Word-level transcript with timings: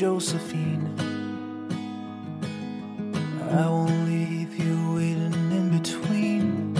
Josephine. 0.00 0.88
I 3.52 3.68
won't 3.68 4.08
leave 4.08 4.58
you 4.58 4.94
waiting 4.94 5.34
in 5.52 5.78
between. 5.78 6.74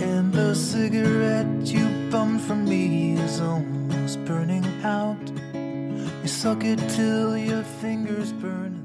And 0.00 0.32
the 0.32 0.54
cigarette 0.54 1.66
you 1.66 1.84
bummed 2.10 2.40
from 2.40 2.64
me 2.64 3.18
is 3.22 3.42
almost 3.42 4.24
burning 4.24 4.64
out. 4.82 5.18
You 6.22 6.28
suck 6.28 6.64
it 6.64 6.78
till 6.88 7.36
your 7.36 7.62
fingers 7.82 8.32
burn. 8.40 8.80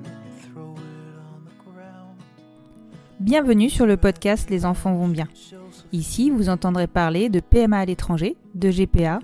Bienvenue 3.21 3.69
sur 3.69 3.85
le 3.85 3.95
podcast 3.95 4.49
Les 4.49 4.65
enfants 4.65 4.95
vont 4.95 5.07
bien. 5.07 5.29
Ici, 5.93 6.29
vous 6.29 6.49
entendrez 6.49 6.87
parler 6.87 7.29
de 7.29 7.39
PMA 7.39 7.79
à 7.79 7.85
l'étranger, 7.85 8.35
de 8.53 8.69
GPA, 8.69 9.19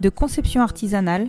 de 0.00 0.10
conception 0.10 0.60
artisanale, 0.60 1.28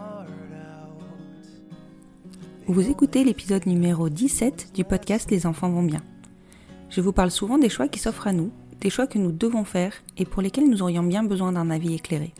Vous 2.71 2.89
écoutez 2.89 3.25
l'épisode 3.25 3.65
numéro 3.65 4.07
17 4.07 4.71
du 4.73 4.85
podcast 4.85 5.29
Les 5.29 5.45
enfants 5.45 5.69
vont 5.69 5.83
bien. 5.83 5.99
Je 6.89 7.01
vous 7.01 7.11
parle 7.11 7.29
souvent 7.29 7.57
des 7.57 7.67
choix 7.67 7.89
qui 7.89 7.99
s'offrent 7.99 8.27
à 8.27 8.31
nous, 8.31 8.49
des 8.79 8.89
choix 8.89 9.07
que 9.07 9.17
nous 9.17 9.33
devons 9.33 9.65
faire 9.65 9.91
et 10.17 10.23
pour 10.23 10.41
lesquels 10.41 10.69
nous 10.69 10.81
aurions 10.81 11.03
bien 11.03 11.21
besoin 11.21 11.51
d'un 11.51 11.69
avis 11.69 11.95
éclairé. 11.95 12.33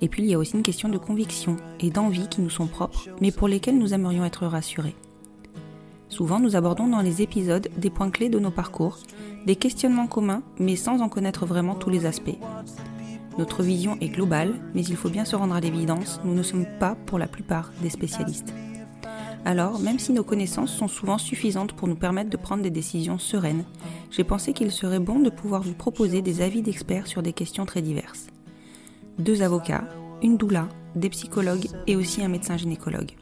Et 0.00 0.08
puis 0.08 0.24
il 0.24 0.28
y 0.28 0.34
a 0.34 0.38
aussi 0.40 0.56
une 0.56 0.64
question 0.64 0.88
de 0.88 0.98
conviction 0.98 1.58
et 1.78 1.90
d'envie 1.90 2.26
qui 2.26 2.40
nous 2.40 2.50
sont 2.50 2.66
propres, 2.66 3.08
mais 3.20 3.30
pour 3.30 3.46
lesquelles 3.46 3.78
nous 3.78 3.94
aimerions 3.94 4.24
être 4.24 4.46
rassurés. 4.46 4.96
Souvent, 6.08 6.40
nous 6.40 6.56
abordons 6.56 6.88
dans 6.88 7.00
les 7.00 7.22
épisodes 7.22 7.68
des 7.76 7.90
points 7.90 8.10
clés 8.10 8.28
de 8.28 8.40
nos 8.40 8.50
parcours, 8.50 8.98
des 9.46 9.54
questionnements 9.54 10.08
communs, 10.08 10.42
mais 10.58 10.74
sans 10.74 11.02
en 11.02 11.08
connaître 11.08 11.46
vraiment 11.46 11.76
tous 11.76 11.90
les 11.90 12.04
aspects. 12.04 12.40
Notre 13.38 13.62
vision 13.62 13.96
est 14.00 14.08
globale, 14.08 14.54
mais 14.74 14.82
il 14.82 14.96
faut 14.96 15.08
bien 15.08 15.24
se 15.24 15.36
rendre 15.36 15.54
à 15.54 15.60
l'évidence, 15.60 16.20
nous 16.24 16.34
ne 16.34 16.42
sommes 16.42 16.66
pas 16.80 16.96
pour 17.06 17.20
la 17.20 17.28
plupart 17.28 17.70
des 17.80 17.90
spécialistes. 17.90 18.52
Alors, 19.46 19.78
même 19.78 20.00
si 20.00 20.12
nos 20.12 20.24
connaissances 20.24 20.72
sont 20.72 20.88
souvent 20.88 21.18
suffisantes 21.18 21.72
pour 21.72 21.86
nous 21.86 21.94
permettre 21.94 22.30
de 22.30 22.36
prendre 22.36 22.64
des 22.64 22.70
décisions 22.70 23.16
sereines, 23.16 23.62
j'ai 24.10 24.24
pensé 24.24 24.52
qu'il 24.52 24.72
serait 24.72 24.98
bon 24.98 25.20
de 25.20 25.30
pouvoir 25.30 25.62
vous 25.62 25.72
proposer 25.72 26.20
des 26.20 26.40
avis 26.42 26.62
d'experts 26.62 27.06
sur 27.06 27.22
des 27.22 27.32
questions 27.32 27.64
très 27.64 27.80
diverses. 27.80 28.26
Deux 29.20 29.42
avocats, 29.42 29.88
une 30.20 30.36
doula, 30.36 30.68
des 30.96 31.10
psychologues 31.10 31.68
et 31.86 31.94
aussi 31.94 32.24
un 32.24 32.28
médecin 32.28 32.56
gynécologue. 32.56 33.12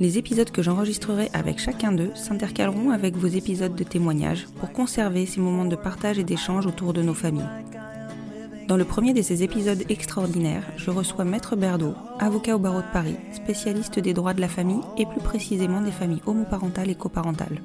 Les 0.00 0.18
épisodes 0.18 0.50
que 0.50 0.62
j'enregistrerai 0.62 1.30
avec 1.32 1.60
chacun 1.60 1.92
d'eux 1.92 2.10
s'intercaleront 2.16 2.90
avec 2.90 3.16
vos 3.16 3.28
épisodes 3.28 3.76
de 3.76 3.84
témoignages 3.84 4.48
pour 4.58 4.72
conserver 4.72 5.26
ces 5.26 5.40
moments 5.40 5.64
de 5.64 5.76
partage 5.76 6.18
et 6.18 6.24
d'échange 6.24 6.66
autour 6.66 6.92
de 6.92 7.02
nos 7.02 7.14
familles. 7.14 7.48
Dans 8.68 8.76
le 8.76 8.84
premier 8.84 9.12
de 9.12 9.22
ces 9.22 9.42
épisodes 9.42 9.82
extraordinaires, 9.88 10.64
je 10.76 10.90
reçois 10.90 11.24
Maître 11.24 11.56
Berdo, 11.56 11.94
avocat 12.18 12.54
au 12.54 12.58
barreau 12.58 12.80
de 12.80 12.92
Paris, 12.92 13.16
spécialiste 13.32 13.98
des 13.98 14.14
droits 14.14 14.34
de 14.34 14.40
la 14.40 14.48
famille 14.48 14.80
et 14.96 15.04
plus 15.04 15.20
précisément 15.20 15.80
des 15.80 15.90
familles 15.90 16.22
homoparentales 16.26 16.90
et 16.90 16.94
coparentales. 16.94 17.60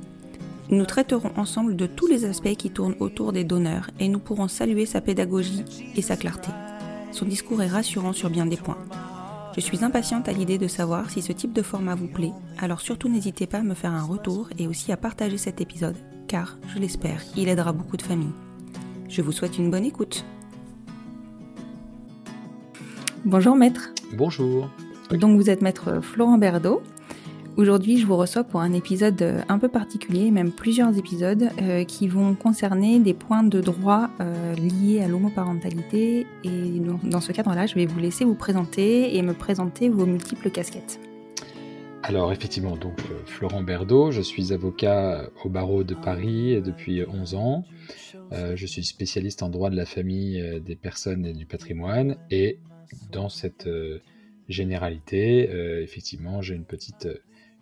Nous 0.69 0.85
traiterons 0.85 1.31
ensemble 1.37 1.75
de 1.75 1.85
tous 1.85 2.07
les 2.07 2.25
aspects 2.25 2.55
qui 2.55 2.71
tournent 2.71 2.95
autour 2.99 3.31
des 3.31 3.43
donneurs 3.43 3.89
et 3.99 4.09
nous 4.09 4.19
pourrons 4.19 4.47
saluer 4.47 4.85
sa 4.85 4.99
pédagogie 4.99 5.63
et 5.95 6.01
sa 6.01 6.17
clarté. 6.17 6.49
Son 7.11 7.25
discours 7.25 7.61
est 7.61 7.67
rassurant 7.67 8.13
sur 8.13 8.29
bien 8.29 8.45
des 8.45 8.57
points. 8.57 8.77
Je 9.55 9.61
suis 9.61 9.83
impatiente 9.83 10.27
à 10.27 10.33
l'idée 10.33 10.57
de 10.57 10.67
savoir 10.67 11.09
si 11.09 11.21
ce 11.21 11.31
type 11.31 11.53
de 11.53 11.61
format 11.61 11.95
vous 11.95 12.07
plaît, 12.07 12.33
alors 12.57 12.81
surtout 12.81 13.07
n'hésitez 13.07 13.47
pas 13.47 13.59
à 13.59 13.63
me 13.63 13.75
faire 13.75 13.93
un 13.93 14.03
retour 14.03 14.49
et 14.57 14.67
aussi 14.67 14.91
à 14.91 14.97
partager 14.97 15.37
cet 15.37 15.61
épisode, 15.61 15.95
car, 16.27 16.57
je 16.73 16.79
l'espère, 16.79 17.21
il 17.35 17.47
aidera 17.47 17.71
beaucoup 17.71 17.97
de 17.97 18.01
familles. 18.01 18.33
Je 19.09 19.21
vous 19.21 19.31
souhaite 19.31 19.57
une 19.57 19.71
bonne 19.71 19.85
écoute. 19.85 20.25
Bonjour 23.27 23.55
maître. 23.55 23.93
Bonjour. 24.13 24.69
Donc 25.11 25.35
vous 25.37 25.49
êtes 25.49 25.61
maître 25.61 26.01
Florent 26.01 26.37
Berdo. 26.37 26.81
Aujourd'hui, 27.57 27.97
je 27.97 28.05
vous 28.05 28.15
reçois 28.15 28.43
pour 28.45 28.61
un 28.61 28.71
épisode 28.71 29.43
un 29.49 29.57
peu 29.59 29.67
particulier, 29.67 30.29
même 30.31 30.51
plusieurs 30.51 30.95
épisodes 30.97 31.49
euh, 31.61 31.83
qui 31.83 32.07
vont 32.07 32.35
concerner 32.35 32.99
des 32.99 33.13
points 33.13 33.43
de 33.43 33.59
droit 33.61 34.09
euh, 34.21 34.53
liés 34.55 35.01
à 35.01 35.07
l'homoparentalité. 35.07 36.25
Et 36.45 36.79
dans- 37.03 37.19
ce 37.19 37.31
cadre-là, 37.33 37.65
je 37.65 37.75
vais 37.75 37.85
vous 37.85 37.99
laisser 37.99 38.23
vous 38.25 38.35
présenter 38.35 39.17
et 39.17 39.21
me 39.23 39.33
présenter 39.33 39.89
vos 39.89 40.05
multiples 40.05 40.49
casquettes. 40.49 40.99
Alors 42.03 42.31
effectivement, 42.31 42.77
donc 42.77 42.97
euh, 43.11 43.15
Florent 43.25 43.63
Berdo, 43.63 44.11
je 44.11 44.21
suis 44.21 44.53
avocat 44.53 45.29
au 45.43 45.49
barreau 45.49 45.83
de 45.83 45.95
Paris 45.95 46.61
depuis 46.61 47.03
11 47.05 47.35
ans. 47.35 47.65
Euh, 48.31 48.55
je 48.55 48.65
suis 48.65 48.85
spécialiste 48.85 49.43
en 49.43 49.49
droit 49.49 49.69
de 49.69 49.75
la 49.75 49.85
famille, 49.85 50.61
des 50.63 50.75
personnes 50.77 51.25
et 51.25 51.33
du 51.33 51.45
patrimoine. 51.45 52.15
Et 52.29 52.59
dans 53.11 53.29
cette 53.29 53.67
euh, 53.67 53.99
généralité, 54.49 55.49
euh, 55.49 55.81
effectivement, 55.83 56.41
j'ai 56.41 56.55
une 56.55 56.65
petite, 56.65 57.05
euh, 57.07 57.17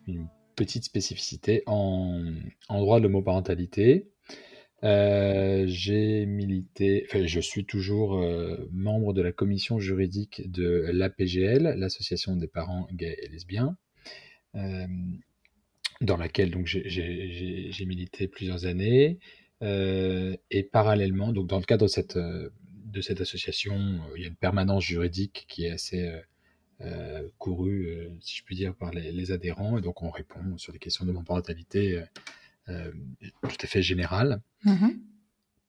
une 0.07 0.27
petite 0.55 0.83
spécificité 0.85 1.63
en, 1.65 2.23
en 2.69 2.79
droit 2.79 2.99
de 2.99 3.03
l'homoparentalité. 3.03 4.07
Euh, 4.83 5.65
j'ai 5.67 6.25
milité, 6.25 7.05
enfin, 7.09 7.25
je 7.25 7.39
suis 7.39 7.65
toujours 7.65 8.17
euh, 8.17 8.57
membre 8.71 9.13
de 9.13 9.21
la 9.21 9.31
commission 9.31 9.79
juridique 9.79 10.49
de 10.51 10.89
l'APGL, 10.93 11.75
l'Association 11.77 12.35
des 12.35 12.47
parents 12.47 12.87
gays 12.93 13.17
et 13.23 13.29
lesbiens, 13.29 13.77
euh, 14.55 14.85
dans 16.01 16.17
laquelle 16.17 16.51
donc 16.51 16.67
j'ai- 16.67 17.71
milité 17.85 18.27
plusieurs 18.27 18.65
années. 18.65 19.19
Et 19.61 20.63
parallèlement, 20.71 21.31
donc 21.31 21.47
dans 21.47 21.57
le 21.57 21.63
cadre 21.65 21.83
de 21.85 21.89
cette, 21.89 22.19
de 22.95 23.01
cette 23.01 23.21
association, 23.21 23.75
euh, 23.75 24.13
il 24.15 24.21
y 24.21 24.25
a 24.25 24.27
une 24.29 24.35
permanence 24.35 24.83
juridique 24.83 25.45
qui 25.47 25.65
est 25.65 25.71
assez 25.71 26.07
euh, 26.07 26.19
euh, 26.81 27.27
courue, 27.37 28.09
si 28.21 28.37
je 28.37 28.43
puis 28.43 28.55
dire, 28.55 28.75
par 28.75 28.91
les, 28.91 29.11
les 29.11 29.31
adhérents. 29.31 29.77
Et 29.77 29.81
donc 29.81 30.01
on 30.01 30.09
répond 30.09 30.57
sur 30.57 30.73
des 30.73 30.79
questions 30.79 31.05
de 31.05 31.11
parentalité 31.11 32.03
euh, 32.69 32.91
tout 33.43 33.57
à 33.61 33.67
fait 33.67 33.81
générales. 33.81 34.41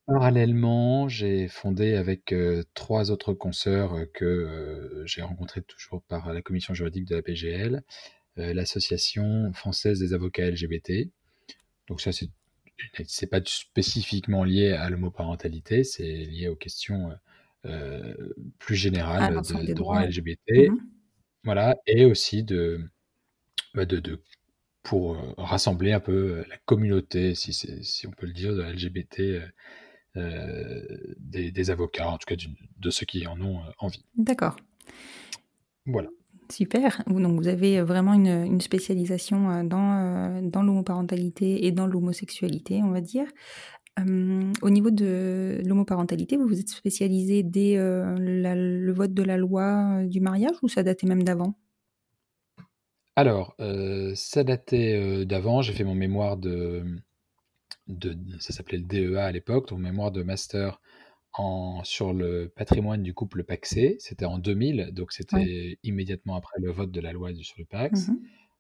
Parallèlement, 0.07 1.09
j'ai 1.09 1.49
fondé 1.49 1.95
avec 1.95 2.33
euh, 2.33 2.63
trois 2.75 3.11
autres 3.11 3.35
consoeurs 3.35 4.07
que 4.15 5.03
j'ai 5.05 5.23
rencontrés 5.23 5.63
toujours 5.63 6.03
par 6.03 6.33
la 6.33 6.43
commission 6.43 6.75
juridique 6.75 7.07
de 7.07 7.17
la 7.17 7.23
PGL, 7.23 7.83
l'association 8.37 9.53
française 9.53 9.99
des 9.99 10.13
avocats 10.13 10.49
LGBT. 10.49 11.11
Donc 11.89 12.01
ça, 12.01 12.13
c'est 12.13 12.31
c'est 13.07 13.27
pas 13.27 13.41
spécifiquement 13.45 14.45
lié 14.45 14.73
à 14.73 14.91
l'homoparentalité, 14.91 15.85
c'est 15.85 16.03
lié 16.03 16.49
aux 16.49 16.57
questions 16.57 17.11
euh, 17.65 18.15
plus 18.59 18.75
À 18.75 18.79
générales 18.79 19.35
l'ensemble 19.35 19.63
de 19.63 19.67
des 19.67 19.75
droits 19.75 19.97
droits. 19.97 20.09
LGBT. 20.09 20.71
Mhm. 20.71 20.79
Voilà, 21.45 21.77
et 21.87 22.05
aussi 22.05 22.43
de 22.43 22.81
bah, 23.75 23.85
de, 23.85 23.99
de, 23.99 24.21
pour 24.83 25.15
euh, 25.15 25.35
rassembler 25.39 25.93
un 25.93 26.01
peu 26.01 26.45
la 26.49 26.57
communauté, 26.65 27.35
si, 27.35 27.53
si 27.53 28.07
on 28.07 28.11
peut 28.11 28.27
le 28.27 28.33
dire, 28.33 28.55
de 28.55 28.63
LGBT, 28.63 29.43
des, 30.15 31.51
des, 31.53 31.71
avocats, 31.71 32.09
en 32.09 32.17
tout 32.17 32.27
cas 32.27 32.37
de 32.79 32.91
ceux 32.91 33.05
qui 33.05 33.27
en 33.27 33.39
ont 33.43 33.61
envie. 33.79 34.03
D'accord. 34.17 34.57
Voilà. 35.85 36.09
Super. 36.51 37.03
Donc 37.07 37.41
vous 37.41 37.49
avez 37.49 37.83
vraiment 37.83 38.15
une, 38.15 38.61
spécialisation 38.61 39.65
dans, 39.65 40.41
dans 40.43 40.63
l'homoparentalité 40.63 41.67
et 41.67 41.73
dans 41.73 41.87
l'homosexualité, 41.87 42.81
on 42.83 42.91
va 42.91 43.01
dire 43.01 43.27
au 44.63 44.71
niveau 44.71 44.91
de 44.91 45.63
l'homoparentalité, 45.65 46.37
vous 46.37 46.47
vous 46.47 46.61
êtes 46.61 46.69
spécialisé 46.69 47.43
dès 47.43 47.77
le 47.77 48.93
vote 48.93 49.15
de 49.15 49.23
la 49.23 49.39
loi 49.39 50.03
du 50.05 50.21
mariage 50.21 50.57
ou 50.63 50.69
ça 50.69 50.83
datait 50.83 51.07
même 51.07 51.23
d'avant? 51.23 51.55
Alors, 53.17 53.57
ça 54.15 54.45
datait 54.45 55.25
d'avant. 55.25 55.63
J'ai 55.63 55.73
fait 55.73 55.85
mon 55.85 55.95
mémoire 55.95 56.37
de, 56.37 56.85
de 57.89 58.17
ça 58.39 58.53
s'appelait 58.53 58.79
le 58.79 58.85
DEA 58.85 59.25
à 59.25 59.33
l'époque, 59.33 59.69
donc 59.69 59.79
mémoire 59.79 60.13
de 60.13 60.23
master 60.23 60.81
en, 61.39 61.83
sur 61.85 62.13
le 62.13 62.49
patrimoine 62.55 63.03
du 63.03 63.15
couple 63.15 63.45
Paxé. 63.45 63.97
C'était 63.99 64.25
en 64.25 64.39
2000, 64.39 64.91
donc 64.93 65.13
c'était 65.13 65.79
immédiatement 65.83 66.37
après 66.37 66.59
le 66.61 66.71
vote 66.71 66.91
de 66.91 67.01
la 67.01 67.13
loi 67.13 67.31
sur 67.35 67.57
le 67.59 67.65
Pax. 67.65 68.09
Mmh 68.09 68.19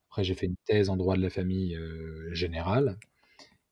après, 0.08 0.24
j'ai 0.24 0.34
fait 0.34 0.46
une 0.46 0.56
thèse 0.64 0.88
en 0.88 0.96
droit 0.96 1.16
de 1.16 1.20
la 1.20 1.28
famille 1.28 1.78
générale. 2.30 2.96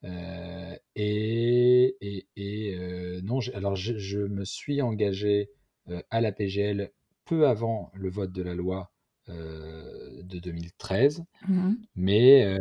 Euh, 0.05 0.77
et, 0.97 1.97
et, 2.37 2.75
euh, 2.77 3.21
non, 3.23 3.39
alors 3.55 3.77
je, 3.77 4.19
me 4.19 4.45
suis 4.45 4.83
engagé 4.83 5.51
euh, 5.89 6.03
à 6.11 6.21
la 6.21 6.33
PGL 6.33 6.91
peu 7.25 7.47
avant 7.47 7.91
le 7.95 8.11
vote 8.11 8.33
de 8.33 8.43
la 8.43 8.55
loi 8.55 8.91
de 9.27 10.39
2013, 10.39 11.25
mmh 11.49 11.73
mais 11.97 12.59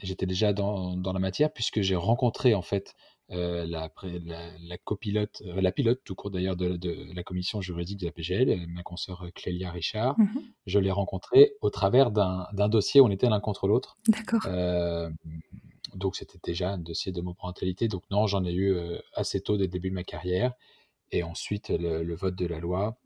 j'étais 0.00 0.24
déjà 0.24 0.54
dans, 0.54 0.96
dans, 0.96 1.12
la 1.12 1.18
matière 1.18 1.52
puisque 1.52 1.82
j'ai 1.82 1.96
rencontré 1.96 2.54
en 2.54 2.62
fait 2.62 2.94
la, 3.30 3.90
la, 3.98 4.78
copilote, 4.78 5.42
la 5.44 5.72
pilote 5.72 6.00
tout 6.04 6.14
court 6.14 6.30
d'ailleurs 6.30 6.56
de, 6.56 6.76
de, 6.76 7.12
la 7.14 7.22
commission 7.22 7.60
juridique 7.60 8.00
de 8.00 8.06
la 8.06 8.12
PGL, 8.12 8.66
ma 8.68 8.82
consoeur 8.82 9.26
Clélia 9.34 9.70
Richard. 9.70 10.18
Mmh 10.18 10.40
je 10.66 10.78
l'ai 10.78 10.90
rencontrée 10.90 11.54
au 11.62 11.70
travers 11.70 12.10
d'un 12.10 12.68
dossier 12.68 13.00
où 13.00 13.06
on 13.06 13.10
était 13.10 13.28
l'un 13.30 13.40
contre 13.40 13.66
l'autre. 13.68 13.96
D'accord 14.06 14.42
donc 15.94 16.16
c'était 16.16 16.38
déjà 16.42 16.72
un 16.72 16.78
dossier 16.78 17.12
d'homoparentalité. 17.12 17.88
Donc 17.88 18.02
non, 18.10 18.26
j'en 18.26 18.44
ai 18.44 18.52
eu 18.52 18.74
euh, 18.74 18.98
assez 19.14 19.40
tôt 19.40 19.56
dès 19.56 19.64
le 19.64 19.68
début 19.68 19.90
de 19.90 19.94
ma 19.94 20.04
carrière. 20.04 20.52
Et 21.10 21.22
ensuite, 21.22 21.70
le, 21.70 22.14
vote 22.14 22.34
de 22.34 22.46
la 22.46 22.60
loi 22.60 22.98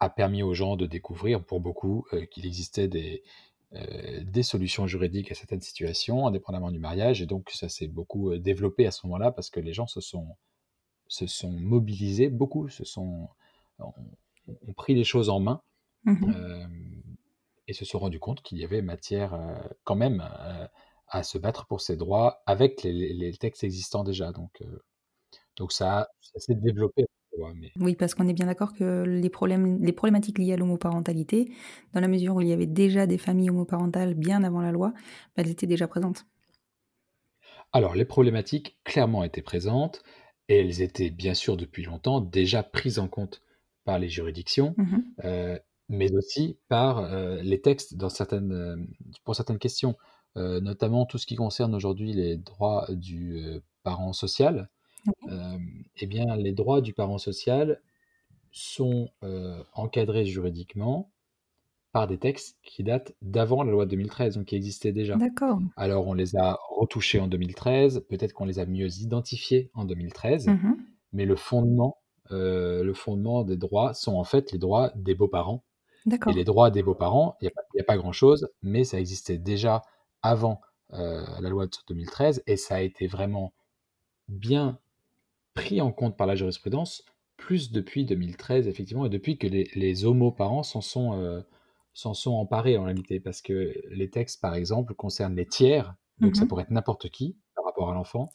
a 0.00 0.08
permis 0.08 0.42
aux 0.42 0.54
gens 0.54 0.76
de 0.76 0.86
découvrir, 0.86 1.44
pour 1.44 1.60
beaucoup, 1.60 2.06
euh, 2.12 2.24
qu'il 2.26 2.46
existait 2.46 2.88
des, 2.88 3.22
euh, 3.22 3.28
des 4.22 4.42
solutions 4.42 4.86
juridiques 4.86 5.32
à 5.32 5.34
certaines 5.34 5.60
situations, 5.60 6.26
indépendamment 6.26 6.70
du 6.70 6.78
mariage. 6.78 7.22
Et 7.22 7.26
donc 7.26 7.50
ça 7.50 7.68
s'est 7.68 7.88
beaucoup 7.88 8.36
développé 8.36 8.86
à 8.86 8.90
ce 8.90 9.06
moment-là 9.06 9.32
parce 9.32 9.50
que 9.50 9.60
les 9.60 9.72
gens 9.72 9.86
se 9.86 10.00
sont, 10.00 10.36
se 11.08 11.26
sont 11.26 11.50
mobilisés, 11.50 12.28
beaucoup 12.28 12.68
se 12.68 12.84
sont, 12.84 13.28
ont, 13.78 13.92
pris 14.76 14.94
les 14.94 15.04
choses 15.04 15.28
en 15.28 15.40
main. 15.40 15.60
Mmh 16.04 16.32
et 17.66 17.72
se 17.72 17.86
sont 17.86 17.98
rendus 17.98 18.20
compte 18.20 18.42
qu'il 18.42 18.58
y 18.58 18.64
avait 18.64 18.82
matière 18.82 19.32
quand 19.84 19.96
même 19.96 20.22
à 21.14 21.22
se 21.22 21.38
battre 21.38 21.66
pour 21.66 21.80
ses 21.80 21.96
droits 21.96 22.42
avec 22.46 22.82
les, 22.82 23.36
textes 23.38 23.64
existants 23.64 24.04
déjà. 24.04 24.32
Donc, 24.32 24.60
euh, 24.62 24.82
donc 25.56 25.72
ça, 25.72 26.08
s'est 26.36 26.54
développé. 26.54 27.06
Oui, 27.80 27.96
parce 27.96 28.14
qu'on 28.14 28.28
est 28.28 28.32
bien 28.32 28.46
d'accord 28.46 28.74
que 28.74 29.02
les, 29.02 29.28
problèmes, 29.28 29.82
les 29.82 29.92
problématiques 29.92 30.38
liées 30.38 30.52
à 30.52 30.56
l'homoparentalité, 30.56 31.50
dans 31.92 32.00
la 32.00 32.08
mesure 32.08 32.36
où 32.36 32.40
il 32.40 32.48
y 32.48 32.52
avait 32.52 32.66
déjà 32.66 33.06
des 33.06 33.18
familles 33.18 33.50
homoparentales 33.50 34.14
bien 34.14 34.44
avant 34.44 34.60
la 34.60 34.72
loi, 34.72 34.92
bah, 35.36 35.42
elles 35.42 35.50
étaient 35.50 35.66
déjà 35.66 35.88
présentes. 35.88 36.26
Alors, 37.72 37.94
les 37.94 38.04
problématiques 38.04 38.78
clairement 38.84 39.24
étaient 39.24 39.42
présentes 39.42 40.02
et 40.48 40.60
elles 40.60 40.82
étaient 40.82 41.10
bien 41.10 41.34
sûr 41.34 41.56
depuis 41.56 41.82
longtemps 41.82 42.20
déjà 42.20 42.62
prises 42.62 42.98
en 42.98 43.08
compte 43.08 43.42
par 43.84 43.98
les 43.98 44.08
juridictions, 44.08 44.74
mmh 44.76 44.96
euh, 45.24 45.58
mais 45.90 46.14
aussi 46.14 46.58
par 46.68 47.00
euh, 47.00 47.42
les 47.42 47.60
textes 47.60 47.96
dans 47.96 48.08
certaines, 48.08 48.86
pour 49.24 49.36
certaines 49.36 49.58
questions. 49.58 49.96
Euh, 50.36 50.60
notamment 50.60 51.06
tout 51.06 51.18
ce 51.18 51.26
qui 51.26 51.36
concerne 51.36 51.76
aujourd'hui 51.76 52.12
les 52.12 52.36
droits 52.36 52.88
du 52.90 53.36
euh, 53.36 53.60
parent 53.84 54.12
social. 54.12 54.68
Euh, 55.28 55.58
eh 55.96 56.06
bien, 56.06 56.36
les 56.36 56.52
droits 56.52 56.80
du 56.80 56.94
parent 56.94 57.18
social 57.18 57.80
sont 58.52 59.08
encadrés 59.72 60.26
juridiquement 60.26 61.10
par 61.92 62.06
des 62.06 62.18
textes 62.18 62.58
qui 62.62 62.82
datent 62.82 63.14
d'avant 63.22 63.62
la 63.62 63.70
loi 63.70 63.84
de 63.84 63.90
2013, 63.90 64.36
donc 64.36 64.46
qui 64.46 64.56
existaient 64.56 64.92
déjà. 64.92 65.16
D'accord. 65.16 65.58
Alors, 65.76 66.06
on 66.06 66.14
les 66.14 66.36
a 66.36 66.58
retouchés 66.70 67.20
en 67.20 67.28
2013, 67.28 68.04
peut-être 68.08 68.32
qu'on 68.32 68.44
les 68.44 68.58
a 68.58 68.66
mieux 68.66 68.88
identifiés 69.00 69.70
en 69.74 69.84
2013, 69.84 70.48
mmh 70.48 70.76
mais 71.16 71.26
le 71.26 71.36
fondement, 71.36 71.98
le 72.30 72.92
fondement 72.92 73.44
des 73.44 73.56
droits 73.56 73.94
sont 73.94 74.16
en 74.16 74.24
fait 74.24 74.50
les 74.50 74.58
droits 74.58 74.90
des 74.96 75.14
beaux-parents. 75.14 75.62
Et 76.10 76.32
les 76.32 76.44
droits 76.44 76.70
des 76.70 76.82
beaux-parents, 76.82 77.36
il 77.40 77.44
n'y 77.44 77.80
a, 77.80 77.82
a, 77.82 77.84
pas 77.84 77.96
grand-chose, 77.96 78.48
mais 78.62 78.82
ça 78.82 78.98
existait 78.98 79.38
déjà 79.38 79.82
avant 80.22 80.60
euh, 80.92 81.24
la 81.40 81.48
loi 81.48 81.66
de 81.66 81.72
2013 81.88 82.42
et 82.46 82.56
ça 82.56 82.76
a 82.76 82.80
été 82.80 83.06
vraiment 83.06 83.52
bien 84.28 84.78
pris 85.54 85.80
en 85.80 85.92
compte 85.92 86.16
par 86.16 86.26
la 86.26 86.34
jurisprudence, 86.34 87.04
plus 87.36 87.72
depuis 87.72 88.04
2013, 88.04 88.68
effectivement, 88.68 89.06
et 89.06 89.10
depuis 89.10 89.38
que 89.38 89.46
les, 89.46 89.70
les 89.74 90.04
homoparents 90.04 90.62
s'en 90.62 90.80
sont, 90.80 91.18
euh, 91.18 91.40
sont 91.92 92.32
emparés 92.32 92.76
en 92.76 92.84
réalité, 92.84 93.20
parce 93.20 93.42
que 93.42 93.74
les 93.90 94.10
textes, 94.10 94.40
par 94.40 94.54
exemple, 94.54 94.94
concernent 94.94 95.36
les 95.36 95.46
tiers, 95.46 95.94
donc 96.20 96.36
ça 96.36 96.44
mmh 96.44 96.48
pourrait 96.48 96.62
être 96.62 96.70
n'importe 96.70 97.08
qui 97.08 97.36
par 97.56 97.64
rapport 97.64 97.90
à 97.90 97.94
l'enfant, 97.94 98.30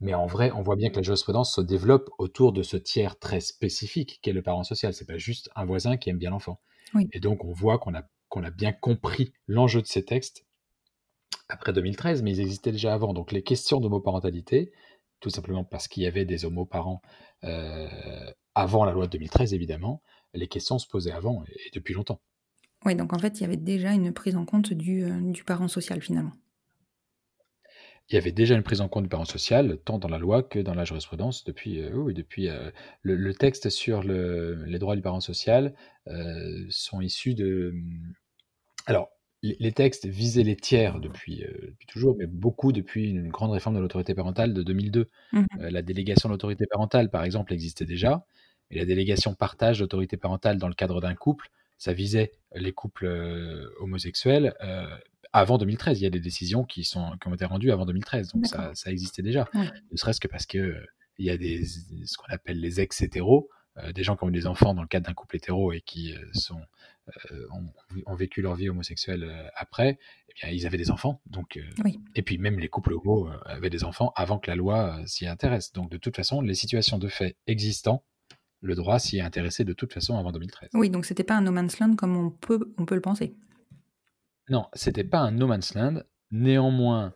mais 0.00 0.14
en 0.14 0.26
vrai, 0.26 0.50
on 0.52 0.62
voit 0.62 0.76
bien 0.76 0.90
que 0.90 0.96
la 0.96 1.02
jurisprudence 1.02 1.54
se 1.54 1.60
développe 1.60 2.10
autour 2.18 2.52
de 2.52 2.62
ce 2.62 2.76
tiers 2.76 3.18
très 3.18 3.40
spécifique 3.40 4.18
qu'est 4.22 4.32
le 4.32 4.42
parent 4.42 4.64
social, 4.64 4.94
c'est 4.94 5.06
pas 5.06 5.18
juste 5.18 5.50
un 5.54 5.64
voisin 5.64 5.96
qui 5.96 6.08
aime 6.08 6.18
bien 6.18 6.30
l'enfant. 6.30 6.60
Et 7.12 7.20
donc 7.20 7.44
on 7.44 7.52
voit 7.52 7.78
qu'on 7.78 7.94
a, 7.94 8.02
qu'on 8.28 8.42
a 8.42 8.50
bien 8.50 8.72
compris 8.72 9.32
l'enjeu 9.46 9.80
de 9.82 9.86
ces 9.86 10.04
textes 10.04 10.46
après 11.48 11.72
2013, 11.72 12.22
mais 12.22 12.32
ils 12.32 12.40
existaient 12.40 12.72
déjà 12.72 12.94
avant. 12.94 13.12
Donc 13.12 13.30
les 13.30 13.42
questions 13.42 13.80
d'homoparentalité, 13.80 14.72
tout 15.20 15.30
simplement 15.30 15.64
parce 15.64 15.88
qu'il 15.88 16.02
y 16.02 16.06
avait 16.06 16.24
des 16.24 16.44
homoparents 16.44 17.02
euh, 17.44 17.88
avant 18.54 18.84
la 18.84 18.92
loi 18.92 19.06
de 19.06 19.12
2013, 19.12 19.54
évidemment, 19.54 20.02
les 20.34 20.48
questions 20.48 20.78
se 20.78 20.86
posaient 20.86 21.12
avant 21.12 21.44
et, 21.44 21.70
depuis 21.74 21.94
longtemps. 21.94 22.20
Oui, 22.84 22.94
donc 22.94 23.12
en 23.12 23.18
fait, 23.18 23.38
il 23.38 23.42
y 23.42 23.44
avait 23.44 23.56
déjà 23.56 23.92
une 23.92 24.12
prise 24.12 24.36
en 24.36 24.44
compte 24.44 24.72
du, 24.72 25.04
euh, 25.04 25.20
du 25.20 25.44
parent 25.44 25.68
social 25.68 26.00
finalement. 26.00 26.32
Il 28.08 28.14
y 28.14 28.18
avait 28.18 28.32
déjà 28.32 28.56
une 28.56 28.64
prise 28.64 28.80
en 28.80 28.88
compte 28.88 29.04
du 29.04 29.08
parent 29.08 29.24
social, 29.24 29.78
tant 29.84 29.98
dans 29.98 30.08
la 30.08 30.18
loi 30.18 30.42
que 30.42 30.58
dans 30.58 30.74
la 30.74 30.84
jurisprudence, 30.84 31.44
depuis, 31.44 31.80
euh, 31.80 31.94
oui, 31.94 32.12
depuis 32.12 32.48
le, 33.02 33.34
texte 33.34 33.70
sur 33.70 34.02
le, 34.02 34.64
les 34.64 34.80
droits 34.80 34.96
du 34.96 35.02
parent 35.02 35.20
social 35.20 35.74
sont 36.70 37.00
issus 37.00 37.34
de... 37.34 37.72
Alors, 38.86 39.10
les 39.42 39.72
textes 39.72 40.06
visaient 40.06 40.42
les 40.42 40.56
tiers 40.56 40.96
euh, 40.96 41.00
depuis, 41.00 41.44
toujours, 41.88 42.16
mais 42.18 42.26
beaucoup 42.26 42.72
depuis 42.72 43.10
une 43.10 43.28
grande 43.28 43.52
réforme 43.52 43.76
de 43.76 43.80
l'autorité 43.80 44.14
parentale 44.14 44.52
de 44.52 44.62
2002. 44.62 45.08
Mmh 45.32 45.44
euh, 45.60 45.70
la 45.70 45.82
délégation 45.82 46.28
d'autorité 46.28 46.66
parentale, 46.66 47.10
par 47.10 47.24
exemple, 47.24 47.52
existait 47.52 47.86
déjà, 47.86 48.24
et 48.70 48.78
la 48.78 48.84
délégation 48.84 49.34
partage 49.34 49.78
d'autorité 49.80 50.16
parentale 50.16 50.58
dans 50.58 50.68
le 50.68 50.74
cadre 50.74 51.00
d'un 51.00 51.14
couple, 51.14 51.50
ça 51.78 51.92
visait 51.92 52.32
les 52.54 52.72
couples 52.72 53.06
euh, 53.06 53.70
homosexuels 53.80 54.54
avant 55.32 55.56
2013. 55.56 56.00
Il 56.00 56.04
y 56.04 56.06
a 56.06 56.10
des 56.10 56.20
décisions 56.20 56.64
qui, 56.64 56.84
sont, 56.84 57.12
qui 57.20 57.28
ont 57.28 57.34
été 57.34 57.46
rendues 57.46 57.72
avant 57.72 57.86
2013, 57.86 58.32
donc 58.34 58.46
ça, 58.46 58.72
existait 58.86 59.22
déjà. 59.22 59.48
Ne 59.54 59.96
serait-ce 59.96 60.20
que 60.20 60.28
parce 60.28 60.46
que 60.46 60.76
il 61.18 61.26
y 61.26 61.30
a 61.30 61.36
des, 61.36 61.64
ce 61.64 62.16
qu'on 62.16 62.32
appelle 62.32 62.60
les 62.60 62.80
ex-hétéros, 62.80 63.48
des 63.94 64.02
gens 64.02 64.16
qui 64.16 64.24
ont 64.24 64.28
eu 64.28 64.32
des 64.32 64.46
enfants 64.46 64.74
dans 64.74 64.82
le 64.82 64.88
cadre 64.88 65.06
d'un 65.06 65.14
couple 65.14 65.36
hétéro 65.36 65.72
et 65.72 65.80
qui 65.80 66.14
sont 66.32 66.60
euh, 67.32 67.46
ont, 68.06 68.14
vécu 68.14 68.42
leur 68.42 68.54
vie 68.54 68.68
homosexuelle 68.68 69.24
euh, 69.24 69.48
après, 69.56 69.98
eh 70.28 70.32
bien, 70.34 70.50
ils 70.50 70.66
avaient 70.66 70.78
des 70.78 70.90
enfants. 70.90 71.20
Donc, 71.26 71.56
euh, 71.56 71.90
Et 72.14 72.22
puis 72.22 72.38
même 72.38 72.58
les 72.58 72.68
couples 72.68 72.92
homos 72.92 73.28
avaient 73.44 73.70
des 73.70 73.84
enfants 73.84 74.12
avant 74.16 74.38
que 74.38 74.50
la 74.50 74.56
loi 74.56 75.00
s'y 75.06 75.26
intéresse. 75.26 75.72
Donc 75.72 75.90
de 75.90 75.96
toute 75.96 76.16
façon, 76.16 76.40
les 76.40 76.54
situations 76.54 76.98
de 76.98 77.08
fait 77.08 77.36
existant, 77.46 78.04
le 78.60 78.74
droit 78.74 78.98
s'y 78.98 79.18
est 79.18 79.22
intéressé 79.22 79.64
de 79.64 79.72
toute 79.72 79.92
façon 79.92 80.18
avant 80.18 80.32
2013. 80.32 80.70
Oui, 80.74 80.90
donc 80.90 81.06
c'était 81.06 81.24
pas 81.24 81.34
un 81.34 81.42
no 81.42 81.52
man's 81.52 81.78
land 81.78 81.96
comme 81.96 82.16
on 82.16 82.30
peut, 82.30 82.74
on 82.78 82.84
peut 82.84 82.94
le 82.94 83.00
penser. 83.00 83.34
Non, 84.48 84.66
c'était 84.74 85.04
pas 85.04 85.20
un 85.20 85.30
no 85.30 85.46
man's 85.46 85.74
land. 85.74 86.02
Néanmoins, 86.30 87.14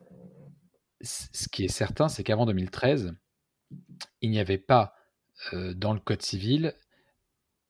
ce 1.03 1.49
qui 1.49 1.65
est 1.65 1.69
certain, 1.69 2.09
c'est 2.09 2.25
qu'avant 2.25 2.47
2013, 2.47 3.15
il 4.21 4.31
n'y 4.31 4.39
avait 4.39 4.59
pas 4.59 4.95
dans 5.53 5.93
le 5.93 6.01
Code 6.01 6.23
civil 6.23 6.75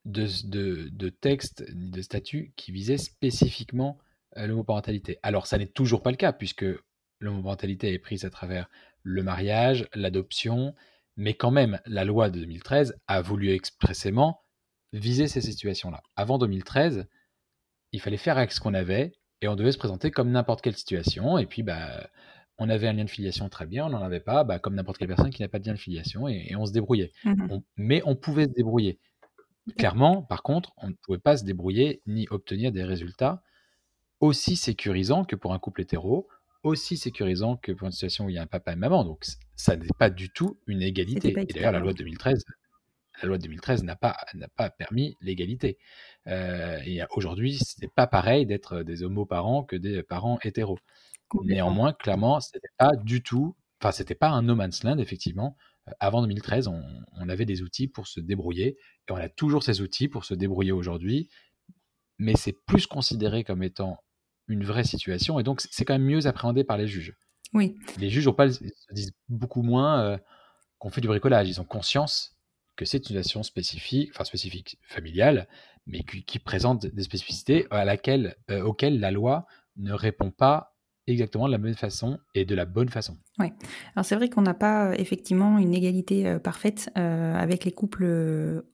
de, 0.04 0.26
de, 0.46 0.88
de 0.90 1.08
textes, 1.08 1.64
de 1.72 2.02
statuts 2.02 2.52
qui 2.56 2.72
visaient 2.72 2.98
spécifiquement 2.98 3.98
euh, 4.36 4.46
l'homoparentalité. 4.46 5.18
Alors, 5.22 5.46
ça 5.46 5.58
n'est 5.58 5.66
toujours 5.66 6.02
pas 6.02 6.10
le 6.10 6.16
cas, 6.16 6.32
puisque 6.32 6.66
l'homoparentalité 7.20 7.92
est 7.92 7.98
prise 7.98 8.24
à 8.24 8.30
travers 8.30 8.68
le 9.02 9.22
mariage, 9.22 9.88
l'adoption, 9.94 10.74
mais 11.16 11.34
quand 11.34 11.50
même, 11.50 11.80
la 11.86 12.04
loi 12.04 12.30
de 12.30 12.40
2013 12.40 12.96
a 13.06 13.20
voulu 13.20 13.50
expressément 13.50 14.40
viser 14.92 15.28
ces 15.28 15.40
situations-là. 15.40 16.02
Avant 16.16 16.38
2013, 16.38 17.06
il 17.92 18.00
fallait 18.00 18.16
faire 18.16 18.38
avec 18.38 18.52
ce 18.52 18.60
qu'on 18.60 18.74
avait, 18.74 19.12
Et 19.40 19.48
on 19.48 19.56
devait 19.56 19.72
se 19.72 19.78
présenter 19.78 20.10
comme 20.10 20.30
n'importe 20.30 20.62
quelle 20.62 20.76
situation. 20.76 21.38
Et 21.38 21.46
puis, 21.46 21.62
bah, 21.62 22.08
on 22.58 22.68
avait 22.68 22.88
un 22.88 22.92
lien 22.92 23.04
de 23.04 23.10
filiation 23.10 23.48
très 23.48 23.66
bien, 23.66 23.86
on 23.86 23.90
n'en 23.90 24.02
avait 24.02 24.20
pas, 24.20 24.44
bah, 24.44 24.58
comme 24.58 24.74
n'importe 24.74 24.98
quelle 24.98 25.08
personne 25.08 25.30
qui 25.30 25.42
n'a 25.42 25.48
pas 25.48 25.58
de 25.58 25.66
lien 25.66 25.74
de 25.74 25.78
filiation, 25.78 26.28
et, 26.28 26.54
on 26.56 26.66
se 26.66 26.72
débrouillait. 26.72 27.12
Mhm. 27.24 27.62
mais 27.76 28.02
on 28.04 28.16
pouvait 28.16 28.44
se 28.44 28.52
débrouiller. 28.52 28.98
Clairement, 29.78 30.22
par 30.22 30.42
contre, 30.42 30.72
on 30.76 30.88
ne 30.88 30.94
pouvait 30.94 31.18
pas 31.18 31.36
se 31.36 31.44
débrouiller 31.44 32.02
ni 32.06 32.26
obtenir 32.30 32.72
des 32.72 32.84
résultats 32.84 33.42
aussi 34.20 34.56
sécurisants 34.56 35.24
que 35.24 35.36
pour 35.36 35.52
un 35.54 35.58
couple 35.58 35.82
hétéro, 35.82 36.28
aussi 36.62 36.96
sécurisants 36.96 37.56
que 37.56 37.72
pour 37.72 37.86
une 37.86 37.92
situation 37.92 38.26
où 38.26 38.30
il 38.30 38.34
y 38.34 38.38
a 38.38 38.42
un 38.42 38.46
papa 38.46 38.72
et 38.72 38.76
maman. 38.76 39.04
Donc, 39.04 39.24
ça 39.56 39.76
n'est 39.76 39.86
pas 39.98 40.10
du 40.10 40.30
tout 40.30 40.58
une 40.66 40.82
égalité. 40.82 41.34
Et 41.36 41.52
d'ailleurs, 41.52 41.72
la 41.72 41.78
loi 41.78 41.92
de 41.92 41.98
2013 41.98 42.44
la 43.22 43.28
loi 43.28 43.38
de 43.38 43.42
2013 43.44 43.84
n'a 43.84 43.96
pas, 43.96 44.16
n'a 44.34 44.48
pas 44.48 44.70
permis 44.70 45.16
l'égalité. 45.20 45.78
Euh, 46.26 46.78
et 46.84 47.00
aujourd'hui, 47.10 47.58
ce 47.58 47.80
n'est 47.80 47.88
pas 47.88 48.06
pareil 48.06 48.46
d'être 48.46 48.82
des 48.82 49.02
homoparents 49.02 49.64
que 49.64 49.76
des 49.76 50.02
parents 50.02 50.38
hétéros. 50.42 50.78
Néanmoins, 51.44 51.92
clairement, 51.92 52.40
c'était 52.40 52.68
pas 52.78 52.94
du 52.96 53.22
tout, 53.22 53.56
enfin, 53.80 53.92
c'était 53.92 54.14
pas 54.14 54.28
un 54.28 54.42
no 54.42 54.54
man's 54.54 54.84
land, 54.84 54.98
effectivement. 54.98 55.56
Avant 56.00 56.22
2013, 56.22 56.68
on, 56.68 57.28
avait 57.28 57.44
des 57.44 57.62
outils 57.62 57.88
pour 57.88 58.06
se 58.06 58.20
débrouiller, 58.20 58.78
et 59.08 59.12
on 59.12 59.16
a 59.16 59.28
toujours 59.28 59.62
ces 59.62 59.80
outils 59.80 60.08
pour 60.08 60.24
se 60.24 60.34
débrouiller 60.34 60.72
aujourd'hui, 60.72 61.28
mais 62.18 62.34
c'est 62.36 62.52
plus 62.66 62.86
considéré 62.86 63.44
comme 63.44 63.62
étant 63.62 63.98
une 64.48 64.64
vraie 64.64 64.84
situation, 64.84 65.38
et 65.38 65.42
donc 65.42 65.60
c'est 65.60 65.84
quand 65.84 65.94
même 65.94 66.04
mieux 66.04 66.26
appréhendé 66.26 66.64
par 66.64 66.78
les 66.78 66.86
juges. 66.86 67.16
Oui. 67.52 67.76
Les 67.98 68.10
juges 68.10 68.30
pas, 68.32 68.50
se 68.50 68.62
disent 68.92 69.14
beaucoup 69.28 69.62
moins 69.62 70.02
euh, 70.02 70.18
qu'on 70.78 70.90
fait 70.90 71.00
du 71.00 71.08
bricolage, 71.08 71.48
ils 71.48 71.60
ont 71.60 71.64
conscience 71.64 72.36
que 72.76 72.84
c'est 72.84 72.98
une 72.98 73.04
situation 73.04 73.42
spécifique, 73.42 74.10
enfin 74.12 74.24
spécifique 74.24 74.78
familiale, 74.82 75.48
mais 75.86 76.02
qui, 76.02 76.38
présente 76.38 76.86
des 76.86 77.02
spécificités 77.02 77.66
à 77.70 77.84
laquelle, 77.84 78.36
euh, 78.50 78.62
auxquelles 78.62 79.00
la 79.00 79.10
loi 79.10 79.46
ne 79.76 79.92
répond 79.92 80.30
pas 80.30 80.73
exactement 81.06 81.46
de 81.46 81.52
la 81.52 81.58
même 81.58 81.74
façon 81.74 82.18
et 82.34 82.44
de 82.44 82.54
la 82.54 82.64
bonne 82.64 82.88
façon. 82.88 83.16
Oui. 83.38 83.46
Alors 83.94 84.04
c'est 84.04 84.14
vrai 84.16 84.28
qu'on 84.28 84.42
n'a 84.42 84.54
pas 84.54 84.90
euh, 84.90 84.94
effectivement 84.96 85.58
une 85.58 85.74
égalité 85.74 86.26
euh, 86.26 86.38
parfaite 86.38 86.90
euh, 86.96 87.34
avec 87.34 87.64
les 87.64 87.72
couples 87.72 88.64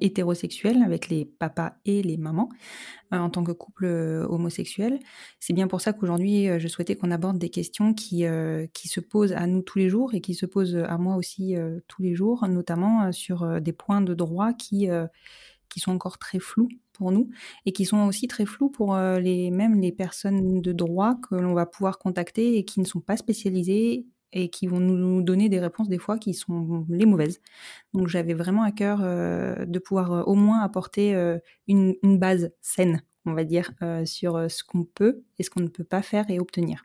hétérosexuels, 0.00 0.82
avec 0.82 1.08
les 1.08 1.24
papas 1.24 1.74
et 1.84 2.02
les 2.02 2.16
mamans, 2.16 2.48
en 3.10 3.30
tant 3.30 3.44
que 3.44 3.52
couple 3.52 3.86
homosexuel. 3.86 4.98
C'est 5.40 5.52
bien 5.52 5.68
pour 5.68 5.80
ça 5.80 5.92
qu'aujourd'hui, 5.92 6.48
je 6.58 6.68
souhaitais 6.68 6.96
qu'on 6.96 7.10
aborde 7.10 7.38
des 7.38 7.50
questions 7.50 7.94
qui, 7.94 8.24
qui 8.72 8.88
se 8.88 9.00
posent 9.00 9.32
à 9.32 9.46
nous 9.46 9.62
tous 9.62 9.78
les 9.78 9.88
jours 9.88 10.14
et 10.14 10.20
qui 10.20 10.34
se 10.34 10.46
posent 10.46 10.76
à 10.76 10.98
moi 10.98 11.16
aussi 11.16 11.56
tous 11.88 12.02
les 12.02 12.14
jours, 12.14 12.46
notamment 12.48 13.12
sur 13.12 13.60
des 13.60 13.72
points 13.72 14.00
de 14.00 14.14
droit 14.14 14.52
qui, 14.52 14.88
qui 15.68 15.80
sont 15.80 15.92
encore 15.92 16.18
très 16.18 16.38
flous 16.38 16.68
pour 16.92 17.12
nous 17.12 17.30
et 17.66 17.72
qui 17.72 17.84
sont 17.84 18.06
aussi 18.06 18.28
très 18.28 18.46
flous 18.46 18.70
pour 18.70 18.94
euh, 18.94 19.18
les, 19.18 19.50
même 19.50 19.80
les 19.80 19.92
personnes 19.92 20.60
de 20.60 20.72
droit 20.72 21.16
que 21.28 21.34
l'on 21.34 21.54
va 21.54 21.66
pouvoir 21.66 21.98
contacter 21.98 22.58
et 22.58 22.64
qui 22.64 22.80
ne 22.80 22.84
sont 22.84 23.00
pas 23.00 23.16
spécialisées 23.16 24.06
et 24.32 24.50
qui 24.50 24.66
vont 24.66 24.80
nous 24.80 25.22
donner 25.22 25.48
des 25.48 25.58
réponses 25.58 25.88
des 25.88 25.98
fois 25.98 26.18
qui 26.18 26.34
sont 26.34 26.84
les 26.90 27.06
mauvaises. 27.06 27.40
Donc 27.94 28.08
j'avais 28.08 28.34
vraiment 28.34 28.62
à 28.62 28.72
cœur 28.72 29.00
euh, 29.02 29.64
de 29.64 29.78
pouvoir 29.78 30.12
euh, 30.12 30.22
au 30.24 30.34
moins 30.34 30.60
apporter 30.60 31.12
une, 31.66 31.94
une, 32.02 32.18
base 32.18 32.50
saine, 32.60 33.02
on 33.24 33.32
va 33.32 33.44
dire, 33.44 33.72
sur 34.04 34.50
ce 34.50 34.62
qu'on 34.64 34.84
peut 34.84 35.22
et 35.38 35.42
ce 35.42 35.50
qu'on 35.50 35.60
ne 35.62 35.68
peut 35.68 35.84
pas 35.84 36.02
faire 36.02 36.28
et 36.28 36.38
obtenir. 36.40 36.82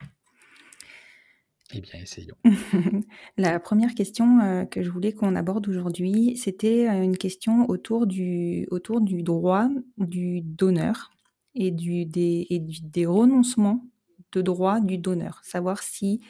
Eh 1.76 1.82
bien, 1.82 2.00
essayons. 2.02 2.36
La 3.38 3.60
première 3.60 3.96
question 3.96 4.40
euh, 4.40 4.66
que 4.66 4.84
je 4.84 4.90
voulais 4.90 5.12
qu'on 5.12 5.36
aborde 5.36 5.68
aujourd'hui, 5.68 6.38
c'était 6.38 6.88
euh, 6.88 7.02
une 7.02 7.18
question 7.18 7.70
autour 7.70 8.06
du, 8.06 8.68
autour 8.70 9.02
du 9.02 9.24
droit 9.24 9.68
du 9.98 10.42
donneur 10.42 11.12
et, 11.56 11.72
du, 11.72 12.06
des, 12.06 12.46
et 12.50 12.60
des 12.60 13.06
renoncements 13.06 13.86
de 14.34 14.42
droit 14.42 14.80
du 14.80 14.98
donneur. 14.98 15.42
Savoir 15.44 15.82
si, 15.82 16.22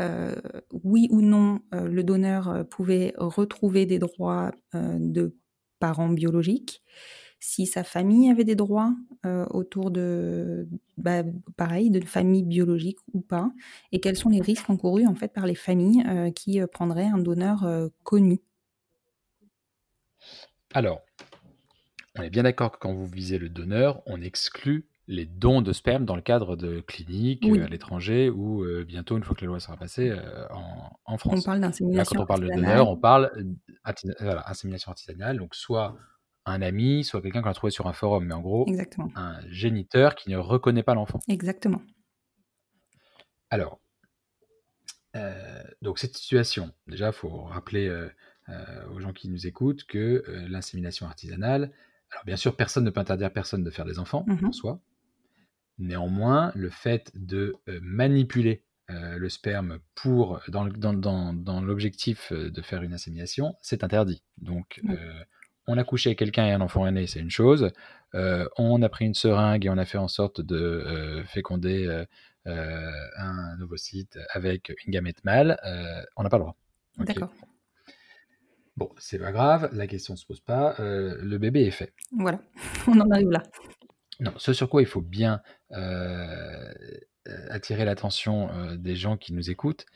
euh, 0.00 0.36
oui 0.72 1.08
ou 1.10 1.20
non, 1.20 1.60
le 1.72 2.02
donneur 2.02 2.66
pouvait 2.70 3.14
retrouver 3.16 3.86
des 3.86 3.98
droits 3.98 4.52
de 4.74 5.34
parents 5.78 6.10
biologiques 6.10 6.82
si 7.42 7.66
sa 7.66 7.82
famille 7.82 8.30
avait 8.30 8.44
des 8.44 8.54
droits 8.54 8.94
euh, 9.26 9.44
autour 9.50 9.90
de, 9.90 10.68
bah, 10.96 11.24
pareil, 11.56 11.90
de 11.90 12.00
famille 12.00 12.44
biologique 12.44 12.98
ou 13.14 13.20
pas, 13.20 13.50
et 13.90 13.98
quels 13.98 14.16
sont 14.16 14.28
les 14.28 14.40
risques 14.40 14.70
encourus 14.70 15.08
en 15.08 15.16
fait 15.16 15.32
par 15.32 15.44
les 15.44 15.56
familles 15.56 16.04
euh, 16.06 16.30
qui 16.30 16.60
euh, 16.60 16.68
prendraient 16.68 17.08
un 17.08 17.18
donneur 17.18 17.66
connu? 18.04 18.38
Alors, 20.72 21.00
on 22.16 22.22
est 22.22 22.30
bien 22.30 22.44
d'accord 22.44 22.70
que 22.70 22.78
quand 22.78 22.94
vous 22.94 23.06
visez 23.06 23.38
le 23.38 23.48
donneur, 23.48 24.02
on 24.06 24.22
exclut 24.22 24.86
les 25.08 25.26
dons 25.26 25.62
de 25.62 25.72
sperme 25.72 26.04
dans 26.04 26.14
le 26.14 26.22
cadre 26.22 26.54
de 26.54 26.78
cliniques 26.78 27.44
à 27.44 27.66
l'étranger 27.66 28.30
ou 28.30 28.64
bientôt, 28.86 29.16
une 29.16 29.24
fois 29.24 29.34
que 29.34 29.40
la 29.40 29.48
loi 29.48 29.58
sera 29.58 29.76
passée, 29.76 30.16
en, 31.04 31.18
France. 31.18 31.40
On 31.40 31.42
parle 31.42 31.60
d'insémination. 31.60 32.16
Quand 32.16 32.22
on 32.22 32.26
parle 32.26 32.42
de 32.42 32.54
donneur, 32.54 32.88
on 32.88 32.96
parle 32.96 33.32
d'insémination 34.20 34.92
artisanale, 34.92 35.38
donc 35.38 35.56
soit 35.56 35.96
un 36.44 36.62
ami, 36.62 37.04
soit 37.04 37.22
quelqu'un 37.22 37.42
qu'on 37.42 37.50
a 37.50 37.54
trouvé 37.54 37.70
sur 37.70 37.86
un 37.86 37.92
forum, 37.92 38.24
mais 38.26 38.34
en 38.34 38.40
gros, 38.40 38.66
un 39.14 39.40
géniteur 39.48 40.14
qui 40.14 40.30
ne 40.30 40.36
reconnaît 40.36 40.82
pas 40.82 40.94
l'enfant. 40.94 41.20
Exactement. 41.28 41.82
Alors, 43.50 43.80
euh, 45.16 45.62
donc 45.82 45.98
cette 45.98 46.16
situation, 46.16 46.72
déjà, 46.86 47.08
il 47.08 47.12
faut 47.12 47.42
rappeler 47.42 47.86
euh, 47.86 48.08
euh, 48.48 48.88
aux 48.94 49.00
gens 49.00 49.12
qui 49.12 49.28
nous 49.28 49.46
écoutent 49.46 49.84
que 49.84 50.24
l'insémination 50.48 51.06
artisanale, 51.06 51.70
alors 52.10 52.24
bien 52.24 52.36
sûr, 52.36 52.56
personne 52.56 52.84
ne 52.84 52.90
peut 52.90 53.00
interdire 53.00 53.26
à 53.26 53.30
personne 53.30 53.64
de 53.64 53.70
faire 53.70 53.84
des 53.84 53.98
enfants 53.98 54.24
en 54.28 54.34
mhm. 54.34 54.52
soi. 54.52 54.80
Néanmoins, 55.78 56.52
le 56.54 56.70
fait 56.70 57.10
de 57.14 57.56
manipuler 57.80 58.64
le 58.88 59.28
sperme 59.30 59.78
pour 59.94 60.40
dans, 60.48 60.66
dans, 60.66 61.60
l'objectif 61.62 62.30
de 62.30 62.62
faire 62.62 62.82
une 62.82 62.92
insémination, 62.92 63.56
c'est 63.62 63.84
interdit. 63.84 64.22
Donc, 64.36 64.82
on 65.66 65.78
a 65.78 65.84
couché 65.84 66.10
avec 66.10 66.18
quelqu'un 66.18 66.46
et 66.46 66.52
un 66.52 66.60
enfant 66.60 66.86
est 66.86 66.92
né, 66.92 67.06
c'est 67.06 67.20
une 67.20 67.30
chose. 67.30 67.70
Euh, 68.14 68.48
on 68.58 68.82
a 68.82 68.88
pris 68.88 69.06
une 69.06 69.14
seringue 69.14 69.66
et 69.66 69.70
on 69.70 69.78
a 69.78 69.84
fait 69.84 69.98
en 69.98 70.08
sorte 70.08 70.40
de 70.40 70.56
euh, 70.56 71.24
féconder 71.24 71.86
euh, 72.46 72.90
un 73.16 73.56
nouveau 73.58 73.76
site 73.76 74.18
avec 74.30 74.72
une 74.84 74.92
gamète 74.92 75.24
mâle. 75.24 75.58
on 76.16 76.22
n'a 76.22 76.28
pas 76.28 76.38
le 76.38 76.44
droit. 76.44 76.56
D'accord. 76.98 77.32
Bon, 78.76 78.90
c'est 78.98 79.18
pas 79.18 79.32
grave, 79.32 79.68
la 79.72 79.86
question 79.86 80.14
ne 80.14 80.18
se 80.18 80.26
pose 80.26 80.40
pas. 80.40 80.74
le 80.78 81.36
bébé 81.38 81.62
est 81.62 81.70
fait. 81.70 81.92
Voilà, 82.16 82.40
on 82.88 83.00
en 83.00 83.10
arrive 83.10 83.30
là. 83.30 83.42
Non, 84.20 84.32
ce 84.36 84.52
sur 84.52 84.68
quoi 84.68 84.82
il 84.82 84.86
faut 84.86 85.02
bien 85.02 85.40
attirer 87.50 87.84
l'attention 87.84 88.74
des 88.76 88.96
gens 88.96 89.16
qui 89.16 89.32
nous 89.32 89.50
écoutent, 89.50 89.86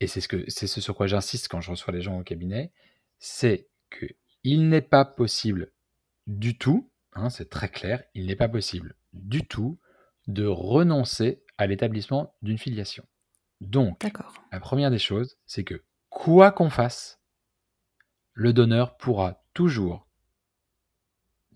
et 0.00 0.06
c'est 0.06 0.20
ce, 0.20 0.28
que, 0.28 0.44
c'est 0.48 0.66
ce 0.66 0.80
sur 0.80 0.94
quoi 0.94 1.06
j'insiste 1.06 1.48
quand 1.48 1.60
je 1.60 1.70
reçois 1.70 1.92
les 1.92 2.02
gens 2.02 2.18
au 2.18 2.22
cabinet, 2.22 2.72
c'est 3.18 3.68
que 3.90 4.06
il 4.44 4.68
n'est 4.68 4.82
pas 4.82 5.04
possible 5.04 5.72
du 6.26 6.56
tout, 6.56 6.90
hein, 7.14 7.30
c'est 7.30 7.50
très 7.50 7.68
clair, 7.68 8.04
il 8.14 8.26
n'est 8.26 8.36
pas 8.36 8.48
possible 8.48 8.94
du 9.12 9.46
tout 9.46 9.78
de 10.26 10.46
renoncer 10.46 11.42
à 11.58 11.66
l'établissement 11.66 12.34
d'une 12.42 12.58
filiation. 12.58 13.04
Donc, 13.60 14.04
la 14.52 14.60
première 14.60 14.90
des 14.90 14.98
choses, 14.98 15.38
c'est 15.46 15.64
que 15.64 15.82
quoi 16.10 16.52
qu'on 16.52 16.70
fasse, 16.70 17.20
le 18.32 18.52
donneur 18.52 18.96
pourra 18.96 19.42
toujours, 19.54 20.08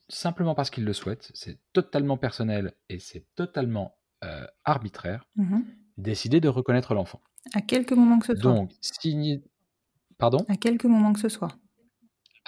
simplement 0.09 0.54
parce 0.54 0.71
qu'il 0.71 0.85
le 0.85 0.92
souhaite, 0.92 1.30
c'est 1.35 1.59
totalement 1.73 2.16
personnel 2.16 2.75
et 2.88 2.99
c'est 2.99 3.26
totalement 3.35 3.97
euh, 4.25 4.47
arbitraire, 4.64 5.26
mmh 5.37 5.61
décider 5.99 6.40
de 6.40 6.49
reconnaître 6.49 6.95
l'enfant. 6.95 7.21
À 7.54 7.61
quelques 7.61 7.90
moments 7.90 8.21
que 8.21 8.26
ce 8.26 8.37
soit. 8.37 8.52
Donc. 8.52 8.73
Pardon? 10.16 10.45
À 10.49 10.57
quelques 10.57 10.85
moments 10.85 11.12
que 11.12 11.18
ce 11.18 11.28
soit. 11.28 11.59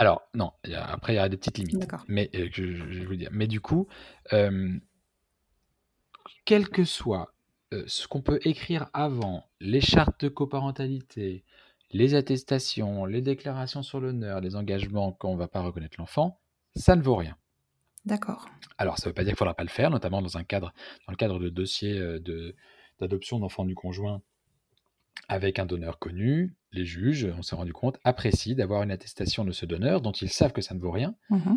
Alors, 0.00 0.22
non, 0.32 0.52
après, 0.74 1.12
il 1.12 1.16
y 1.16 1.18
a 1.18 1.28
des 1.28 1.36
petites 1.36 1.58
limites. 1.58 1.86
Mais, 2.08 2.30
euh, 2.34 2.48
je, 2.50 3.04
vous 3.04 3.16
dire. 3.16 3.28
Mais 3.32 3.46
du 3.46 3.60
coup, 3.60 3.86
euh, 4.32 4.72
quel 6.46 6.70
que 6.70 6.84
soit 6.84 7.34
euh, 7.74 7.84
ce 7.86 8.08
qu'on 8.08 8.22
peut 8.22 8.40
écrire 8.44 8.88
avant, 8.94 9.44
les 9.60 9.82
chartes 9.82 10.24
de 10.24 10.30
coparentalité, 10.30 11.44
les 11.90 12.14
attestations, 12.14 13.04
les 13.04 13.20
déclarations 13.20 13.82
sur 13.82 14.00
l'honneur, 14.00 14.40
les 14.40 14.56
engagements 14.56 15.12
qu'on 15.12 15.34
ne 15.34 15.38
va 15.38 15.48
pas 15.48 15.60
reconnaître 15.60 15.96
l'enfant, 15.98 16.40
ça 16.74 16.96
ne 16.96 17.02
vaut 17.02 17.16
rien. 17.16 17.36
D'accord. 18.06 18.48
Alors, 18.78 18.96
ça 18.96 19.04
ne 19.04 19.10
veut 19.10 19.14
pas 19.14 19.24
dire 19.24 19.32
qu'il 19.32 19.34
ne 19.34 19.38
faudra 19.40 19.54
pas 19.54 19.64
le 19.64 19.68
faire, 19.68 19.90
notamment 19.90 20.22
dans, 20.22 20.38
un 20.38 20.44
cadre, 20.44 20.72
dans 21.06 21.12
le 21.12 21.18
cadre 21.18 21.38
de 21.38 21.50
dossiers 21.50 22.00
d'adoption 22.98 23.38
d'enfants 23.38 23.66
du 23.66 23.74
conjoint 23.74 24.22
avec 25.28 25.58
un 25.58 25.66
donneur 25.66 25.98
connu, 25.98 26.56
les 26.72 26.84
juges, 26.84 27.28
on 27.36 27.42
s'est 27.42 27.56
rendu 27.56 27.72
compte, 27.72 27.98
apprécient 28.04 28.56
d'avoir 28.56 28.82
une 28.82 28.90
attestation 28.90 29.44
de 29.44 29.52
ce 29.52 29.66
donneur 29.66 30.00
dont 30.00 30.12
ils 30.12 30.30
savent 30.30 30.52
que 30.52 30.62
ça 30.62 30.74
ne 30.74 30.80
vaut 30.80 30.90
rien, 30.92 31.14
mmh 31.30 31.54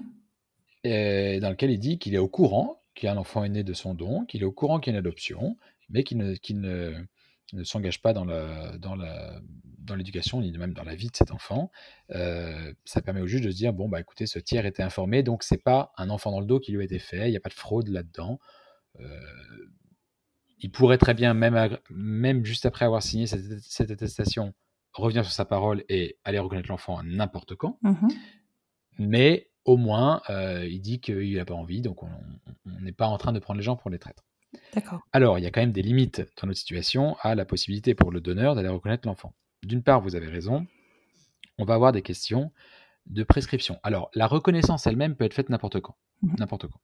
et 0.83 1.39
dans 1.39 1.49
lequel 1.49 1.71
il 1.71 1.79
dit 1.79 1.97
qu'il 1.97 2.13
est 2.13 2.17
au 2.19 2.27
courant 2.27 2.81
qu'il 2.93 3.07
y 3.07 3.09
a 3.09 3.13
un 3.13 3.17
enfant 3.17 3.43
aîné 3.45 3.63
de 3.63 3.73
son 3.73 3.93
don, 3.93 4.25
qu'il 4.25 4.41
est 4.41 4.45
au 4.45 4.51
courant 4.51 4.79
qu'il 4.81 4.91
y 4.91 4.95
a 4.95 4.99
une 4.99 5.05
adoption, 5.05 5.57
mais 5.89 6.03
qu'il 6.03 6.17
ne, 6.17 6.35
ne, 6.49 7.05
ne 7.53 7.63
s'engage 7.63 8.01
pas 8.01 8.11
dans 8.11 8.25
la, 8.25 8.77
dans 8.77 8.95
la, 8.95 9.39
dans 9.77 9.95
l'éducation 9.95 10.41
ni 10.41 10.51
même 10.51 10.73
dans 10.73 10.83
la 10.83 10.95
vie 10.95 11.07
de 11.09 11.15
cet 11.15 11.31
enfant. 11.31 11.71
Euh, 12.11 12.73
ça 12.83 13.01
permet 13.01 13.21
au 13.21 13.27
juge 13.27 13.41
de 13.41 13.49
se 13.49 13.55
dire 13.55 13.71
bon 13.73 13.87
bah 13.87 13.99
écoutez, 14.01 14.25
ce 14.27 14.39
tiers 14.39 14.65
était 14.65 14.83
informé, 14.83 15.23
donc 15.23 15.43
c'est 15.43 15.63
pas 15.63 15.93
un 15.97 16.09
enfant 16.09 16.31
dans 16.31 16.41
le 16.41 16.45
dos 16.45 16.59
qui 16.59 16.73
lui 16.73 16.81
a 16.81 16.83
été 16.83 16.99
fait, 16.99 17.27
il 17.29 17.31
n'y 17.31 17.37
a 17.37 17.41
pas 17.41 17.49
de 17.49 17.53
fraude 17.53 17.87
là-dedans. 17.87 18.39
euh, 18.99 19.19
il 20.63 20.71
pourrait 20.71 20.97
très 20.97 21.13
bien, 21.13 21.33
même, 21.33 22.45
juste 22.45 22.65
après 22.65 22.85
avoir 22.85 23.03
signé 23.03 23.27
cette, 23.27 23.59
cette 23.61 23.91
attestation, 23.91 24.53
revenir 24.93 25.25
sur 25.25 25.33
sa 25.33 25.45
parole 25.45 25.83
et 25.89 26.17
aller 26.23 26.39
reconnaître 26.39 26.69
l'enfant 26.69 27.03
n'importe 27.03 27.55
quand. 27.55 27.77
Mhm. 27.81 28.07
Mais 28.97 29.49
au 29.65 29.75
moins, 29.75 30.21
euh, 30.29 30.65
il 30.65 30.79
dit 30.79 31.01
qu'il 31.01 31.35
n'a 31.35 31.45
pas 31.45 31.53
envie, 31.53 31.81
donc 31.81 32.01
on 32.03 32.09
n'est 32.65 32.93
pas 32.93 33.07
en 33.07 33.17
train 33.17 33.33
de 33.33 33.39
prendre 33.39 33.57
les 33.57 33.63
gens 33.63 33.75
pour 33.75 33.89
les 33.89 33.99
traîtres. 33.99 34.23
D'accord. 34.73 35.01
Alors, 35.11 35.37
il 35.37 35.43
y 35.43 35.47
a 35.47 35.51
quand 35.51 35.61
même 35.61 35.71
des 35.71 35.81
limites 35.81 36.21
dans 36.41 36.47
notre 36.47 36.59
situation 36.59 37.17
à 37.21 37.35
la 37.35 37.43
possibilité 37.43 37.93
pour 37.93 38.11
le 38.11 38.21
donneur 38.21 38.55
d'aller 38.55 38.69
reconnaître 38.69 39.07
l'enfant. 39.07 39.33
D'une 39.63 39.83
part, 39.83 39.99
vous 39.99 40.15
avez 40.15 40.27
raison, 40.27 40.65
on 41.57 41.65
va 41.65 41.73
avoir 41.73 41.91
des 41.91 42.01
questions 42.01 42.51
de 43.07 43.23
prescription. 43.23 43.79
Alors, 43.83 44.09
la 44.13 44.27
reconnaissance 44.27 44.87
elle-même 44.87 45.15
peut 45.15 45.25
être 45.25 45.33
faite 45.33 45.49
n'importe 45.49 45.81
quand. 45.81 45.97
Mhm. 46.21 46.35
N'importe 46.39 46.67
quand. 46.67 46.79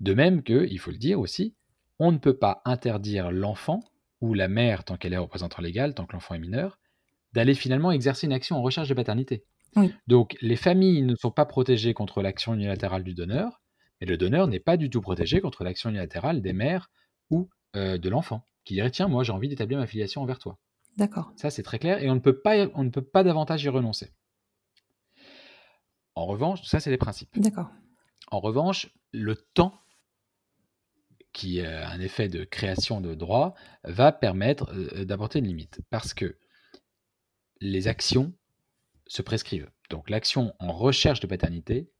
De 0.00 0.14
même 0.14 0.42
que, 0.42 0.66
il 0.68 0.78
faut 0.78 0.90
le 0.90 0.98
dire 0.98 1.20
aussi, 1.20 1.54
on 1.98 2.12
ne 2.12 2.18
peut 2.18 2.36
pas 2.36 2.62
interdire 2.64 3.30
l'enfant 3.30 3.80
ou 4.20 4.34
la 4.34 4.48
mère, 4.48 4.84
tant 4.84 4.96
qu'elle 4.96 5.12
est 5.12 5.18
représentant 5.18 5.62
légal, 5.62 5.94
tant 5.94 6.06
que 6.06 6.12
l'enfant 6.12 6.34
est 6.34 6.40
mineur, 6.40 6.78
d'aller 7.32 7.54
finalement 7.54 7.92
exercer 7.92 8.26
une 8.26 8.32
action 8.32 8.56
en 8.56 8.62
recherche 8.62 8.88
de 8.88 8.94
paternité. 8.94 9.44
Oui. 9.76 9.92
Donc, 10.06 10.36
les 10.40 10.56
familles 10.56 11.02
ne 11.02 11.14
sont 11.14 11.30
pas 11.30 11.44
protégées 11.44 11.94
contre 11.94 12.22
l'action 12.22 12.54
unilatérale 12.54 13.04
du 13.04 13.14
donneur, 13.14 13.60
mais 14.00 14.06
le 14.06 14.16
donneur 14.16 14.46
n'est 14.48 14.60
pas 14.60 14.76
du 14.76 14.90
tout 14.90 15.00
protégé 15.00 15.40
contre 15.40 15.64
l'action 15.64 15.90
unilatérale 15.90 16.40
des 16.40 16.52
mères 16.52 16.90
ou 17.30 17.48
euh, 17.76 17.98
de 17.98 18.08
l'enfant, 18.08 18.42
qui 18.64 18.74
dirait 18.74 18.90
tiens, 18.90 19.08
moi 19.08 19.24
j'ai 19.24 19.32
envie 19.32 19.48
d'établir 19.48 19.78
ma 19.78 19.86
filiation 19.86 20.22
envers 20.22 20.38
toi. 20.38 20.58
D'accord. 20.96 21.32
Ça, 21.36 21.50
c'est 21.50 21.62
très 21.62 21.78
clair 21.78 22.02
et 22.02 22.10
on 22.10 22.14
ne 22.14 22.20
peut 22.20 22.40
pas, 22.40 22.66
on 22.74 22.82
ne 22.82 22.90
peut 22.90 23.02
pas 23.02 23.22
davantage 23.22 23.62
y 23.62 23.68
renoncer. 23.68 24.10
En 26.14 26.26
revanche, 26.26 26.62
ça, 26.64 26.80
c'est 26.80 26.90
les 26.90 26.96
principes. 26.96 27.38
D'accord. 27.38 27.70
En 28.30 28.40
revanche, 28.40 28.90
le 29.12 29.36
temps, 29.36 29.74
qui 31.38 31.60
a 31.60 31.88
un 31.88 32.00
effet 32.00 32.28
de 32.28 32.42
création 32.42 33.00
de 33.00 33.14
droit, 33.14 33.54
va 33.84 34.10
permettre 34.10 34.74
euh, 34.74 35.04
d'apporter 35.04 35.38
une 35.38 35.46
limite. 35.46 35.80
Parce 35.88 36.12
que 36.12 36.36
les 37.60 37.86
actions 37.86 38.32
se 39.06 39.22
prescrivent. 39.22 39.70
Donc 39.88 40.10
l'action 40.10 40.52
en 40.58 40.72
recherche 40.72 41.20
de 41.20 41.28
paternité 41.28 41.92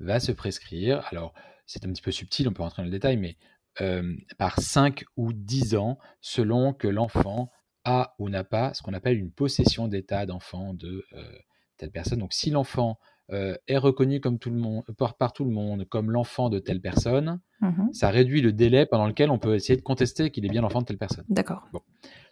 va 0.00 0.18
se 0.18 0.32
prescrire. 0.32 1.06
Alors, 1.12 1.34
c'est 1.66 1.84
un 1.86 1.92
petit 1.92 2.02
peu 2.02 2.10
subtil, 2.10 2.48
on 2.48 2.52
peut 2.52 2.62
rentrer 2.62 2.82
dans 2.82 2.86
le 2.86 2.90
détail, 2.90 3.16
mais 3.16 3.36
euh, 3.80 4.16
par 4.38 4.60
5 4.60 5.04
ou 5.16 5.32
10 5.32 5.76
ans, 5.76 5.96
selon 6.20 6.72
que 6.72 6.88
l'enfant 6.88 7.52
a 7.84 8.16
ou 8.18 8.28
n'a 8.28 8.42
pas 8.42 8.74
ce 8.74 8.82
qu'on 8.82 8.92
appelle 8.92 9.18
une 9.18 9.30
possession 9.30 9.86
d'état 9.86 10.26
d'enfant 10.26 10.74
de 10.74 11.06
euh, 11.12 11.38
telle 11.76 11.92
personne. 11.92 12.18
Donc 12.18 12.32
si 12.32 12.50
l'enfant 12.50 12.98
euh, 13.32 13.54
est 13.68 13.76
reconnu 13.76 14.20
comme 14.20 14.38
tout 14.38 14.50
le 14.50 14.56
monde, 14.56 14.84
par, 14.98 15.16
par 15.16 15.32
tout 15.32 15.44
le 15.44 15.50
monde 15.50 15.84
comme 15.88 16.10
l'enfant 16.10 16.48
de 16.48 16.58
telle 16.58 16.80
personne, 16.80 17.40
Mhm. 17.60 17.92
ça 17.92 18.08
réduit 18.10 18.40
le 18.40 18.52
délai 18.52 18.86
pendant 18.86 19.06
lequel 19.06 19.30
on 19.30 19.38
peut 19.38 19.54
essayer 19.54 19.76
de 19.76 19.82
contester 19.82 20.30
qu'il 20.30 20.46
est 20.46 20.48
bien 20.48 20.62
l'enfant 20.62 20.80
de 20.80 20.86
telle 20.86 20.96
personne. 20.98 21.26
D'accord. 21.28 21.68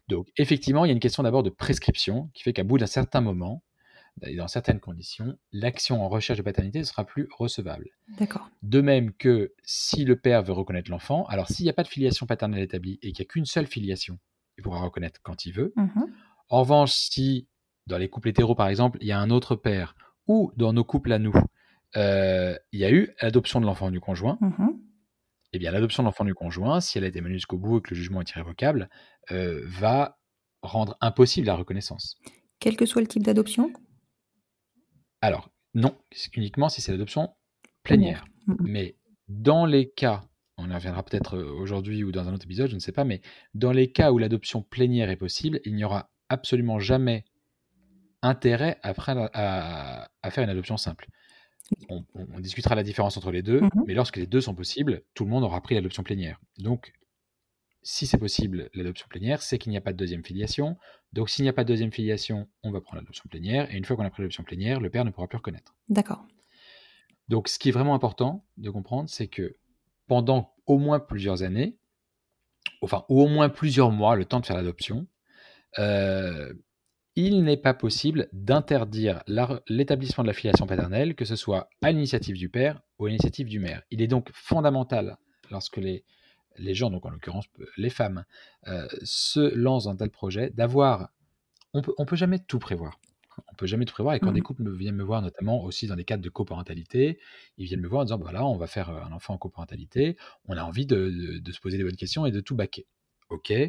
Donc, 0.08 0.28
effectivement, 0.38 0.84
il 0.84 0.88
y 0.88 0.90
a 0.90 0.94
une 0.94 1.00
question 1.00 1.22
d'abord 1.22 1.42
de 1.42 1.50
prescription 1.50 2.30
qui 2.32 2.42
fait 2.42 2.54
qu'à 2.54 2.64
bout 2.64 2.78
d'un 2.78 2.86
certain 2.86 3.20
moment, 3.20 3.62
et 4.22 4.34
dans 4.36 4.48
certaines 4.48 4.80
conditions, 4.80 5.36
l'action 5.52 6.02
en 6.02 6.08
recherche 6.08 6.38
de 6.38 6.42
paternité 6.42 6.78
ne 6.78 6.84
sera 6.84 7.04
plus 7.04 7.28
recevable. 7.36 7.90
D'accord. 8.18 8.48
De 8.62 8.80
même 8.80 9.12
que 9.12 9.52
si 9.64 10.04
le 10.04 10.18
père 10.18 10.42
veut 10.42 10.52
reconnaître 10.54 10.90
l'enfant, 10.90 11.26
alors 11.26 11.48
s'il 11.48 11.64
n'y 11.64 11.70
a 11.70 11.74
pas 11.74 11.82
de 11.84 11.88
filiation 11.88 12.26
paternelle 12.26 12.62
établie 12.62 12.98
et 13.02 13.12
qu'il 13.12 13.22
n'y 13.22 13.28
a 13.28 13.30
qu'une 13.30 13.44
seule 13.44 13.66
filiation, 13.66 14.18
il 14.56 14.62
pourra 14.64 14.80
reconnaître 14.80 15.20
quand 15.22 15.44
il 15.44 15.52
veut. 15.52 15.72
Mhm. 15.76 16.06
En 16.48 16.60
revanche, 16.62 16.92
si 16.94 17.46
dans 17.86 17.98
les 17.98 18.08
couples 18.08 18.30
hétéros, 18.30 18.54
par 18.54 18.68
exemple, 18.68 18.98
il 19.02 19.06
y 19.06 19.12
a 19.12 19.20
un 19.20 19.30
autre 19.30 19.54
père, 19.56 19.94
ou 20.28 20.52
dans 20.56 20.72
nos 20.72 20.84
couples 20.84 21.12
à 21.12 21.18
nous, 21.18 21.34
euh, 21.96 22.56
il 22.72 22.80
y 22.80 22.84
a 22.84 22.90
eu 22.92 23.14
l'adoption 23.20 23.60
de 23.60 23.66
l'enfant 23.66 23.90
du 23.90 23.98
conjoint, 24.00 24.38
Mhm. 24.40 24.78
eh 25.54 25.58
bien, 25.58 25.70
l'adoption 25.72 26.02
de 26.02 26.06
l'enfant 26.06 26.24
du 26.24 26.34
conjoint, 26.34 26.80
si 26.80 26.98
elle 26.98 27.04
a 27.04 27.08
été 27.08 27.20
menée 27.20 27.34
jusqu'au 27.34 27.58
bout 27.58 27.78
et 27.78 27.80
que 27.80 27.90
le 27.90 27.96
jugement 27.96 28.20
est 28.20 28.30
irrévocable, 28.30 28.88
euh, 29.32 29.62
va 29.66 30.18
rendre 30.62 30.96
impossible 31.00 31.46
la 31.46 31.54
reconnaissance. 31.56 32.16
Quel 32.60 32.76
que 32.76 32.86
soit 32.86 33.00
le 33.00 33.08
type 33.08 33.22
d'adoption? 33.22 33.72
Alors, 35.20 35.50
non, 35.74 35.96
uniquement 36.34 36.68
si 36.68 36.80
c'est 36.80 36.92
l'adoption 36.92 37.30
plénière. 37.82 38.24
Mhm. 38.46 38.56
Mais 38.60 38.96
dans 39.28 39.66
les 39.66 39.90
cas, 39.90 40.22
on 40.56 40.70
y 40.70 40.74
reviendra 40.74 41.02
peut-être 41.04 41.36
euh, 41.36 41.52
aujourd'hui 41.52 42.02
ou 42.04 42.12
dans 42.12 42.28
un 42.28 42.34
autre 42.34 42.44
épisode, 42.44 42.68
je 42.70 42.74
ne 42.74 42.80
sais 42.80 42.92
pas, 42.92 43.04
mais 43.04 43.20
dans 43.54 43.72
les 43.72 43.90
cas 43.92 44.12
où 44.12 44.18
l'adoption 44.18 44.62
plénière 44.62 45.10
est 45.10 45.16
possible, 45.16 45.60
il 45.64 45.74
n'y 45.74 45.84
aura 45.84 46.10
absolument 46.28 46.78
jamais 46.78 47.24
intérêt 48.22 48.78
à, 48.82 48.92
à- 49.34 50.08
à 50.22 50.30
faire 50.30 50.44
une 50.44 50.50
adoption 50.50 50.76
simple. 50.76 51.06
On, 51.88 52.04
on- 52.14 52.26
on 52.34 52.40
discutera 52.40 52.74
la 52.74 52.82
différence 52.82 53.16
entre 53.16 53.30
les 53.30 53.42
deux, 53.42 53.60
Mhm. 53.60 53.70
mais 53.86 53.94
lorsque 53.94 54.16
les 54.16 54.26
deux 54.26 54.40
sont 54.40 54.54
possibles, 54.54 55.02
tout 55.14 55.24
le 55.24 55.30
monde 55.30 55.44
aura 55.44 55.60
pris 55.60 55.74
l'adoption 55.74 56.02
plénière. 56.02 56.40
Donc, 56.58 56.92
si 57.82 58.06
c'est 58.06 58.18
possible 58.18 58.70
l'adoption 58.74 59.06
plénière, 59.08 59.40
c'est 59.42 59.58
qu'il 59.58 59.70
n'y 59.70 59.76
a 59.76 59.80
pas 59.80 59.92
de 59.92 59.96
deuxième 59.98 60.24
filiation. 60.24 60.76
Donc, 61.12 61.30
s'il 61.30 61.42
n'y 61.44 61.48
a 61.48 61.52
pas 61.52 61.64
de 61.64 61.68
deuxième 61.68 61.92
filiation, 61.92 62.48
on 62.62 62.70
va 62.70 62.80
prendre 62.80 62.96
l'adoption 63.00 63.24
plénière. 63.30 63.72
Et 63.72 63.76
une 63.76 63.84
fois 63.84 63.96
qu'on 63.96 64.04
a 64.04 64.10
pris 64.10 64.22
l'adoption 64.22 64.42
plénière, 64.44 64.80
le 64.80 64.90
père 64.90 65.04
ne 65.04 65.10
pourra 65.10 65.28
plus 65.28 65.36
reconnaître. 65.38 65.74
D'accord. 65.88 66.26
Donc, 67.28 67.48
ce 67.48 67.58
qui 67.58 67.68
est 67.68 67.72
vraiment 67.72 67.94
important 67.94 68.44
de 68.56 68.70
comprendre, 68.70 69.08
c'est 69.08 69.28
que 69.28 69.56
pendant 70.06 70.54
au 70.66 70.78
moins 70.78 70.98
plusieurs 71.00 71.42
années, 71.42 71.76
enfin, 72.82 73.04
ou 73.08 73.20
au 73.22 73.28
moins 73.28 73.48
plusieurs 73.48 73.90
mois, 73.90 74.16
le 74.16 74.24
temps 74.24 74.40
de 74.40 74.46
faire 74.46 74.56
l'adoption, 74.56 75.06
euh, 75.78 76.52
il 77.20 77.42
n'est 77.42 77.56
pas 77.56 77.74
possible 77.74 78.28
d'interdire 78.32 79.22
l'établissement 79.68 80.22
de 80.22 80.28
la 80.28 80.32
filiation 80.34 80.66
paternelle, 80.68 81.16
que 81.16 81.24
ce 81.24 81.34
soit 81.34 81.68
à 81.82 81.90
l'initiative 81.90 82.36
du 82.36 82.48
père 82.48 82.80
ou 82.98 83.06
à 83.06 83.08
l'initiative 83.08 83.48
du 83.48 83.58
maire. 83.58 83.82
Il 83.90 84.00
est 84.02 84.06
donc 84.06 84.30
fondamental, 84.32 85.16
lorsque 85.50 85.78
les, 85.78 86.04
les 86.58 86.74
gens, 86.74 86.90
donc 86.90 87.04
en 87.06 87.10
l'occurrence 87.10 87.46
les 87.76 87.90
femmes, 87.90 88.24
euh, 88.68 88.86
se 89.02 89.52
lancent 89.54 89.84
dans 89.84 89.90
un 89.90 89.96
tel 89.96 90.10
projet, 90.10 90.50
d'avoir... 90.50 91.10
On 91.74 91.82
peut, 91.82 91.92
on 91.98 92.06
peut 92.06 92.16
jamais 92.16 92.38
tout 92.38 92.60
prévoir. 92.60 93.00
On 93.52 93.54
peut 93.56 93.66
jamais 93.66 93.84
tout 93.84 93.94
prévoir. 93.94 94.14
Et 94.14 94.20
quand 94.20 94.28
Mhm. 94.28 94.34
des 94.34 94.40
couples 94.40 94.62
me 94.62 94.72
viennent 94.74 94.94
me 94.96 95.02
voir, 95.04 95.20
notamment 95.20 95.62
aussi 95.64 95.88
dans 95.88 95.96
des 95.96 96.04
cadres 96.04 96.22
de 96.22 96.28
coparentalité, 96.30 97.18
ils 97.56 97.66
viennent 97.66 97.80
me 97.80 97.88
voir 97.88 98.02
en 98.02 98.04
disant, 98.04 98.18
voilà, 98.18 98.46
on 98.46 98.56
va 98.56 98.68
faire 98.68 98.90
euh, 98.90 99.02
un 99.02 99.12
enfant 99.12 99.34
en 99.34 99.38
coparentalité, 99.38 100.16
on 100.46 100.56
a 100.56 100.62
envie 100.62 100.86
de, 100.86 101.10
de- 101.10 101.38
de 101.38 101.52
se 101.52 101.60
poser 101.60 101.78
des 101.78 101.84
bonnes 101.84 101.96
questions 101.96 102.26
et 102.26 102.30
de 102.30 102.40
tout 102.40 102.54
baquer. 102.54 102.86
Ok, 103.28 103.50
euh, 103.50 103.68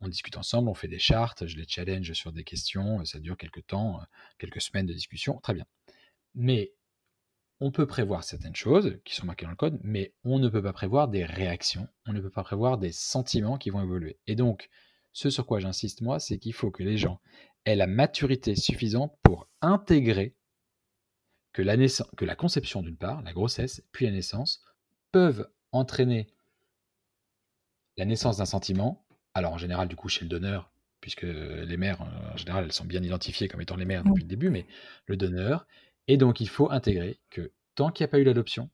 on 0.00 0.08
discute 0.08 0.36
ensemble, 0.36 0.68
on 0.68 0.74
fait 0.74 0.88
des 0.88 0.98
chartes, 0.98 1.46
je 1.46 1.56
les 1.56 1.66
challenge 1.66 2.12
sur 2.12 2.32
des 2.32 2.44
questions, 2.44 3.04
ça 3.04 3.18
dure 3.18 3.36
quelques 3.36 3.66
temps, 3.66 4.00
euh, 4.00 4.04
quelques 4.38 4.60
semaines 4.60 4.86
de 4.86 4.92
discussion, 4.92 5.38
très 5.40 5.54
bien. 5.54 5.66
Mais 6.34 6.72
on 7.60 7.70
peut 7.70 7.86
prévoir 7.86 8.24
certaines 8.24 8.54
choses 8.54 8.98
qui 9.04 9.14
sont 9.14 9.26
marquées 9.26 9.46
dans 9.46 9.50
le 9.50 9.56
code, 9.56 9.78
mais 9.82 10.14
on 10.24 10.38
ne 10.38 10.48
peut 10.48 10.62
pas 10.62 10.72
prévoir 10.72 11.08
des 11.08 11.24
réactions, 11.24 11.88
on 12.06 12.12
ne 12.12 12.20
peut 12.20 12.30
pas 12.30 12.44
prévoir 12.44 12.78
des 12.78 12.92
sentiments 12.92 13.56
qui 13.56 13.70
vont 13.70 13.82
évoluer. 13.82 14.18
Et 14.26 14.36
donc, 14.36 14.68
ce 15.12 15.30
sur 15.30 15.46
quoi 15.46 15.60
j'insiste 15.60 16.02
moi, 16.02 16.20
c'est 16.20 16.38
qu'il 16.38 16.52
faut 16.52 16.70
que 16.70 16.82
les 16.82 16.98
gens 16.98 17.20
aient 17.64 17.76
la 17.76 17.86
maturité 17.86 18.54
suffisante 18.54 19.16
pour 19.22 19.48
intégrer 19.62 20.36
que 21.52 21.62
la, 21.62 21.78
naissance, 21.78 22.10
que 22.18 22.26
la 22.26 22.36
conception 22.36 22.82
d'une 22.82 22.98
part, 22.98 23.22
la 23.22 23.32
grossesse, 23.32 23.82
puis 23.92 24.04
la 24.04 24.12
naissance, 24.12 24.62
peuvent 25.10 25.48
entraîner 25.72 26.28
la 27.96 28.04
naissance 28.04 28.36
d'un 28.36 28.44
sentiment, 28.44 29.05
alors 29.36 29.52
en 29.52 29.58
général 29.58 29.86
du 29.86 29.96
coup 29.96 30.08
chez 30.08 30.24
le 30.24 30.30
donneur, 30.30 30.72
puisque 31.00 31.22
les 31.22 31.76
mères, 31.76 32.00
euh, 32.00 32.32
en 32.32 32.36
général, 32.38 32.64
elles 32.64 32.72
sont 32.72 32.86
bien 32.86 33.02
identifiées 33.02 33.48
comme 33.48 33.60
étant 33.60 33.76
les 33.76 33.84
mères 33.84 34.02
depuis 34.02 34.22
le 34.22 34.28
début, 34.28 34.48
mais 34.48 34.66
le 35.04 35.16
donneur, 35.18 35.66
et 36.08 36.16
donc 36.16 36.40
il 36.40 36.48
faut 36.48 36.70
intégrer 36.70 37.20
que 37.28 37.52
tant 37.74 37.90
qu'il 37.90 38.04
n'y 38.04 38.08
a 38.08 38.12
pas 38.12 38.18
eu 38.18 38.24
l'adoption, 38.24 38.70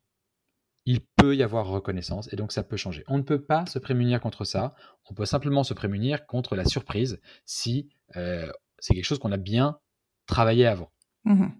il 0.84 1.00
peut 1.00 1.34
y 1.34 1.42
avoir 1.42 1.66
reconnaissance, 1.66 2.32
et 2.32 2.36
donc 2.36 2.52
ça 2.52 2.62
peut 2.62 2.76
changer. 2.76 3.02
On 3.08 3.18
ne 3.18 3.22
peut 3.22 3.42
pas 3.42 3.66
se 3.66 3.80
prémunir 3.80 4.20
contre 4.20 4.44
ça, 4.44 4.76
on 5.10 5.14
peut 5.14 5.24
simplement 5.24 5.64
se 5.64 5.74
prémunir 5.74 6.26
contre 6.26 6.54
la 6.54 6.64
surprise 6.64 7.20
si 7.44 7.88
euh, 8.16 8.50
c'est 8.78 8.94
quelque 8.94 9.04
chose 9.04 9.18
qu'on 9.18 9.32
a 9.32 9.36
bien 9.36 9.80
travaillé 10.26 10.66
avant. 10.66 10.92
Mhm. 11.24 11.52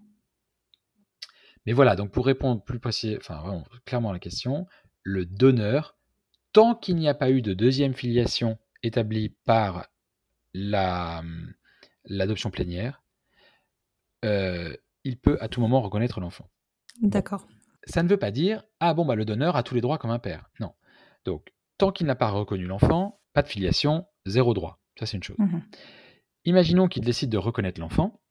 Mais 1.65 1.73
voilà, 1.73 1.97
donc 1.97 2.11
pour 2.11 2.25
répondre 2.25 2.63
plus 2.63 2.79
précis, 2.79 3.17
enfin 3.17 3.41
vraiment, 3.41 3.65
clairement 3.83 4.11
à 4.11 4.13
la 4.13 4.19
question, 4.19 4.65
le 5.03 5.25
donneur, 5.25 5.97
tant 6.53 6.73
qu'il 6.73 6.95
n'y 6.95 7.09
a 7.09 7.13
pas 7.13 7.31
eu 7.31 7.41
de 7.41 7.53
deuxième 7.53 7.93
filiation 7.93 8.57
établie 8.83 9.29
par 9.45 9.87
la, 10.53 11.23
l'adoption 12.05 12.51
plénière, 12.51 13.03
euh, 14.25 14.75
il 15.03 15.17
peut 15.19 15.37
à 15.41 15.47
tout 15.47 15.61
moment 15.61 15.81
reconnaître 15.81 16.19
l'enfant. 16.19 16.49
D'accord. 17.01 17.47
Ça 17.85 18.03
ne 18.03 18.07
veut 18.07 18.17
pas 18.17 18.31
dire 18.31 18.63
ah 18.79 18.93
bon 18.93 19.05
bah 19.05 19.15
le 19.15 19.25
donneur 19.25 19.55
a 19.55 19.63
tous 19.63 19.75
les 19.75 19.81
droits 19.81 19.97
comme 19.97 20.11
un 20.11 20.19
père. 20.19 20.49
Non. 20.59 20.73
Donc 21.25 21.53
tant 21.77 21.91
qu'il 21.91 22.07
n'a 22.07 22.15
pas 22.15 22.29
reconnu 22.29 22.65
l'enfant, 22.65 23.19
pas 23.33 23.41
de 23.41 23.47
filiation, 23.47 24.05
zéro 24.25 24.53
droit. 24.53 24.79
Ça 24.97 25.05
c'est 25.05 25.17
une 25.17 25.23
chose. 25.23 25.37
Mhm. 25.39 25.63
Imaginons 26.45 26.87
qu'il 26.87 27.03
décide 27.03 27.29
de 27.29 27.37
reconnaître 27.37 27.79
l'enfant. 27.79 28.21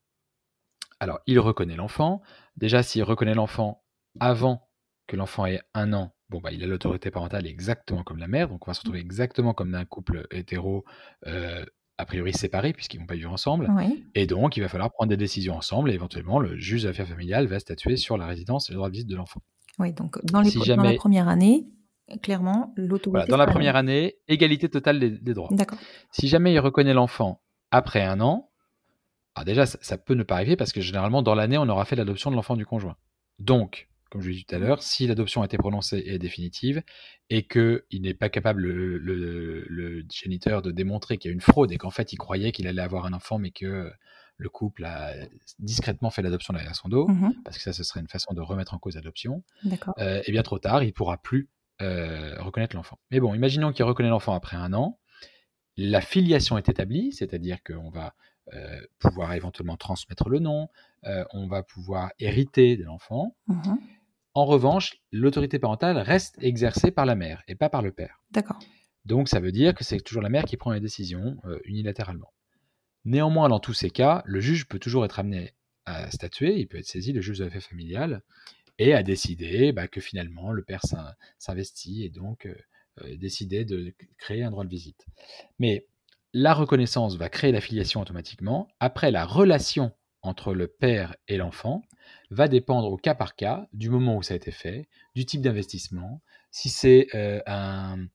Alors, 1.01 1.21
il 1.27 1.41
reconnaît 1.41 1.77
l'enfant. 1.77 2.23
Déjà, 2.57 2.83
s'il 2.83 3.03
reconnaît 3.03 3.35
l'enfant 3.35 3.83
avant 4.21 4.69
que 5.07 5.17
l'enfant 5.17 5.47
ait 5.47 5.63
un 5.75 5.93
an, 5.93 6.15
bon, 6.33 6.41
bah, 6.41 6.51
il 6.51 6.63
a 6.65 6.67
l'autorité 6.67 7.11
parentale 7.11 7.47
exactement 7.47 8.03
comme 8.03 8.19
la 8.19 8.27
mère. 8.27 8.49
Donc, 8.49 8.67
on 8.67 8.71
va 8.71 8.75
se 8.75 8.81
retrouver 8.81 9.01
exactement 9.01 9.55
comme 9.55 9.75
un 9.75 9.85
couple 9.85 10.27
hétéro, 10.31 10.85
euh, 11.27 11.65
a 11.99 12.07
priori 12.07 12.33
séparé, 12.33 12.73
puisqu'ils 12.73 12.97
ne 12.97 13.03
vont 13.03 13.07
pas 13.07 13.15
vivre 13.15 13.33
ensemble. 13.33 13.71
Oui. 13.77 14.05
Et 14.15 14.27
donc, 14.27 14.57
il 14.57 14.61
va 14.61 14.69
falloir 14.69 14.91
prendre 14.91 15.11
des 15.11 15.17
décisions 15.17 15.55
ensemble. 15.55 15.91
Et 15.91 15.95
éventuellement, 15.95 16.41
le 16.41 16.59
juge 16.59 16.83
des 16.83 16.89
affaires 16.89 17.07
familiales 17.07 17.47
va 17.47 17.61
statuer 17.61 17.97
sur 17.97 18.17
la 18.17 18.27
résidence 18.27 18.69
et 18.69 18.73
le 18.73 18.77
droit 18.77 18.89
de 18.89 18.95
visite 18.95 19.09
de 19.09 19.17
l'enfant. 19.17 19.41
Oui, 19.79 19.93
donc 19.93 20.25
dans, 20.25 20.41
les 20.41 20.51
Si 20.51 20.59
dans 20.59 20.83
la 20.83 20.95
première 20.95 21.29
année, 21.29 21.67
clairement, 22.23 22.73
l'autorité. 22.77 23.11
Voilà, 23.11 23.27
dans 23.27 23.37
la 23.37 23.47
première 23.47 23.77
année, 23.77 24.17
égalité 24.29 24.69
totale 24.69 24.99
des, 24.99 25.11
des 25.11 25.35
droits. 25.35 25.51
D'accord. 25.53 25.79
Si 26.11 26.29
jamais 26.29 26.53
il 26.53 26.59
reconnaît 26.59 26.95
l'enfant 26.95 27.43
après 27.71 28.03
un 28.03 28.21
an, 28.21 28.51
alors 29.35 29.47
déjà, 29.47 29.65
ça, 29.65 29.79
ça 29.81 29.97
peut 29.97 30.15
ne 30.15 30.25
pas 30.25 30.35
arriver 30.35 30.57
parce 30.57 30.73
que 30.73 30.81
généralement, 30.81 31.23
dans 31.23 31.35
l'année, 31.35 31.57
on 31.57 31.69
aura 31.69 31.85
fait 31.85 31.97
l'adoption 31.97 32.31
de 32.31 32.37
l'enfant 32.37 32.57
du 32.57 32.67
conjoint. 32.67 32.97
Donc, 33.39 33.89
comme 34.13 34.21
je 34.21 34.29
l'ai 34.29 34.35
dit 34.37 34.45
tout 34.45 34.55
à 34.55 34.59
l'heure, 34.59 34.83
si 34.83 35.07
l'adoption 35.07 35.43
a 35.43 35.47
été 35.47 35.57
prononcée 35.57 35.99
et 35.99 36.15
est 36.15 36.19
définitive 36.19 36.83
et 37.31 37.47
qu'il 37.47 37.83
n'est 38.03 38.15
pas 38.15 38.29
capable, 38.29 38.61
le, 38.63 38.99
le- 38.99 39.65
le 39.69 40.05
géniteur, 40.13 40.61
de 40.63 40.71
démontrer 40.71 41.17
qu'il 41.19 41.31
y 41.31 41.33
a 41.33 41.35
une 41.35 41.41
fraude 41.41 41.73
et 41.73 41.79
qu'en 41.79 41.91
fait, 41.91 42.13
il 42.13 42.17
croyait 42.19 42.53
qu'il 42.53 42.67
allait 42.67 42.83
avoir 42.83 43.07
un 43.07 43.13
enfant, 43.15 43.39
mais 43.39 43.51
que 43.51 43.91
le 44.37 44.49
couple 44.49 44.85
a 44.85 45.15
discrètement 45.59 46.11
fait 46.11 46.21
l'adoption 46.23 46.53
derrière 46.53 46.75
son 46.77 46.89
dos, 46.89 47.09
Mhm. 47.09 47.33
parce 47.45 47.57
que 47.57 47.63
ça, 47.63 47.73
ce 47.73 47.83
serait 47.85 48.01
une 48.01 48.09
façon 48.09 48.35
de 48.35 48.41
remettre 48.41 48.75
en 48.75 48.79
cause 48.79 48.95
l'adoption, 48.97 49.43
euh, 49.99 50.21
et 50.27 50.31
bien 50.33 50.43
trop 50.43 50.59
tard, 50.59 50.83
il 50.85 50.93
pourra 50.93 51.17
plus 51.19 51.49
euh, 51.81 52.37
reconnaître 52.41 52.77
l'enfant. 52.77 52.99
Mais 53.11 53.19
bon, 53.19 53.35
imaginons 53.35 53.73
qu'il 53.73 53.85
reconnaît 53.85 54.09
l'enfant 54.11 54.35
après 54.35 54.57
un 54.57 54.73
an, 54.73 54.99
la 55.77 56.01
filiation 56.03 56.59
est 56.59 56.69
établie, 56.69 57.13
c'est-à-dire 57.13 57.63
qu'on 57.63 57.91
va 57.91 58.15
euh, 58.53 58.81
pouvoir 58.99 59.33
éventuellement 59.35 59.77
transmettre 59.77 60.29
le 60.29 60.39
nom, 60.41 60.69
euh, 61.05 61.25
on 61.33 61.47
va 61.47 61.63
pouvoir 61.63 62.11
hériter 62.19 62.77
de 62.77 62.85
l'enfant. 62.85 63.37
Mhm. 63.47 63.79
En 64.35 64.45
revanche, 64.47 64.97
l'autorité 65.13 65.59
parentale 65.59 65.99
reste 65.99 66.37
exercée 66.41 66.91
par 66.91 67.05
la 67.07 67.15
mère 67.15 67.43
et 67.49 67.55
pas 67.55 67.69
par 67.69 67.83
le 67.83 67.93
père. 67.93 68.21
D'accord. 68.31 68.59
Donc 69.05 69.29
ça 69.29 69.41
veut 69.41 69.53
dire 69.53 69.75
que 69.75 69.85
c'est 69.85 70.01
toujours 70.01 70.23
la 70.23 70.29
mère 70.31 70.45
qui 70.45 70.57
prend 70.57 70.73
les 70.73 70.81
décisions 70.81 71.37
euh, 71.45 71.59
unilatéralement. 71.65 72.33
Néanmoins, 73.05 73.49
dans 73.49 73.61
tous 73.61 73.75
ces 73.75 73.91
cas, 73.91 74.23
le 74.27 74.41
juge 74.41 74.67
peut 74.67 74.79
toujours 74.79 75.05
être 75.05 75.19
amené 75.19 75.53
à 75.85 76.11
statuer, 76.11 76.59
il 76.59 76.69
peut 76.69 76.79
être 76.79 76.87
saisi, 76.87 77.13
le 77.13 77.21
juge 77.21 77.39
de 77.39 77.45
l'affaire 77.45 77.63
familiale, 77.63 78.23
et 78.79 78.95
à 78.95 79.03
décider 79.03 79.73
bah, 79.73 79.89
que 79.89 80.01
finalement 80.01 80.53
le 80.53 80.63
père 80.63 80.85
s'in- 80.87 81.15
s'investit 81.39 82.05
et 82.05 82.11
donc 82.11 82.47
euh, 82.47 82.55
euh, 83.03 83.17
décider 83.17 83.65
de 83.65 83.93
créer 84.19 84.45
un 84.45 84.51
droit 84.51 84.65
de 84.65 84.71
visite. 84.71 85.05
Mais 85.59 85.87
la 86.33 86.55
reconnaissance 86.55 87.17
va 87.17 87.29
créer 87.29 87.53
la 87.53 87.61
filiation 87.61 88.01
automatiquement. 88.01 88.69
Après, 88.81 89.11
la 89.11 89.27
relation 89.27 89.93
entre 90.23 90.55
le 90.55 90.69
père 90.69 91.17
et 91.29 91.37
l'enfant 91.37 91.83
va 92.31 92.49
dépendre 92.49 92.91
au 92.91 92.97
cas 92.97 93.15
par 93.15 93.35
cas 93.37 93.69
du 93.73 93.91
moment 93.91 94.17
où 94.17 94.23
ça 94.23 94.35
a 94.35 94.37
été 94.37 94.51
fait, 94.53 94.89
du 95.15 95.27
type 95.27 95.43
d'investissement. 95.43 96.23
Si 96.51 96.69
c'est 96.69 97.09
euh, 97.15 97.41
un, 97.47 98.07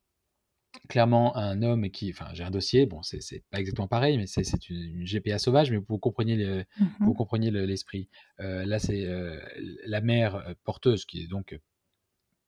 clairement 0.90 1.36
un 1.38 1.62
homme 1.64 1.90
qui, 1.90 2.12
enfin 2.12 2.30
j'ai 2.34 2.44
un 2.44 2.52
dossier, 2.52 2.86
bon 2.86 3.02
c'est 3.02 3.44
pas 3.50 3.60
exactement 3.60 3.88
pareil, 3.88 4.18
mais 4.18 4.28
c'est 4.28 4.70
une, 4.70 5.00
une 5.00 5.06
GPA 5.06 5.40
sauvage, 5.40 5.72
mais 5.72 5.78
vous 5.78 5.98
comprenez 5.98 6.36
le- 6.36 6.66
Mhm. 6.80 6.90
vous 7.06 7.14
comprenez 7.14 7.52
le- 7.52 7.66
l'esprit. 7.66 8.10
Euh, 8.40 8.66
là 8.66 8.80
c'est 8.80 9.06
euh, 9.06 9.40
la 9.86 10.02
mère 10.02 10.56
porteuse 10.64 11.06
qui 11.06 11.24
est 11.24 11.28
donc 11.28 11.60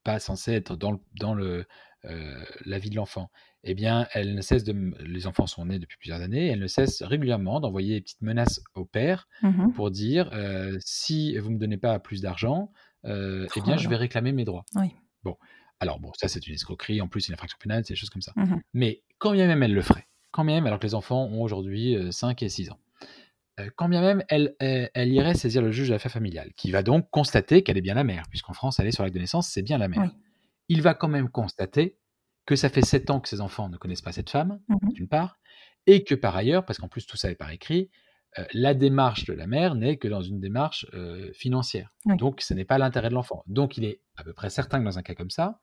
pas 0.03 0.19
censée 0.19 0.53
être 0.53 0.75
dans 0.75 0.91
le, 0.93 0.99
dans 1.19 1.33
le 1.33 1.65
euh, 2.05 2.45
la 2.65 2.79
vie 2.79 2.89
de 2.89 2.95
l'enfant. 2.95 3.31
Eh 3.63 3.73
bien, 3.73 4.07
elle 4.13 4.35
ne 4.35 4.41
cesse 4.41 4.63
de, 4.63 4.73
les 5.03 5.27
enfants 5.27 5.45
sont 5.47 5.65
nés 5.65 5.79
depuis 5.79 5.97
plusieurs 5.97 6.21
années, 6.21 6.47
elle 6.47 6.59
ne 6.59 6.67
cesse 6.67 7.01
régulièrement 7.01 7.59
d'envoyer 7.59 7.95
des 7.95 8.01
petites 8.01 8.21
menaces 8.21 8.61
au 8.73 8.85
père 8.85 9.27
Mhm. 9.43 9.73
pour 9.73 9.91
dire 9.91 10.29
euh, 10.33 10.77
si 10.79 11.37
vous 11.37 11.51
me 11.51 11.57
donnez 11.57 11.77
pas 11.77 11.99
plus 11.99 12.21
d'argent, 12.21 12.71
euh, 13.05 13.47
eh 13.57 13.61
bien 13.61 13.75
je 13.77 13.89
vais 13.89 13.97
réclamer 13.97 14.31
mes 14.31 14.45
droits. 14.45 14.65
Oui. 14.75 14.91
Bon, 15.23 15.35
alors 15.81 15.99
bon, 15.99 16.11
ça 16.15 16.29
c'est 16.29 16.47
une 16.47 16.53
escroquerie, 16.53 17.01
en 17.01 17.07
plus 17.09 17.21
c'est 17.21 17.27
une 17.29 17.33
infraction 17.33 17.57
pénale, 17.61 17.83
c'est 17.85 17.93
des 17.93 17.99
choses 17.99 18.09
comme 18.09 18.21
ça. 18.21 18.31
Mhm. 18.37 18.61
Mais 18.73 19.03
quand 19.17 19.33
bien 19.33 19.47
même 19.47 19.61
elle 19.61 19.73
le 19.73 19.81
ferait, 19.81 20.07
quand 20.31 20.45
bien 20.45 20.55
même, 20.55 20.65
alors 20.67 20.79
que 20.79 20.87
les 20.87 20.95
enfants 20.95 21.25
ont 21.25 21.41
aujourd'hui 21.41 21.95
euh, 21.97 22.11
5 22.11 22.41
et 22.43 22.47
6 22.49 22.71
ans, 22.71 22.79
euh, 23.59 23.69
quand 23.75 23.89
bien 23.89 24.01
même 24.01 24.23
elle, 24.29 24.55
elle, 24.59 24.89
elle 24.93 25.09
irait 25.11 25.33
saisir 25.33 25.61
le 25.61 25.71
juge 25.71 25.89
de 25.89 25.93
l'affaire 25.93 26.13
familiale, 26.13 26.53
qui 26.55 26.71
va 26.71 26.81
donc 26.81 27.09
constater 27.09 27.61
qu'elle 27.61 27.77
est 27.77 27.81
bien 27.81 27.95
la 27.95 28.05
mère, 28.05 28.23
puisqu'en 28.29 28.53
France, 28.53 28.79
elle 28.79 28.87
est 28.87 28.91
sur 28.93 29.03
l'acte 29.03 29.15
de 29.15 29.19
naissance, 29.19 29.49
c'est 29.49 29.63
bien 29.63 29.77
la 29.77 29.89
mère. 29.89 29.99
Oui. 30.01 30.09
Il 30.69 30.81
va 30.81 30.93
quand 30.93 31.09
même 31.09 31.27
constater 31.29 31.97
que 32.49 32.55
ça 32.55 32.69
fait 32.69 32.81
7 32.83 33.11
ans 33.11 33.19
que 33.19 33.29
ses 33.29 33.41
enfants 33.41 33.69
ne 33.69 33.77
connaissent 33.77 34.01
pas 34.01 34.11
cette 34.11 34.31
femme, 34.31 34.59
Mhm. 34.69 34.93
d'une 34.93 35.07
part, 35.07 35.37
et 35.85 36.03
que 36.03 36.15
par 36.15 36.35
ailleurs, 36.35 36.65
parce 36.65 36.79
qu'en 36.79 36.87
plus 36.87 37.05
tout 37.05 37.15
ça 37.15 37.29
est 37.29 37.35
par 37.35 37.51
écrit, 37.51 37.91
euh, 38.39 38.45
la 38.53 38.73
démarche 38.73 39.25
de 39.25 39.33
la 39.33 39.45
mère 39.45 39.75
n'est 39.75 39.97
que 39.97 40.07
dans 40.07 40.21
une 40.23 40.39
démarche 40.39 40.87
euh, 40.95 41.31
financière. 41.33 41.93
Oui. 42.05 42.17
Donc 42.17 42.41
ce 42.41 42.55
n'est 42.55 42.65
pas 42.65 42.79
l'intérêt 42.79 43.09
de 43.09 43.13
l'enfant. 43.13 43.43
Donc 43.45 43.77
il 43.77 43.85
est 43.85 44.01
à 44.17 44.23
peu 44.23 44.33
près 44.33 44.49
certain 44.49 44.79
que 44.79 44.83
dans 44.85 44.97
un 44.97 45.03
cas 45.03 45.13
comme 45.13 45.29
ça, 45.29 45.59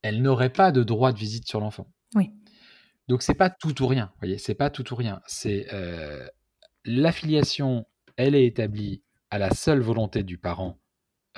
elle 0.00 0.22
n'aurait 0.22 0.48
pas 0.52 0.72
de 0.72 0.82
droit 0.82 1.12
de 1.12 1.18
visite 1.18 1.46
sur 1.46 1.60
l'enfant. 1.60 1.86
Oui. 2.14 2.30
Donc 3.08 3.20
c'est 3.22 3.34
pas 3.34 3.50
tout 3.50 3.82
ou 3.82 3.86
rien, 3.86 4.12
voyez, 4.20 4.38
c'est 4.38 4.54
pas 4.54 4.70
tout 4.70 4.90
ou 4.92 4.96
rien. 4.96 5.20
C'est 5.26 5.66
euh, 5.74 6.26
l'affiliation, 6.86 7.86
elle 8.16 8.34
est 8.34 8.46
établie 8.46 9.02
à 9.30 9.38
la 9.38 9.50
seule 9.52 9.80
volonté 9.80 10.22
du 10.22 10.38
parent 10.38 10.78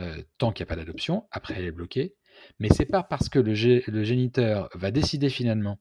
euh, 0.00 0.22
tant 0.38 0.52
qu'il 0.52 0.64
n'y 0.64 0.68
a 0.68 0.70
pas 0.74 0.76
d'adoption. 0.76 1.26
Après, 1.32 1.54
elle 1.56 1.64
est 1.66 1.72
bloquée. 1.72 2.14
Mais 2.58 2.68
c'est 2.68 2.86
pas 2.86 3.02
parce 3.02 3.28
que 3.28 3.38
le, 3.38 3.54
gé- 3.54 3.88
le 3.90 4.02
géniteur 4.04 4.68
va 4.74 4.90
décider 4.90 5.28
finalement 5.30 5.78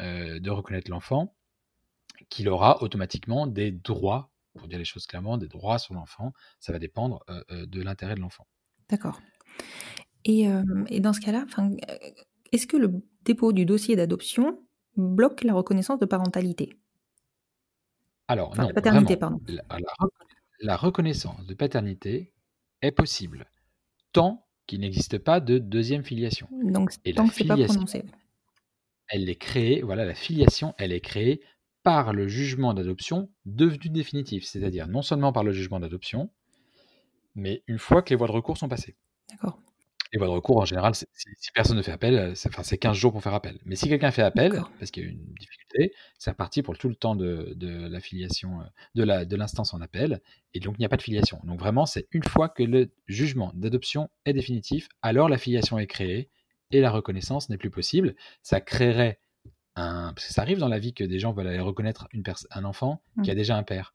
euh, 0.00 0.38
de 0.40 0.50
reconnaître 0.50 0.90
l'enfant 0.90 1.34
qu'il 2.28 2.48
aura 2.48 2.82
automatiquement 2.82 3.46
des 3.46 3.70
droits, 3.70 4.30
pour 4.54 4.68
dire 4.68 4.78
les 4.78 4.84
choses 4.84 5.06
clairement, 5.06 5.36
des 5.38 5.48
droits 5.48 5.78
sur 5.78 5.94
l'enfant. 5.94 6.32
Ça 6.60 6.72
va 6.72 6.78
dépendre 6.78 7.22
euh, 7.28 7.42
euh, 7.50 7.66
de 7.66 7.82
l'intérêt 7.82 8.14
de 8.14 8.20
l'enfant. 8.20 8.46
D'accord. 8.88 9.20
Et, 10.24 10.48
euh, 10.48 10.64
et 10.88 11.00
dans 11.00 11.12
ce 11.12 11.20
cas-là, 11.20 11.46
est-ce 12.52 12.66
que 12.66 12.76
le 12.76 12.90
dépôt 13.22 13.52
du 13.52 13.64
dossier 13.66 13.96
d'adoption 13.96 14.62
bloque 14.96 15.44
la 15.44 15.52
reconnaissance 15.54 15.98
de 15.98 16.06
parentalité? 16.06 16.78
Alors, 18.28 18.50
Enfin, 18.50 18.62
non, 18.62 18.68
de 18.68 18.74
paternité, 18.74 19.16
vraiment, 19.16 19.38
pardon. 19.38 19.44
la, 19.46 19.62
la 19.78 19.94
reconna- 19.98 20.26
la 20.60 20.76
reconnaissance 20.76 21.46
de 21.46 21.54
paternité 21.54 22.32
est 22.82 22.92
possible 22.92 23.50
tant 24.12 24.45
qu'il 24.66 24.80
n'existe 24.80 25.18
pas 25.18 25.40
de 25.40 25.58
deuxième 25.58 26.04
filiation. 26.04 26.48
Donc, 26.64 26.92
Et 27.04 27.12
la 27.12 27.16
tant 27.16 27.28
que 27.28 27.34
c'est 27.34 27.44
pas 27.44 27.54
filiation, 27.54 27.74
prononcé. 27.74 28.04
elle 29.08 29.28
est 29.28 29.36
créée, 29.36 29.82
voilà, 29.82 30.04
la 30.04 30.14
filiation, 30.14 30.74
elle 30.78 30.92
est 30.92 31.00
créée 31.00 31.40
par 31.82 32.12
le 32.12 32.26
jugement 32.28 32.74
d'adoption 32.74 33.30
devenu 33.44 33.88
définitif, 33.90 34.44
c'est-à-dire 34.44 34.88
non 34.88 35.02
seulement 35.02 35.32
par 35.32 35.44
le 35.44 35.52
jugement 35.52 35.78
d'adoption, 35.80 36.30
mais 37.34 37.62
une 37.68 37.78
fois 37.78 38.02
que 38.02 38.10
les 38.10 38.16
voies 38.16 38.26
de 38.26 38.32
recours 38.32 38.58
sont 38.58 38.68
passées. 38.68 38.96
D'accord. 39.30 39.60
Les 40.16 40.18
voies 40.18 40.28
de 40.28 40.32
recours, 40.32 40.56
en 40.56 40.64
général, 40.64 40.94
si, 40.94 41.04
si 41.12 41.50
personne 41.54 41.76
ne 41.76 41.82
fait 41.82 41.92
appel, 41.92 42.14
euh, 42.16 42.34
c'est 42.34 42.48
enfin, 42.48 42.62
c'est 42.62 42.78
15 42.78 42.96
jours 42.96 43.12
pour 43.12 43.22
faire 43.22 43.34
appel. 43.34 43.58
Mais 43.66 43.76
si 43.76 43.86
quelqu'un 43.88 44.10
fait 44.10 44.22
appel, 44.22 44.62
parce 44.78 44.90
qu'il 44.90 45.02
y 45.04 45.06
a 45.06 45.10
une 45.10 45.34
difficulté, 45.38 45.92
c'est 46.18 46.30
reparti 46.30 46.62
pour 46.62 46.78
tout 46.78 46.88
le 46.88 46.94
temps 46.94 47.14
de, 47.16 47.52
de 47.54 47.86
la 47.86 48.00
filiation, 48.00 48.60
euh, 48.60 48.64
de 48.94 49.02
la- 49.04 49.24
de 49.26 49.36
l'instance 49.36 49.74
en 49.74 49.80
appel, 49.82 50.22
et 50.54 50.60
donc 50.60 50.76
il 50.78 50.80
n'y 50.80 50.86
a 50.86 50.88
pas 50.88 50.96
de 50.96 51.02
filiation. 51.02 51.38
Donc 51.44 51.58
vraiment, 51.60 51.84
c'est 51.84 52.06
une 52.12 52.22
fois 52.24 52.48
que 52.48 52.62
le 52.62 52.90
jugement 53.08 53.52
d'adoption 53.54 54.08
est 54.24 54.32
définitif, 54.32 54.88
alors 55.02 55.28
la 55.28 55.36
filiation 55.36 55.78
est 55.78 55.86
créée, 55.86 56.30
et 56.70 56.80
la 56.80 56.90
reconnaissance 56.90 57.50
n'est 57.50 57.58
plus 57.58 57.70
possible. 57.70 58.14
Ça 58.42 58.60
créerait 58.62 59.20
un... 59.74 60.14
Parce 60.14 60.26
que 60.28 60.32
ça 60.32 60.40
arrive 60.42 60.58
dans 60.58 60.68
la 60.68 60.78
vie 60.78 60.94
que 60.94 61.04
des 61.04 61.18
gens 61.18 61.32
veulent 61.32 61.46
aller 61.48 61.60
reconnaître 61.60 62.08
une 62.12 62.22
un 62.50 62.64
enfant 62.64 63.02
qui 63.22 63.30
a 63.30 63.34
Mm. 63.34 63.36
déjà 63.36 63.56
un 63.58 63.62
père. 63.64 63.94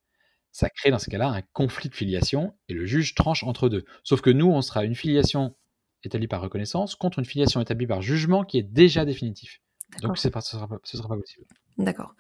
Ça 0.51 0.69
crée 0.69 0.91
dans 0.91 0.99
ce 0.99 1.09
cas-là 1.09 1.29
un 1.29 1.41
conflit 1.53 1.89
de 1.89 1.95
filiation, 1.95 2.53
et 2.67 2.73
le 2.73 2.85
juge 2.85 3.15
tranche 3.15 3.43
entre 3.43 3.69
deux. 3.69 3.85
Sauf 4.03 4.21
que 4.21 4.29
nous, 4.29 4.47
on 4.51 4.61
sera 4.61 4.83
une 4.85 4.95
filiation 4.95 5.55
établie 6.03 6.27
par 6.27 6.41
reconnaissance 6.41 6.95
contre 6.95 7.19
une 7.19 7.25
filiation 7.25 7.61
établie 7.61 7.87
par 7.87 8.01
jugement 8.01 8.43
qui 8.43 8.57
est 8.57 8.63
déjà 8.63 9.05
définitif. 9.05 9.61
D'accord. 9.93 10.07
Donc 10.09 10.17
ce 10.17 10.27
ne 10.29 10.31
sera, 10.41 10.67
pas- 10.67 10.79
ce 10.83 10.97
sera 10.97 11.09
pas 11.09 11.17
possible. 11.17 11.45
D'accord. 11.77 12.15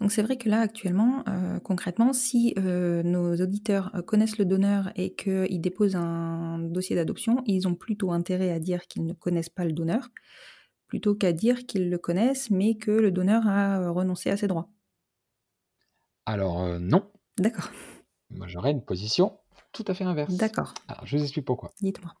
Donc 0.00 0.12
c'est 0.12 0.22
vrai 0.22 0.36
que 0.36 0.48
là 0.48 0.60
actuellement, 0.60 1.24
euh, 1.28 1.58
concrètement, 1.60 2.12
si 2.12 2.54
euh, 2.58 3.02
nos 3.02 3.34
auditeurs 3.36 3.90
euh, 3.94 4.02
connaissent 4.02 4.38
le 4.38 4.44
donneur 4.44 4.90
et 4.96 5.14
qu'ils 5.14 5.60
déposent 5.60 5.96
un 5.96 6.58
dossier 6.58 6.96
d'adoption, 6.96 7.42
ils 7.46 7.66
ont 7.66 7.74
plutôt 7.74 8.12
intérêt 8.12 8.50
à 8.50 8.58
dire 8.58 8.86
qu'ils 8.86 9.06
ne 9.06 9.12
connaissent 9.14 9.48
pas 9.48 9.64
le 9.64 9.72
donneur, 9.72 10.08
plutôt 10.86 11.14
qu'à 11.14 11.32
dire 11.32 11.64
qu'ils 11.66 11.88
le 11.90 11.98
connaissent, 11.98 12.50
mais 12.50 12.76
que 12.76 12.90
le 12.90 13.10
donneur 13.10 13.46
a 13.46 13.90
renoncé 13.90 14.30
à 14.30 14.36
ses 14.36 14.46
droits. 14.46 14.68
Alors 16.26 16.62
euh, 16.62 16.78
non, 16.78 17.10
D'accord. 17.38 17.70
moi 18.30 18.46
j'aurais 18.48 18.70
une 18.70 18.84
position 18.84 19.38
tout 19.72 19.84
à 19.88 19.94
fait 19.94 20.04
inverse. 20.04 20.34
D'accord. 20.34 20.74
Alors 20.88 21.06
je 21.06 21.16
vous 21.16 21.22
explique 21.22 21.44
pourquoi. 21.44 21.70
Dites-moi. 21.80 22.12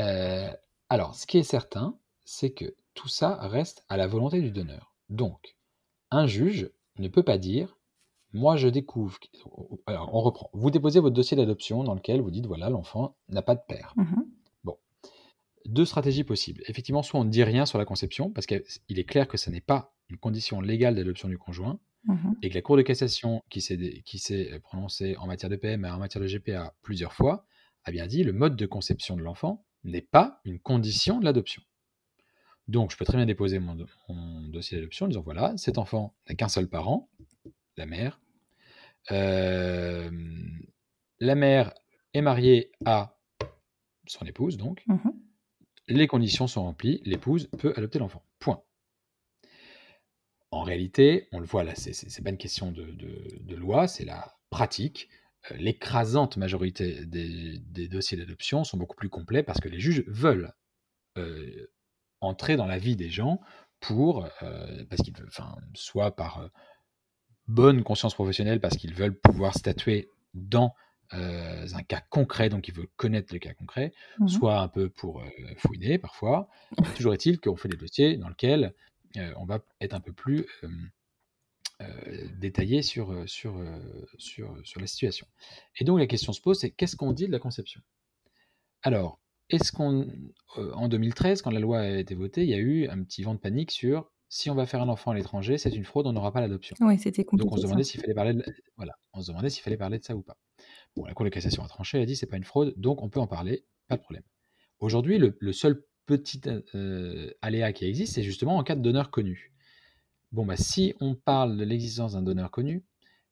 Euh, 0.00 0.50
alors 0.88 1.14
ce 1.14 1.26
qui 1.26 1.38
est 1.38 1.42
certain, 1.42 1.98
c'est 2.24 2.50
que 2.52 2.74
tout 2.94 3.08
ça 3.08 3.36
reste 3.48 3.84
à 3.88 3.96
la 3.96 4.06
volonté 4.06 4.40
du 4.40 4.50
donneur. 4.50 4.94
Donc, 5.08 5.56
un 6.10 6.26
juge 6.26 6.70
ne 6.98 7.08
peut 7.08 7.22
pas 7.22 7.38
dire 7.38 7.78
moi 8.32 8.56
je 8.56 8.68
découvre. 8.68 9.18
Alors 9.86 10.14
on 10.14 10.20
reprend. 10.20 10.50
Vous 10.52 10.70
déposez 10.70 11.00
votre 11.00 11.14
dossier 11.14 11.36
d'adoption 11.36 11.84
dans 11.84 11.94
lequel 11.94 12.20
vous 12.20 12.30
dites 12.30 12.46
voilà 12.46 12.68
l'enfant 12.68 13.16
n'a 13.28 13.42
pas 13.42 13.54
de 13.54 13.62
père. 13.66 13.94
Mhm. 13.96 14.24
deux 15.68 15.84
stratégies 15.84 16.22
possibles. 16.22 16.62
Effectivement, 16.68 17.02
soit 17.02 17.18
on 17.18 17.24
ne 17.24 17.28
dit 17.30 17.42
rien 17.42 17.66
sur 17.66 17.76
la 17.76 17.84
conception, 17.84 18.30
parce 18.30 18.46
qu'il 18.46 18.62
est 18.88 19.04
clair 19.04 19.26
que 19.26 19.36
ce 19.36 19.50
n'est 19.50 19.60
pas 19.60 19.92
une 20.08 20.16
condition 20.16 20.60
légale 20.60 20.94
d'adoption 20.94 21.28
du 21.28 21.38
conjoint, 21.38 21.80
Mhm. 22.04 22.36
et 22.40 22.50
que 22.50 22.54
la 22.54 22.62
Cour 22.62 22.76
de 22.76 22.82
cassation, 22.82 23.42
qui 23.50 23.60
s'est 23.60 24.02
qui 24.04 24.20
s'est 24.20 24.60
prononcée 24.62 25.16
en 25.16 25.26
matière 25.26 25.50
de 25.50 25.56
PM 25.56 25.84
et 25.84 25.90
en 25.90 25.98
matière 25.98 26.22
de 26.22 26.28
GPA 26.28 26.72
plusieurs 26.82 27.12
fois, 27.14 27.46
a 27.82 27.90
bien 27.90 28.06
dit 28.06 28.22
le 28.22 28.32
mode 28.32 28.54
de 28.54 28.64
conception 28.66 29.16
de 29.16 29.22
l'enfant 29.22 29.64
n'est 29.86 30.02
pas 30.02 30.40
une 30.44 30.58
condition 30.58 31.18
de 31.20 31.24
l'adoption. 31.24 31.62
Donc, 32.68 32.90
je 32.90 32.96
peux 32.96 33.04
très 33.04 33.16
bien 33.16 33.26
déposer 33.26 33.58
mon, 33.60 33.74
do- 33.74 33.86
mon 34.08 34.48
dossier 34.48 34.76
d'adoption 34.76 35.06
en 35.06 35.08
disant 35.08 35.22
voilà, 35.22 35.56
cet 35.56 35.78
enfant 35.78 36.14
n'a 36.28 36.34
qu'un 36.34 36.48
seul 36.48 36.68
parent, 36.68 37.08
la 37.76 37.86
mère. 37.86 38.20
Euh, 39.12 40.10
la 41.20 41.34
mère 41.36 41.72
est 42.12 42.20
mariée 42.22 42.72
à 42.84 43.16
son 44.06 44.24
épouse, 44.26 44.56
donc, 44.56 44.82
Mhm. 44.88 45.12
les 45.88 46.06
conditions 46.08 46.46
sont 46.46 46.64
remplies, 46.64 47.00
l'épouse 47.04 47.48
peut 47.58 47.72
adopter 47.76 47.98
l'enfant. 48.00 48.24
Point. 48.40 48.62
En 50.50 50.62
réalité, 50.62 51.28
on 51.32 51.40
le 51.40 51.46
voit 51.46 51.64
là, 51.64 51.74
c'est 51.74 51.90
n'est 52.04 52.24
pas 52.24 52.30
une 52.30 52.38
question 52.38 52.72
de, 52.72 52.84
de 52.90 53.54
loi, 53.56 53.86
c'est 53.88 54.04
la 54.04 54.36
pratique. 54.50 55.08
Euh, 55.52 55.56
l'écrasante 55.56 56.36
majorité 56.36 57.04
des, 57.04 57.88
dossiers 57.88 58.16
d'adoption 58.16 58.64
sont 58.64 58.76
beaucoup 58.76 58.96
plus 58.96 59.08
complets 59.08 59.42
parce 59.42 59.60
que 59.60 59.68
les 59.68 59.80
juges 59.80 60.04
veulent 60.06 60.52
euh, 61.18 61.70
entrer 62.20 62.56
dans 62.56 62.66
la 62.66 62.78
vie 62.78 62.96
des 62.96 63.10
gens 63.10 63.40
pour, 63.80 64.28
euh, 64.42 64.84
parce 64.88 65.02
qu'ils, 65.02 65.14
enfin, 65.26 65.56
soit 65.74 66.14
par 66.14 66.48
bonne 67.46 67.82
conscience 67.84 68.14
professionnelle, 68.14 68.60
parce 68.60 68.76
qu'ils 68.76 68.94
veulent 68.94 69.18
pouvoir 69.18 69.54
statuer 69.54 70.10
dans 70.34 70.74
un 71.12 71.82
cas 71.84 72.00
concret, 72.10 72.48
donc 72.48 72.66
ils 72.66 72.74
veulent 72.74 72.88
connaître 72.96 73.32
le 73.32 73.38
cas 73.38 73.54
concret, 73.54 73.92
mmh 74.18 74.26
soit 74.26 74.58
un 74.58 74.66
peu 74.66 74.90
pour 74.90 75.22
fouiner 75.58 75.98
parfois. 75.98 76.48
Toujours 76.96 77.14
est-il 77.14 77.38
qu'on 77.38 77.54
fait 77.54 77.68
des 77.68 77.76
dossiers 77.76 78.16
dans 78.16 78.28
lesquels 78.28 78.74
on 79.36 79.44
va 79.44 79.60
être 79.80 79.94
un 79.94 80.00
peu 80.00 80.12
plus 80.12 80.46
euh, 81.82 82.28
détaillé 82.38 82.80
sur, 82.80 83.12
euh, 83.12 83.26
sur, 83.26 83.58
euh, 83.58 83.78
sur, 84.16 84.56
sur 84.64 84.80
la 84.80 84.86
situation. 84.86 85.26
Et 85.78 85.84
donc 85.84 85.98
la 85.98 86.06
question 86.06 86.32
se 86.32 86.40
pose, 86.40 86.58
c'est 86.58 86.70
qu'est-ce 86.70 86.96
qu'on 86.96 87.12
dit 87.12 87.26
de 87.26 87.32
la 87.32 87.38
conception? 87.38 87.82
Alors, 88.80 89.20
est-ce 89.50 89.72
qu'on, 89.72 90.08
en 90.56 90.88
2013, 90.88 91.42
quand 91.42 91.50
la 91.50 91.60
loi 91.60 91.80
a 91.80 91.98
été 91.98 92.14
votée, 92.14 92.44
il 92.44 92.48
y 92.48 92.54
a 92.54 92.58
eu 92.58 92.88
un 92.88 93.02
petit 93.02 93.22
vent 93.22 93.34
de 93.34 93.40
panique 93.40 93.70
sur 93.70 94.10
si 94.30 94.48
on 94.48 94.54
va 94.54 94.64
faire 94.64 94.80
un 94.80 94.88
enfant 94.88 95.10
à 95.10 95.14
l'étranger, 95.14 95.58
c'est 95.58 95.68
une 95.68 95.84
fraude, 95.84 96.06
on 96.06 96.14
n'aura 96.14 96.32
pas 96.32 96.40
l'adoption. 96.40 96.74
Oui, 96.80 96.98
c'était 96.98 97.24
compliqué. 97.24 97.44
Donc 97.44 97.52
on 97.52 97.56
se 97.58 97.62
demandait 97.62 97.84
s'il 97.84 98.00
fallait 98.00 98.14
parler 98.14 98.32
de, 98.32 98.44
voilà, 98.76 98.94
on 99.12 99.20
se 99.20 99.30
demandait 99.30 99.50
s'il 99.50 99.62
fallait 99.62 99.76
parler 99.76 99.98
de 99.98 100.04
ça 100.04 100.16
ou 100.16 100.22
pas. 100.22 100.38
Bon, 100.96 101.04
la 101.04 101.12
Cour 101.12 101.26
de 101.26 101.30
cassation 101.30 101.62
a 101.62 101.68
tranché, 101.68 101.98
elle 101.98 102.04
a 102.04 102.06
dit 102.06 102.16
c'est 102.16 102.26
pas 102.26 102.38
une 102.38 102.44
fraude, 102.44 102.72
donc 102.78 103.02
on 103.02 103.10
peut 103.10 103.20
en 103.20 103.26
parler, 103.26 103.66
pas 103.86 103.96
de 103.96 104.02
problème. 104.02 104.24
Aujourd'hui, 104.78 105.18
le, 105.18 105.52
seul 105.52 105.84
petit 106.06 106.40
aléa 107.42 107.72
qui 107.74 107.84
existe, 107.84 108.14
c'est 108.14 108.22
justement 108.22 108.56
en 108.56 108.64
cas 108.64 108.76
de 108.76 108.80
donneur 108.80 109.10
connu. 109.10 109.52
Bon, 110.32 110.44
bah, 110.44 110.56
si 110.56 110.94
on 111.00 111.14
parle 111.14 111.56
de 111.56 111.64
l'existence 111.64 112.12
d'un 112.12 112.22
donneur 112.22 112.50
connu, 112.50 112.84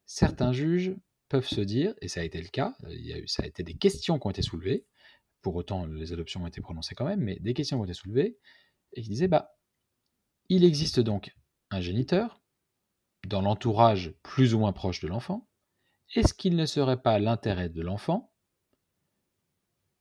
certains 0.07 0.53
juges 0.53 0.95
peuvent 1.29 1.47
se 1.47 1.61
dire, 1.61 1.95
et 2.01 2.09
ça 2.09 2.21
a 2.21 2.25
été 2.25 2.41
le 2.41 2.49
cas, 2.49 2.77
il 2.89 3.05
y 3.07 3.13
a 3.13 3.19
eu, 3.19 3.29
ça 3.29 3.43
a 3.43 3.47
été 3.47 3.63
des 3.63 3.75
questions 3.75 4.19
qui 4.19 4.27
ont 4.27 4.31
été 4.31 4.43
soulevées, 4.43 4.87
pour 5.43 5.57
autant 5.57 5.87
les 5.87 6.13
adoptions 6.13 6.45
ont 6.45 6.47
été 6.47 6.61
prononcées 6.61 6.95
quand 6.95 7.05
même, 7.05 7.21
mais 7.21 7.37
des 7.41 7.55
questions 7.55 7.81
ont 7.81 7.85
été 7.85 7.95
soulevées, 7.95 8.39
et 8.93 9.03
qui 9.03 9.09
disaient, 9.09 9.29
bah, 9.29 9.57
il 10.49 10.65
existe 10.65 11.01
donc 11.01 11.35
un 11.71 11.81
géniteur, 11.81 12.41
dans 13.27 13.41
l'entourage 13.41 14.15
plus 14.23 14.55
ou 14.55 14.59
moins 14.59 14.73
proche 14.73 15.01
de 15.01 15.09
l'enfant, 15.09 15.49
est-ce 16.15 16.35
qu'il 16.35 16.57
ne 16.57 16.67
serait 16.67 17.01
pas 17.01 17.19
l'intérêt 17.19 17.69
de 17.69 17.83
l'enfant 17.83 18.31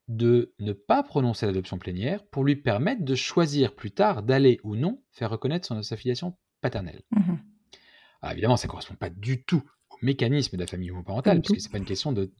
de 0.09 0.53
ne 0.59 0.73
pas 0.73 1.01
prononcer 1.01 1.45
l'adoption 1.45 1.77
plénière 1.77 2.25
pour 2.27 2.43
lui 2.43 2.57
permettre 2.57 3.03
de 3.03 3.15
choisir 3.15 3.73
plus 3.73 3.91
tard 3.91 4.21
d'aller 4.21 4.59
ou 4.63 4.75
non 4.75 5.01
faire 5.11 5.29
reconnaître 5.29 5.65
son, 5.65 5.81
sa 5.81 5.95
filiation 5.95 6.37
paternelle. 6.63 7.03
Mmh 7.11 7.35
évidemment, 8.31 8.55
ça 8.55 8.67
ne 8.67 8.71
correspond 8.71 8.95
pas 8.95 9.09
du 9.09 9.43
tout 9.43 9.61
au 9.89 9.97
mécanisme 10.01 10.55
de 10.55 10.61
la 10.61 10.67
famille 10.67 10.91
homoparentale, 10.91 11.41
puisque 11.41 11.59
ce 11.59 11.67
n'est 11.67 11.71
pas 11.73 11.77
une 11.77 11.85
question 11.85 12.13
de 12.13 12.31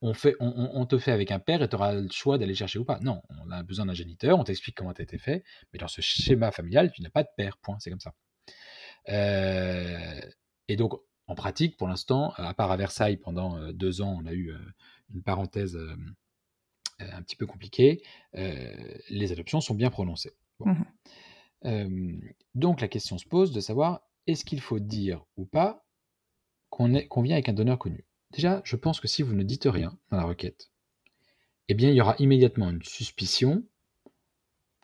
on, 0.00 0.14
fait, 0.14 0.34
on, 0.40 0.84
te 0.86 0.98
fait 0.98 1.12
avec 1.12 1.30
un 1.30 1.38
père 1.38 1.62
et 1.62 1.68
tu 1.68 1.76
auras 1.76 1.94
le 1.94 2.08
choix 2.10 2.38
d'aller 2.38 2.54
chercher 2.54 2.78
ou 2.78 2.84
pas. 2.84 2.98
Non, 3.00 3.22
on 3.30 3.50
a 3.50 3.62
besoin 3.62 3.86
d'un 3.86 3.94
géniteur, 3.94 4.38
on 4.38 4.44
t'explique 4.44 4.76
comment 4.76 4.92
tu 4.92 5.00
as 5.00 5.04
été 5.04 5.18
fait, 5.18 5.44
mais 5.72 5.78
dans 5.78 5.88
ce 5.88 6.00
schéma 6.00 6.50
familial, 6.50 6.90
tu 6.92 7.02
n'as 7.02 7.10
pas 7.10 7.22
de 7.22 7.28
père, 7.36 7.56
point, 7.58 7.76
c'est 7.78 7.90
comme 7.90 8.00
ça. 8.00 8.14
Euh, 9.08 10.20
et 10.68 10.76
donc, 10.76 10.94
en 11.26 11.34
pratique, 11.34 11.76
pour 11.76 11.88
l'instant, 11.88 12.32
à 12.36 12.54
part 12.54 12.70
à 12.70 12.76
Versailles, 12.76 13.16
pendant 13.16 13.56
euh, 13.56 13.72
deux 13.72 14.02
ans, 14.02 14.18
on 14.22 14.26
a 14.26 14.32
eu 14.32 14.50
euh, 14.50 14.58
une 15.14 15.22
parenthèse 15.22 15.78
un 16.98 17.22
petit 17.22 17.34
peu 17.36 17.46
compliquée, 17.46 18.02
les 18.34 19.32
adoptions 19.32 19.60
sont 19.60 19.74
bien 19.74 19.90
prononcées. 19.90 20.32
Mmh 20.60 20.82
donc 22.54 22.80
la 22.80 22.88
question 22.88 23.18
se 23.18 23.26
pose 23.26 23.52
de 23.52 23.60
savoir 23.60 24.02
est-ce 24.26 24.44
qu'il 24.44 24.60
faut 24.60 24.78
dire 24.78 25.24
ou 25.36 25.44
pas 25.44 25.84
qu'on 26.70 26.88
vient 27.22 27.34
avec 27.34 27.48
un 27.48 27.52
donneur 27.52 27.78
connu? 27.78 28.06
Déjà, 28.32 28.62
je 28.64 28.76
pense 28.76 29.00
que 29.00 29.08
si 29.08 29.22
vous 29.22 29.34
ne 29.34 29.42
dites 29.42 29.66
rien 29.66 29.98
dans 30.10 30.16
la 30.16 30.24
requête, 30.24 30.70
eh 31.68 31.74
bien, 31.74 31.90
il 31.90 31.94
y 31.94 32.00
aura 32.00 32.16
immédiatement 32.18 32.70
une 32.70 32.82
suspicion 32.82 33.64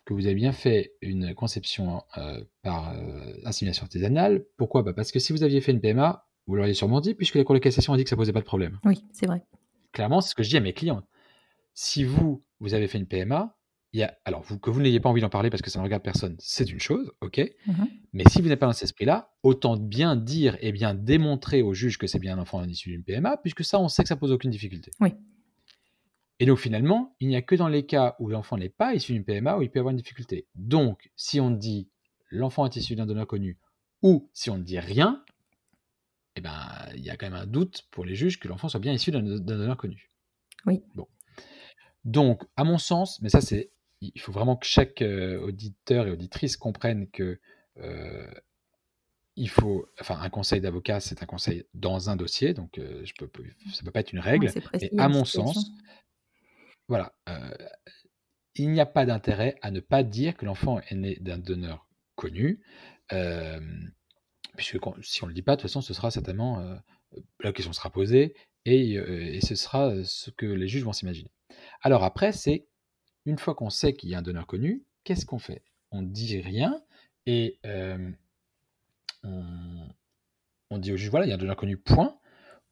que 0.05 0.13
vous 0.13 0.25
avez 0.25 0.35
bien 0.35 0.51
fait 0.51 0.93
une 1.01 1.35
conception 1.35 2.03
euh, 2.17 2.43
par 2.63 2.95
euh, 2.95 3.33
insémination 3.45 3.83
artisanale. 3.83 4.45
Pourquoi? 4.57 4.81
Bah, 4.81 4.93
Parce 4.93 5.11
que 5.11 5.19
si 5.19 5.33
vous 5.33 5.43
aviez 5.43 5.61
fait 5.61 5.71
une 5.71 5.81
PMA, 5.81 6.27
vous 6.47 6.55
l'auriez 6.55 6.73
sûrement 6.73 7.01
dit, 7.01 7.13
puisque 7.13 7.35
la 7.35 7.43
Cour 7.43 7.53
de 7.55 7.59
cassation 7.59 7.93
a 7.93 7.97
dit 7.97 8.03
que 8.03 8.09
ça 8.09 8.15
ne 8.15 8.21
posait 8.21 8.33
pas 8.33 8.39
de 8.39 8.45
problème. 8.45 8.79
Oui, 8.85 9.03
c'est 9.13 9.27
vrai. 9.27 9.45
Clairement, 9.91 10.21
c'est 10.21 10.29
ce 10.29 10.35
que 10.35 10.43
je 10.43 10.49
dis 10.49 10.57
à 10.57 10.61
mes 10.61 10.73
clients. 10.73 11.03
Si 11.73 12.03
vous, 12.03 12.43
vous 12.59 12.73
avez 12.73 12.87
fait 12.87 12.97
une 12.97 13.07
PMA, 13.07 13.55
alors, 14.23 14.45
que 14.61 14.69
vous 14.69 14.81
n'ayez 14.81 14.99
pas 14.99 15.09
envie 15.09 15.21
d'en 15.21 15.29
parler 15.29 15.49
parce 15.49 15.61
que 15.61 15.69
ça 15.69 15.79
ne 15.79 15.83
regarde 15.83 16.03
personne, 16.03 16.35
c'est 16.39 16.69
une 16.69 16.79
chose, 16.79 17.11
ok. 17.21 17.41
Mmh 17.65 17.73
Mais 18.13 18.23
si 18.29 18.41
vous 18.41 18.47
n'êtes 18.47 18.59
pas 18.59 18.67
dans 18.67 18.73
cet 18.73 18.83
esprit-là, 18.83 19.33
autant 19.43 19.77
bien 19.77 20.15
dire 20.15 20.57
et 20.61 20.71
bien 20.71 20.93
démontrer 20.93 21.61
au 21.61 21.73
juge 21.73 21.97
que 21.97 22.05
c'est 22.05 22.19
bien 22.19 22.37
un 22.37 22.41
enfant 22.41 22.63
issu 22.63 22.89
d'une 22.89 23.03
PMA, 23.03 23.37
puisque 23.37 23.63
ça, 23.63 23.79
on 23.79 23.87
sait 23.87 24.03
que 24.03 24.09
ça 24.09 24.15
pose 24.15 24.31
aucune 24.31 24.51
difficulté. 24.51 24.91
Oui. 24.99 25.13
Et 26.39 26.45
donc, 26.45 26.59
finalement, 26.59 27.15
il 27.19 27.27
n'y 27.27 27.35
a 27.35 27.41
que 27.41 27.55
dans 27.55 27.67
les 27.67 27.85
cas 27.85 28.15
où 28.19 28.29
l'enfant 28.29 28.57
n'est 28.57 28.69
pas 28.69 28.93
issu 28.93 29.13
d'une 29.13 29.25
PMA 29.25 29.57
où 29.57 29.61
il 29.61 29.69
peut 29.69 29.79
avoir 29.79 29.91
une 29.91 29.97
difficulté. 29.97 30.47
Donc, 30.55 31.11
si 31.15 31.39
on 31.39 31.51
dit 31.51 31.89
l'enfant 32.29 32.65
est 32.65 32.75
issu 32.75 32.95
d'un 32.95 33.05
donneur 33.05 33.27
connu, 33.27 33.57
ou 34.01 34.29
si 34.33 34.49
on 34.49 34.57
ne 34.57 34.63
dit 34.63 34.79
rien, 34.79 35.23
eh 36.35 36.41
ben, 36.41 36.69
il 36.95 37.03
y 37.03 37.09
a 37.09 37.17
quand 37.17 37.29
même 37.29 37.39
un 37.39 37.47
doute 37.47 37.87
pour 37.91 38.05
les 38.05 38.15
juges 38.15 38.39
que 38.39 38.47
l'enfant 38.47 38.69
soit 38.69 38.79
bien 38.79 38.93
issu 38.93 39.11
d'un 39.11 39.21
donneur 39.21 39.77
connu. 39.77 40.11
Oui. 40.65 40.81
Bon. 40.95 41.07
Donc, 42.05 42.43
à 42.55 42.63
mon 42.63 42.77
sens, 42.77 43.21
mais 43.21 43.29
ça 43.29 43.41
c'est 43.41 43.71
il 44.01 44.21
faut 44.21 44.31
vraiment 44.31 44.55
que 44.55 44.65
chaque 44.65 45.01
euh, 45.01 45.39
auditeur 45.39 46.07
et 46.07 46.11
auditrice 46.11 46.57
comprenne 46.57 47.09
que 47.09 47.39
euh, 47.77 48.31
il 49.35 49.49
faut, 49.49 49.87
enfin, 49.99 50.19
un 50.19 50.29
conseil 50.29 50.61
d'avocat, 50.61 50.99
c'est 50.99 51.23
un 51.23 51.25
conseil 51.25 51.65
dans 51.73 52.09
un 52.09 52.15
dossier, 52.15 52.53
donc 52.53 52.77
euh, 52.77 53.01
je 53.05 53.13
peux, 53.13 53.29
ça 53.73 53.83
peut 53.83 53.91
pas 53.91 54.01
être 54.01 54.11
une 54.11 54.19
règle. 54.19 54.51
mais 54.73 54.91
à 54.97 55.07
mon 55.07 55.25
sens, 55.25 55.71
voilà, 56.87 57.13
il 58.55 58.71
n'y 58.71 58.81
a 58.81 58.85
pas 58.85 59.05
d'intérêt 59.05 59.55
à 59.61 59.71
ne 59.71 59.79
pas 59.79 60.03
dire 60.03 60.35
que 60.35 60.45
l'enfant 60.45 60.79
est 60.81 60.95
né 60.95 61.17
d'un 61.21 61.37
donneur 61.37 61.87
connu, 62.15 62.61
puisque 64.57 64.77
si 65.01 65.23
on 65.23 65.27
ne 65.27 65.31
le 65.31 65.35
dit 65.35 65.41
pas, 65.41 65.55
de 65.55 65.61
toute 65.61 65.69
façon, 65.69 65.81
ce 65.81 65.93
sera 65.93 66.11
certainement 66.11 66.79
la 67.41 67.53
question 67.53 67.73
sera 67.73 67.91
posée 67.91 68.35
et, 68.65 68.93
et 68.93 69.41
ce 69.41 69.55
sera 69.55 70.03
ce 70.03 70.31
que 70.31 70.45
les 70.45 70.67
juges 70.67 70.83
vont 70.83 70.93
s'imaginer. 70.93 71.31
Alors 71.81 72.03
après, 72.03 72.33
c'est 72.33 72.67
une 73.29 73.37
fois 73.37 73.53
qu'on 73.53 73.69
sait 73.69 73.93
qu'il 73.93 74.09
y 74.09 74.15
a 74.15 74.17
un 74.17 74.23
donneur 74.23 74.47
connu, 74.47 74.83
qu'est-ce 75.03 75.25
qu'on 75.25 75.39
fait? 75.39 75.61
On 75.91 76.01
dit 76.01 76.41
rien 76.41 76.81
et 77.25 77.59
euh, 77.65 78.11
on, 79.23 80.77
dit 80.77 80.91
au 80.91 80.97
juge 80.97 81.09
voilà, 81.09 81.25
il 81.25 81.29
y 81.29 81.31
a 81.31 81.35
un 81.35 81.39
donneur 81.39 81.55
connu, 81.55 81.77
point, 81.77 82.17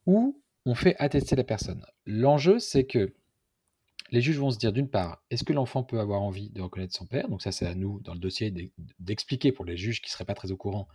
ou 0.05 0.41
on 0.65 0.73
fait 0.73 0.95
attester 0.97 1.35
la 1.35 1.43
personne. 1.43 1.85
L'enjeu, 2.05 2.59
c'est 2.59 2.85
que 2.85 3.13
les 4.09 4.21
juges 4.21 4.39
vont 4.39 4.51
se 4.51 4.57
dire 4.57 4.73
d'une 4.73 4.89
part, 4.89 5.21
est-ce 5.29 5.43
que 5.43 5.53
l'enfant 5.53 5.83
peut 5.83 5.99
avoir 5.99 6.21
envie 6.21 6.49
de 6.49 6.61
reconnaître 6.61 6.95
son 6.95 7.05
père? 7.05 7.29
Donc 7.29 7.41
ça, 7.41 7.51
c'est 7.51 7.67
à 7.67 7.75
nous, 7.75 7.99
dans 8.01 8.13
le 8.13 8.19
dossier, 8.19 8.53
d'expliquer 8.99 9.51
pour 9.51 9.65
les 9.65 9.77
juges 9.77 10.01
qui 10.01 10.07
ne 10.07 10.11
seraient 10.11 10.25
pas 10.25 10.33
très 10.33 10.51
au 10.51 10.57
courant, 10.57 10.87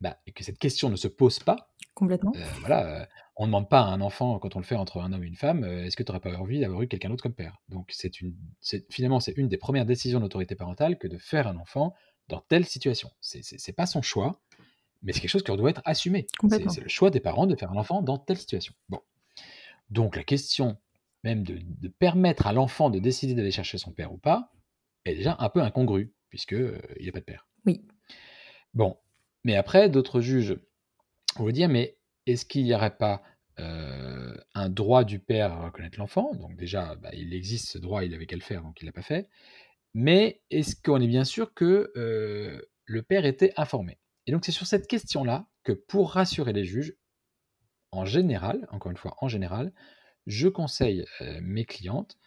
bah, 0.00 0.18
que 0.34 0.44
cette 0.44 0.58
question 0.58 0.90
ne 0.90 0.96
se 0.96 1.08
pose 1.08 1.38
pas. 1.40 1.70
Complètement. 1.94 2.32
Euh, 2.36 2.44
voilà, 2.60 3.00
euh, 3.00 3.06
on 3.36 3.44
ne 3.44 3.48
demande 3.48 3.68
pas 3.68 3.80
à 3.80 3.86
un 3.86 4.00
enfant, 4.00 4.38
quand 4.38 4.54
on 4.54 4.60
le 4.60 4.64
fait 4.64 4.76
entre 4.76 5.00
un 5.00 5.12
homme 5.12 5.24
et 5.24 5.26
une 5.26 5.36
femme, 5.36 5.64
euh, 5.64 5.84
est-ce 5.84 5.96
que 5.96 6.02
tu 6.02 6.12
n'aurais 6.12 6.20
pas 6.20 6.36
envie 6.36 6.60
d'avoir 6.60 6.82
eu 6.82 6.88
quelqu'un 6.88 7.08
d'autre 7.08 7.22
comme 7.22 7.34
père? 7.34 7.58
Donc 7.68 7.90
c'est 7.92 8.20
une, 8.20 8.36
finalement, 8.90 9.18
c'est 9.18 9.36
une 9.36 9.48
des 9.48 9.56
premières 9.56 9.86
décisions 9.86 10.20
d'autorité 10.20 10.54
parentale 10.54 10.98
que 10.98 11.08
de 11.08 11.18
faire 11.18 11.48
un 11.48 11.56
enfant 11.56 11.94
dans 12.28 12.40
telle 12.40 12.64
situation. 12.66 13.10
C'est 13.20 13.42
n'est 13.66 13.74
pas 13.74 13.86
son 13.86 14.02
choix, 14.02 14.40
mais 15.02 15.12
c'est 15.12 15.20
quelque 15.20 15.30
chose 15.30 15.42
qui 15.42 15.56
doit 15.56 15.70
être 15.70 15.82
assumé. 15.84 16.26
C'est 16.48 16.80
le 16.80 16.88
choix 16.88 17.10
des 17.10 17.20
parents 17.20 17.46
de 17.46 17.56
faire 17.56 17.72
un 17.72 17.76
enfant 17.76 18.02
dans 18.02 18.18
telle 18.18 18.38
situation. 18.38 18.74
Bon. 18.88 19.00
Donc 19.90 20.14
la 20.14 20.22
question 20.22 20.76
même 21.24 21.42
de, 21.42 21.58
de 21.60 21.88
permettre 21.88 22.46
à 22.46 22.52
l'enfant 22.52 22.90
de 22.90 23.00
décider 23.00 23.34
d'aller 23.34 23.50
chercher 23.50 23.78
son 23.78 23.90
père 23.90 24.12
ou 24.12 24.18
pas 24.18 24.52
est 25.04 25.16
déjà 25.16 25.36
un 25.40 25.48
peu 25.48 25.62
incongrue, 25.62 26.12
puisqu'il 26.28 26.80
il 26.96 27.02
n'y 27.02 27.08
a 27.08 27.12
pas 27.12 27.20
de 27.20 27.24
père. 27.24 27.48
Oui. 27.66 27.84
Bon, 28.74 28.96
mais 29.48 29.56
après, 29.56 29.88
d'autres 29.88 30.20
juges 30.20 30.58
vont 31.36 31.48
dire, 31.48 31.70
mais 31.70 31.96
est-ce 32.26 32.44
qu'il 32.44 32.64
n'y 32.64 32.74
aurait 32.74 32.98
pas 32.98 33.22
euh, 33.58 34.36
un 34.54 34.68
droit 34.68 35.04
du 35.04 35.20
père 35.20 35.54
à 35.54 35.64
reconnaître 35.64 35.98
l'enfant? 35.98 36.34
Donc 36.34 36.54
déjà, 36.54 36.96
bah, 36.96 37.08
il 37.14 37.32
existe 37.32 37.70
ce 37.70 37.78
droit, 37.78 38.04
il 38.04 38.12
avait 38.12 38.26
qu'à 38.26 38.36
le 38.36 38.42
faire, 38.42 38.60
donc 38.60 38.78
il 38.82 38.84
ne 38.84 38.90
l'a 38.90 38.92
pas 38.92 39.00
fait. 39.00 39.30
Mais 39.94 40.42
est-ce 40.50 40.76
qu'on 40.76 41.00
est 41.00 41.06
bien 41.06 41.24
sûr 41.24 41.54
que 41.54 41.90
euh, 41.96 42.60
le 42.84 43.02
père 43.02 43.24
était 43.24 43.54
informé? 43.56 43.98
Et 44.26 44.32
donc 44.32 44.44
c'est 44.44 44.52
sur 44.52 44.66
cette 44.66 44.86
question-là 44.86 45.48
que 45.64 45.72
pour 45.72 46.12
rassurer 46.12 46.52
les 46.52 46.66
juges, 46.66 46.94
en 47.90 48.04
général, 48.04 48.68
encore 48.70 48.90
une 48.90 48.98
fois, 48.98 49.16
en 49.22 49.28
général, 49.28 49.72
je 50.26 50.48
conseille 50.48 51.06
euh, 51.22 51.40
mes 51.40 51.64
clientes 51.64 52.18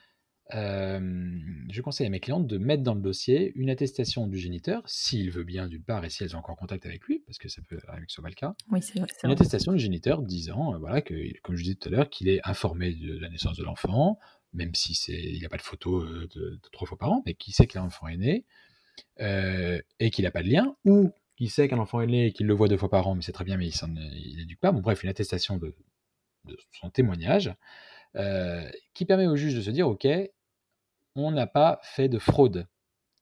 je 0.54 1.82
conseille 1.82 2.08
à 2.08 2.10
mes 2.10 2.20
clientes 2.20 2.48
de 2.48 2.58
mettre 2.58 2.84
dans 2.84 2.94
le 2.94 3.02
dossier 3.02 3.52
une 3.56 3.70
attestation 3.70 4.28
du 4.28 4.38
géniteur, 4.38 4.84
s'il 4.86 5.32
veut 5.32 5.44
bien 5.44 5.68
d'une 5.68 5.84
part 5.84 6.04
et 6.04 6.10
si 6.10 6.24
elles 6.24 6.36
ont 6.36 6.40
encore 6.40 6.58
contact 6.58 6.86
avec 6.86 7.04
lui, 7.06 7.20
parce 7.20 7.38
que 7.38 7.50
ça 7.50 7.62
peut 7.62 7.80
arriver 7.88 8.06
que 8.06 8.12
ce 8.12 8.16
soit 8.16 8.24
pas 8.24 8.30
le 8.30 8.36
cas. 8.36 8.54
Oui, 8.70 8.82
c'est 8.82 9.00
vrai. 9.00 9.08
Une 9.24 9.32
attestation 9.32 9.72
du 9.72 9.80
géniteur 9.80 10.22
disant, 10.22 10.74
euh, 10.74 10.78
voilà, 10.78 11.02
que, 11.02 11.14
comme 11.42 11.56
je 11.56 11.64
disais 11.64 11.76
tout 11.76 11.90
à 11.90 11.92
l'heure, 11.92 12.10
qu'il 12.10 12.28
est 12.28 12.42
informé 12.44 12.94
de 12.94 13.18
la 13.20 13.30
naissance 13.30 13.58
de 13.58 13.64
l'enfant, 13.64 14.20
même 14.54 14.76
si 14.76 14.94
c'est, 14.94 15.14
il 15.14 15.40
n'y 15.40 15.46
a 15.46 15.50
pas 15.50 15.58
de 15.58 15.62
photo 15.62 16.02
euh, 16.02 16.28
de, 16.36 16.60
de 16.62 16.70
trois 16.72 16.88
fois 16.88 16.98
par 16.98 17.12
an, 17.12 17.24
mais 17.26 17.34
qui 17.34 17.52
sait 17.52 17.68
que 17.68 17.78
l'enfant 17.78 18.08
est 18.08 18.18
né 18.18 18.46
euh, 19.22 19.80
et 20.00 20.12
qu'il 20.12 20.26
n'a 20.26 20.32
pas 20.32 20.44
de 20.44 20.50
lien, 20.50 20.76
ou 20.86 21.12
qui 21.38 21.48
sait 21.48 21.68
qu'un 21.68 21.80
enfant 21.80 22.02
est 22.02 22.08
né 22.08 22.28
et 22.28 22.34
qu'il 22.34 22.48
le 22.48 22.54
voit 22.54 22.68
deux 22.68 22.78
fois 22.78 22.90
par 22.90 23.08
an, 23.08 23.16
mais 23.16 23.22
c'est 23.22 23.32
très 23.32 23.46
bien, 23.46 23.58
mais 23.58 23.70
il 23.70 24.38
n'éduque 24.38 24.60
pas. 24.60 24.72
Bon, 24.72 24.82
bref, 24.82 25.04
une 25.04 25.10
attestation 25.10 25.58
de, 25.58 25.74
de 26.46 26.58
son 26.72 26.90
témoignage 26.90 27.54
euh, 28.16 28.70
qui 28.94 29.06
permet 29.06 29.28
au 29.28 29.36
juge 29.36 29.56
de 29.56 29.62
se 29.62 29.72
dire, 29.72 29.88
ok, 29.88 30.08
on 31.16 31.32
n'a 31.32 31.48
pas 31.48 31.80
fait 31.84 32.10
de 32.10 32.20
fraude 32.20 32.68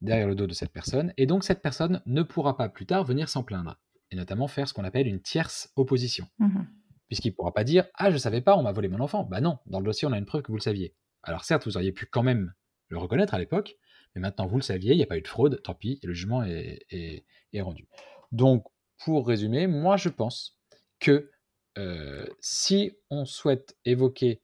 derrière 0.01 0.27
le 0.27 0.35
dos 0.35 0.47
de 0.47 0.53
cette 0.53 0.71
personne, 0.71 1.13
et 1.17 1.25
donc 1.25 1.43
cette 1.43 1.61
personne 1.61 2.01
ne 2.05 2.23
pourra 2.23 2.55
pas 2.55 2.69
plus 2.69 2.85
tard 2.85 3.03
venir 3.03 3.27
s'en 3.29 3.43
plaindre, 3.43 3.77
et 4.11 4.15
notamment 4.15 4.47
faire 4.47 4.67
ce 4.67 4.73
qu'on 4.73 4.83
appelle 4.85 5.07
une 5.07 5.21
tierce 5.21 5.71
opposition. 5.75 6.27
Mhm. 6.39 6.67
Puisqu'il 7.07 7.29
ne 7.29 7.35
pourra 7.35 7.53
pas 7.53 7.63
dire 7.63 7.85
Ah, 7.95 8.09
je 8.09 8.13
ne 8.15 8.19
savais 8.19 8.41
pas, 8.41 8.55
on 8.55 8.61
m'a 8.63 8.71
volé 8.71 8.87
mon 8.87 8.99
enfant. 8.99 9.23
Bah 9.23 9.41
non, 9.41 9.57
dans 9.65 9.79
le 9.79 9.85
dossier, 9.85 10.07
on 10.07 10.11
a 10.11 10.17
une 10.17 10.25
preuve 10.27 10.43
que 10.43 10.51
vous 10.51 10.57
le 10.57 10.61
saviez. 10.63 10.95
Alors 11.23 11.43
certes, 11.43 11.65
vous 11.65 11.75
auriez 11.75 11.91
pu 11.91 12.05
quand 12.05 12.21
même 12.23 12.53
le 12.87 12.97
reconnaître 12.99 13.33
à 13.33 13.39
l'époque, 13.39 13.75
mais 14.15 14.21
maintenant 14.21 14.45
vous 14.47 14.57
le 14.57 14.61
saviez, 14.61 14.93
il 14.93 14.97
n'y 14.97 15.03
a 15.03 15.07
pas 15.07 15.17
eu 15.17 15.21
de 15.21 15.27
fraude, 15.27 15.59
tant 15.63 15.73
pis, 15.73 15.99
et 16.03 16.07
le 16.07 16.13
jugement 16.13 16.43
est, 16.43 16.85
est- 16.91 17.25
est 17.53 17.61
rendu. 17.61 17.87
Donc, 18.31 18.65
pour 19.03 19.27
résumer, 19.27 19.65
moi 19.67 19.97
je 19.97 20.09
pense 20.09 20.59
que 20.99 21.31
euh, 21.77 22.25
si 22.41 22.91
on 23.09 23.25
souhaite 23.25 23.75
évoquer 23.85 24.41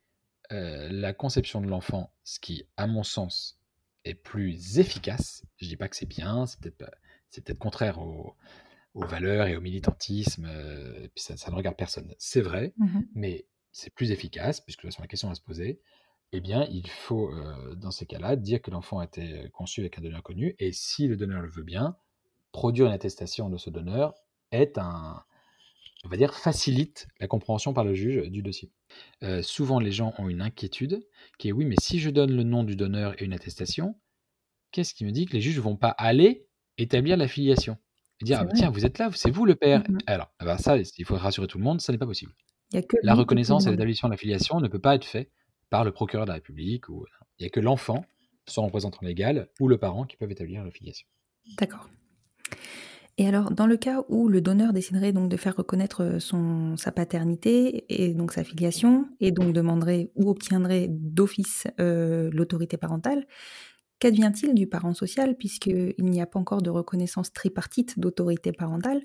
euh, 0.51 0.89
la 0.91 1.13
conception 1.13 1.61
de 1.61 1.67
l'enfant, 1.67 2.14
ce 2.25 2.41
qui, 2.41 2.65
à 2.75 2.87
mon 2.87 3.03
sens, 3.03 3.57
est 4.03 4.15
plus 4.15 4.79
efficace, 4.79 5.45
je 5.57 5.67
dis 5.67 5.77
pas 5.77 5.87
que 5.87 5.95
c'est 5.95 6.05
bien, 6.05 6.45
c'est 6.45 6.59
peut-être 6.59 6.77
pas- 6.77 6.91
c'est 7.29 7.43
peut-être 7.45 7.59
contraire 7.59 7.99
au- 7.99 8.35
aux 8.95 9.05
valeurs 9.05 9.47
et 9.47 9.55
au 9.55 9.61
militantisme, 9.61 10.45
euh, 10.45 11.03
et 11.03 11.09
puis 11.09 11.23
ça, 11.23 11.37
ça 11.37 11.51
ne 11.51 11.55
regarde 11.55 11.77
personne, 11.77 12.13
c'est 12.17 12.41
vrai, 12.41 12.73
Mhm. 12.77 13.07
mais 13.15 13.45
c'est 13.71 13.93
plus 13.93 14.11
efficace, 14.11 14.61
puisque 14.61 14.79
de 14.79 14.81
toute 14.87 14.91
façon 14.93 15.01
la 15.03 15.07
question 15.07 15.29
va 15.29 15.35
se 15.35 15.41
poser, 15.41 15.81
eh 16.33 16.41
bien, 16.41 16.65
il 16.71 16.89
faut, 16.89 17.31
euh, 17.31 17.75
dans 17.75 17.91
ces 17.91 18.05
cas-là, 18.05 18.35
dire 18.35 18.61
que 18.61 18.71
l'enfant 18.71 18.99
a 18.99 19.05
été 19.05 19.49
conçu 19.53 19.81
avec 19.81 19.97
un 19.97 20.01
donneur 20.01 20.23
connu, 20.23 20.55
et 20.59 20.71
si 20.71 21.07
le 21.07 21.15
donneur 21.17 21.41
le 21.41 21.49
veut 21.49 21.63
bien, 21.63 21.97
produire 22.51 22.87
une 22.87 22.93
attestation 22.93 23.49
de 23.49 23.57
ce 23.57 23.69
donneur 23.69 24.13
est 24.51 24.77
un, 24.77 25.23
on 26.05 26.09
va 26.09 26.17
dire, 26.17 26.33
facilite 26.33 27.07
la 27.19 27.27
compréhension 27.27 27.73
par 27.73 27.83
le 27.83 27.93
juge 27.93 28.29
du 28.29 28.41
dossier. 28.41 28.71
Euh, 29.23 29.41
souvent, 29.41 29.79
les 29.79 29.91
gens 29.91 30.13
ont 30.17 30.29
une 30.29 30.41
inquiétude 30.41 31.05
qui 31.39 31.49
est 31.49 31.51
oui, 31.51 31.65
mais 31.65 31.75
si 31.81 31.99
je 31.99 32.09
donne 32.09 32.35
le 32.35 32.43
nom 32.43 32.63
du 32.63 32.75
donneur 32.75 33.19
et 33.19 33.25
une 33.25 33.33
attestation, 33.33 33.95
qu'est-ce 34.71 34.93
qui 34.93 35.05
me 35.05 35.11
dit 35.11 35.25
que 35.25 35.33
les 35.33 35.41
juges 35.41 35.57
ne 35.57 35.61
vont 35.61 35.77
pas 35.77 35.89
aller 35.89 36.47
établir 36.77 37.17
la 37.17 37.27
filiation 37.27 37.77
et 38.21 38.25
dire 38.25 38.39
ah, 38.41 38.47
tiens, 38.55 38.69
vous 38.69 38.85
êtes 38.85 38.99
là, 38.99 39.09
c'est 39.13 39.31
vous 39.31 39.45
le 39.45 39.55
père. 39.55 39.83
Mhm. 39.89 39.97
Alors, 40.05 40.31
ah 40.39 40.45
bah, 40.45 40.57
ça, 40.57 40.77
il 40.77 41.05
faut 41.05 41.15
rassurer 41.15 41.47
tout 41.47 41.57
le 41.57 41.63
monde, 41.63 41.81
ça 41.81 41.91
n'est 41.91 41.97
pas 41.97 42.05
possible. 42.05 42.33
Il 42.71 42.75
y 42.75 42.79
a 42.79 42.81
que 42.83 42.97
La 43.03 43.13
reconnaissance 43.13 43.67
et 43.67 43.71
l'établissement 43.71 44.09
de 44.09 44.13
la 44.13 44.17
filiation 44.17 44.59
ne 44.59 44.67
peut 44.67 44.79
pas 44.79 44.95
être 44.95 45.05
fait 45.05 45.31
par 45.69 45.83
le 45.83 45.91
procureur 45.91 46.25
de 46.25 46.29
la 46.29 46.35
République 46.35 46.89
ou 46.89 47.05
il 47.39 47.43
n'y 47.43 47.47
a 47.47 47.49
que 47.49 47.59
l'enfant, 47.59 48.05
son 48.47 48.65
représentant 48.65 48.99
légal 49.01 49.49
ou 49.59 49.67
le 49.67 49.77
parent 49.77 50.05
qui 50.05 50.17
peuvent 50.17 50.31
établir 50.31 50.63
la 50.63 50.71
filiation. 50.71 51.07
D'accord. 51.59 51.89
Et 53.17 53.27
alors, 53.27 53.51
dans 53.51 53.65
le 53.65 53.77
cas 53.77 54.03
où 54.09 54.27
le 54.27 54.41
donneur 54.41 54.73
déciderait 54.73 55.13
donc 55.13 55.29
de 55.29 55.37
faire 55.37 55.55
reconnaître 55.55 56.03
euh, 56.03 56.19
son, 56.19 56.75
sa 56.75 56.91
paternité 56.91 57.85
et 57.87 58.13
donc 58.13 58.33
sa 58.33 58.43
filiation, 58.43 59.07
et 59.21 59.31
donc 59.31 59.53
demanderait 59.53 60.11
ou 60.15 60.29
obtiendrait 60.29 60.87
d'office 60.89 61.65
euh, 61.79 62.29
l'autorité 62.33 62.75
parentale, 62.75 63.25
qu'advient-il 63.99 64.53
du 64.53 64.67
parent 64.67 64.93
social 64.93 65.37
puisqu'il 65.37 65.95
n'y 65.99 66.21
a 66.21 66.25
pas 66.25 66.39
encore 66.39 66.61
de 66.61 66.69
reconnaissance 66.69 67.31
tripartite 67.31 67.99
d'autorité 67.99 68.51
parentale 68.51 69.01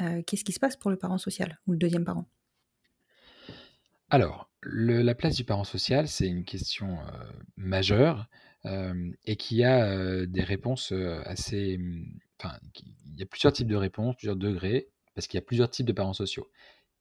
Euh, 0.00 0.20
Qu'est-ce 0.26 0.44
qui 0.44 0.52
se 0.52 0.58
passe 0.58 0.76
pour 0.76 0.90
le 0.90 0.96
parent 0.96 1.16
social 1.16 1.60
ou 1.66 1.72
le 1.72 1.78
deuxième 1.78 2.04
parent? 2.04 2.26
Alors, 4.10 4.50
la 4.62 5.14
place 5.14 5.36
du 5.36 5.44
parent 5.44 5.64
social, 5.64 6.08
c'est 6.08 6.26
une 6.26 6.44
question 6.44 6.98
majeure 7.56 8.28
et 9.24 9.36
qui 9.36 9.62
a 9.62 10.26
des 10.26 10.42
réponses 10.42 10.92
assez... 11.24 11.78
Enfin, 12.38 12.58
il 13.06 13.18
y 13.18 13.22
a 13.22 13.26
plusieurs 13.26 13.52
types 13.52 13.68
de 13.68 13.76
réponses, 13.76 14.16
plusieurs 14.16 14.36
degrés, 14.36 14.90
parce 15.14 15.26
qu'il 15.26 15.38
y 15.38 15.42
a 15.42 15.46
plusieurs 15.46 15.70
types 15.70 15.86
de 15.86 15.92
parents 15.92 16.12
sociaux. 16.12 16.48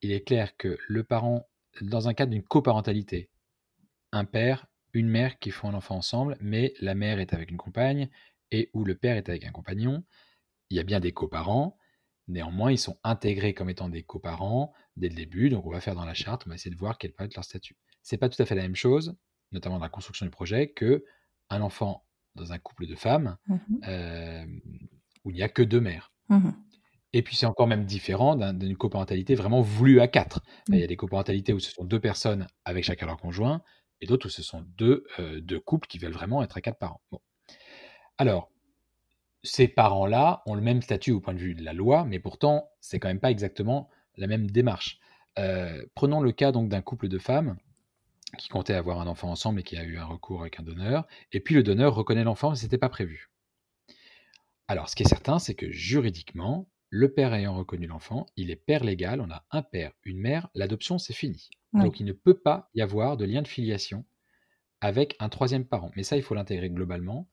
Il 0.01 0.11
est 0.11 0.21
clair 0.21 0.55
que 0.57 0.77
le 0.87 1.03
parent, 1.03 1.47
dans 1.81 2.07
un 2.07 2.13
cadre 2.13 2.31
d'une 2.31 2.43
coparentalité, 2.43 3.29
un 4.11 4.25
père, 4.25 4.67
une 4.93 5.09
mère 5.09 5.39
qui 5.39 5.51
font 5.51 5.69
un 5.69 5.73
enfant 5.73 5.97
ensemble, 5.97 6.37
mais 6.39 6.73
la 6.79 6.95
mère 6.95 7.19
est 7.19 7.33
avec 7.33 7.51
une 7.51 7.57
compagne 7.57 8.09
et 8.51 8.69
ou 8.73 8.85
le 8.85 8.95
père 8.95 9.17
est 9.17 9.27
avec 9.27 9.45
un 9.45 9.51
compagnon, 9.51 10.03
il 10.69 10.77
y 10.77 10.79
a 10.79 10.83
bien 10.83 10.99
des 10.99 11.11
coparents, 11.11 11.77
néanmoins 12.27 12.71
ils 12.71 12.77
sont 12.77 12.97
intégrés 13.03 13.53
comme 13.53 13.69
étant 13.69 13.89
des 13.89 14.03
coparents 14.03 14.73
dès 14.95 15.09
le 15.09 15.15
début, 15.15 15.49
donc 15.49 15.65
on 15.65 15.71
va 15.71 15.81
faire 15.81 15.95
dans 15.95 16.05
la 16.05 16.13
charte, 16.13 16.43
on 16.45 16.49
va 16.49 16.55
essayer 16.55 16.73
de 16.73 16.79
voir 16.79 16.97
quel 16.97 17.11
peut 17.11 17.25
être 17.25 17.35
leur 17.35 17.43
statut. 17.43 17.75
C'est 18.01 18.17
pas 18.17 18.29
tout 18.29 18.41
à 18.41 18.45
fait 18.45 18.55
la 18.55 18.61
même 18.61 18.75
chose, 18.75 19.17
notamment 19.51 19.77
dans 19.77 19.83
la 19.83 19.89
construction 19.89 20.25
du 20.25 20.29
projet, 20.29 20.71
que 20.71 21.03
un 21.49 21.61
enfant 21.61 22.05
dans 22.35 22.53
un 22.53 22.59
couple 22.59 22.87
de 22.87 22.95
femmes 22.95 23.37
euh, 23.87 24.45
où 25.25 25.31
il 25.31 25.35
n'y 25.35 25.43
a 25.43 25.49
que 25.49 25.63
deux 25.63 25.81
mères. 25.81 26.13
Mhm. 26.29 26.53
Et 27.13 27.21
puis 27.21 27.35
c'est 27.35 27.45
encore 27.45 27.67
même 27.67 27.85
différent 27.85 28.35
d'un- 28.35 28.53
d'une 28.53 28.75
coparentalité 28.77 29.35
vraiment 29.35 29.61
voulue 29.61 30.01
à 30.01 30.07
quatre. 30.07 30.41
Mm. 30.69 30.73
Il 30.75 30.79
y 30.81 30.83
a 30.83 30.87
des 30.87 30.97
coparentalités 30.97 31.53
où 31.53 31.59
ce 31.59 31.71
sont 31.71 31.85
deux 31.85 31.99
personnes 31.99 32.47
avec 32.65 32.83
chacun 32.83 33.05
leur 33.05 33.17
conjoint, 33.17 33.61
et 34.01 34.05
d'autres 34.07 34.27
où 34.27 34.29
ce 34.29 34.43
sont 34.43 34.61
deux, 34.77 35.05
euh, 35.19 35.39
deux 35.41 35.59
couples 35.59 35.87
qui 35.87 35.97
veulent 35.99 36.11
vraiment 36.13 36.43
être 36.43 36.57
à 36.57 36.61
quatre 36.61 36.77
parents. 36.79 37.01
Bon. 37.11 37.21
Alors, 38.17 38.51
ces 39.43 39.67
parents-là 39.67 40.43
ont 40.45 40.55
le 40.55 40.61
même 40.61 40.81
statut 40.81 41.11
au 41.11 41.21
point 41.21 41.33
de 41.33 41.39
vue 41.39 41.55
de 41.55 41.63
la 41.63 41.73
loi, 41.73 42.05
mais 42.05 42.19
pourtant, 42.19 42.69
c'est 42.81 42.99
quand 42.99 43.07
même 43.07 43.19
pas 43.19 43.31
exactement 43.31 43.89
la 44.17 44.27
même 44.27 44.49
démarche. 44.49 44.99
Euh, 45.39 45.85
prenons 45.95 46.21
le 46.21 46.31
cas 46.31 46.51
donc 46.51 46.69
d'un 46.69 46.81
couple 46.81 47.07
de 47.09 47.19
femmes 47.19 47.57
qui 48.37 48.49
comptait 48.49 48.73
avoir 48.75 49.01
un 49.01 49.07
enfant 49.07 49.29
ensemble 49.31 49.61
et 49.61 49.63
qui 49.63 49.77
a 49.77 49.83
eu 49.83 49.97
un 49.97 50.05
recours 50.05 50.41
avec 50.41 50.59
un 50.59 50.63
donneur, 50.63 51.07
et 51.33 51.39
puis 51.41 51.55
le 51.55 51.63
donneur 51.63 51.95
reconnaît 51.95 52.23
l'enfant, 52.25 52.51
mais 52.51 52.57
c'était 52.57 52.77
pas 52.77 52.89
prévu. 52.89 53.29
Alors, 54.67 54.89
ce 54.89 54.95
qui 54.95 55.03
est 55.03 55.07
certain, 55.09 55.39
c'est 55.39 55.55
que 55.55 55.71
juridiquement, 55.71 56.69
le 56.89 57.13
père 57.13 57.33
ayant 57.33 57.55
reconnu 57.55 57.87
l'enfant, 57.87 58.25
il 58.35 58.49
est 58.51 58.55
père 58.55 58.83
légal, 58.83 59.21
on 59.21 59.29
a 59.29 59.45
un 59.51 59.61
père, 59.61 59.91
une 60.03 60.19
mère, 60.19 60.49
l'adoption, 60.55 60.97
c'est 60.97 61.13
fini. 61.13 61.49
Donc, 61.83 61.99
il 61.99 62.05
ne 62.05 62.13
peut 62.13 62.37
pas 62.39 62.69
y 62.73 62.81
avoir 62.81 63.17
de 63.17 63.25
lien 63.25 63.41
de 63.41 63.47
filiation 63.47 64.05
avec 64.81 65.15
un 65.19 65.29
troisième 65.29 65.65
parent. 65.65 65.91
Mais 65.95 66.03
ça, 66.03 66.15
il 66.17 66.23
faut 66.23 66.35
l'intégrer 66.35 66.69
globalement, 66.69 67.29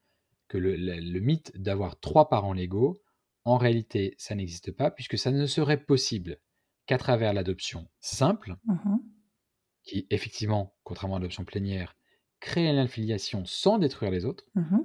que 0.49 0.59
le, 0.59 0.77
le- 0.77 1.01
le 1.01 1.21
mythe 1.21 1.53
d'avoir 1.57 1.99
trois 2.01 2.29
parents 2.29 2.53
légaux, 2.53 3.03
en 3.45 3.57
réalité, 3.57 4.15
ça 4.19 4.35
n'existe 4.35 4.73
pas, 4.73 4.91
puisque 4.91 5.17
ça 5.19 5.31
ne 5.31 5.47
serait 5.47 5.83
possible 5.85 6.39
qu'à 6.87 6.99
travers 6.99 7.33
l'adoption 7.33 7.89
simple, 8.01 8.57
Mhm. 8.65 8.99
qui, 9.85 10.07
effectivement, 10.11 10.75
contrairement 10.85 11.17
à 11.17 11.19
l'adoption 11.19 11.45
plénière, 11.45 11.97
crée 12.41 12.69
un 12.69 12.73
lien 12.73 12.85
de 12.85 12.91
filiation 12.91 13.45
sans 13.45 13.79
détruire 13.79 14.11
les 14.11 14.25
autres 14.25 14.45
Mhm. 14.55 14.85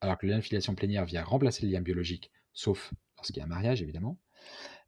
Alors 0.00 0.18
que 0.18 0.26
le 0.26 0.32
lien 0.32 0.38
de 0.38 0.44
filiation 0.44 0.74
plénière 0.74 1.04
vient 1.04 1.24
remplacer 1.24 1.64
le 1.66 1.72
lien 1.72 1.80
biologique, 1.80 2.30
sauf 2.52 2.92
lorsqu'il 3.16 3.38
y 3.38 3.40
a 3.40 3.44
un 3.44 3.48
mariage, 3.48 3.82
évidemment. 3.82 4.18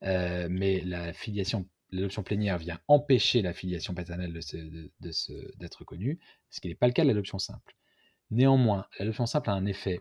Euh, 0.05 0.49
mais 0.51 0.81
la 0.83 1.13
filiation, 1.13 1.67
l'adoption 1.91 2.23
plénière 2.23 2.59
vient 2.59 2.79
empêcher 2.89 3.43
la 3.43 3.53
filiation 3.53 3.95
paternelle 3.95 4.33
de 4.33 4.41
se- 4.41 4.57
de- 4.57 4.93
de 5.01 5.53
d'être 5.59 5.85
connue, 5.85 6.19
ce 6.51 6.61
qui 6.61 6.69
n'est 6.69 6.75
pas 6.75 6.87
le 6.87 6.93
cas 6.93 7.03
de 7.03 7.09
l'adoption 7.09 7.39
simple. 7.39 7.75
Néanmoins, 8.31 8.87
l'adoption 8.99 9.27
simple 9.27 9.51
a 9.51 9.55
un 9.55 9.65
effet, 9.67 10.01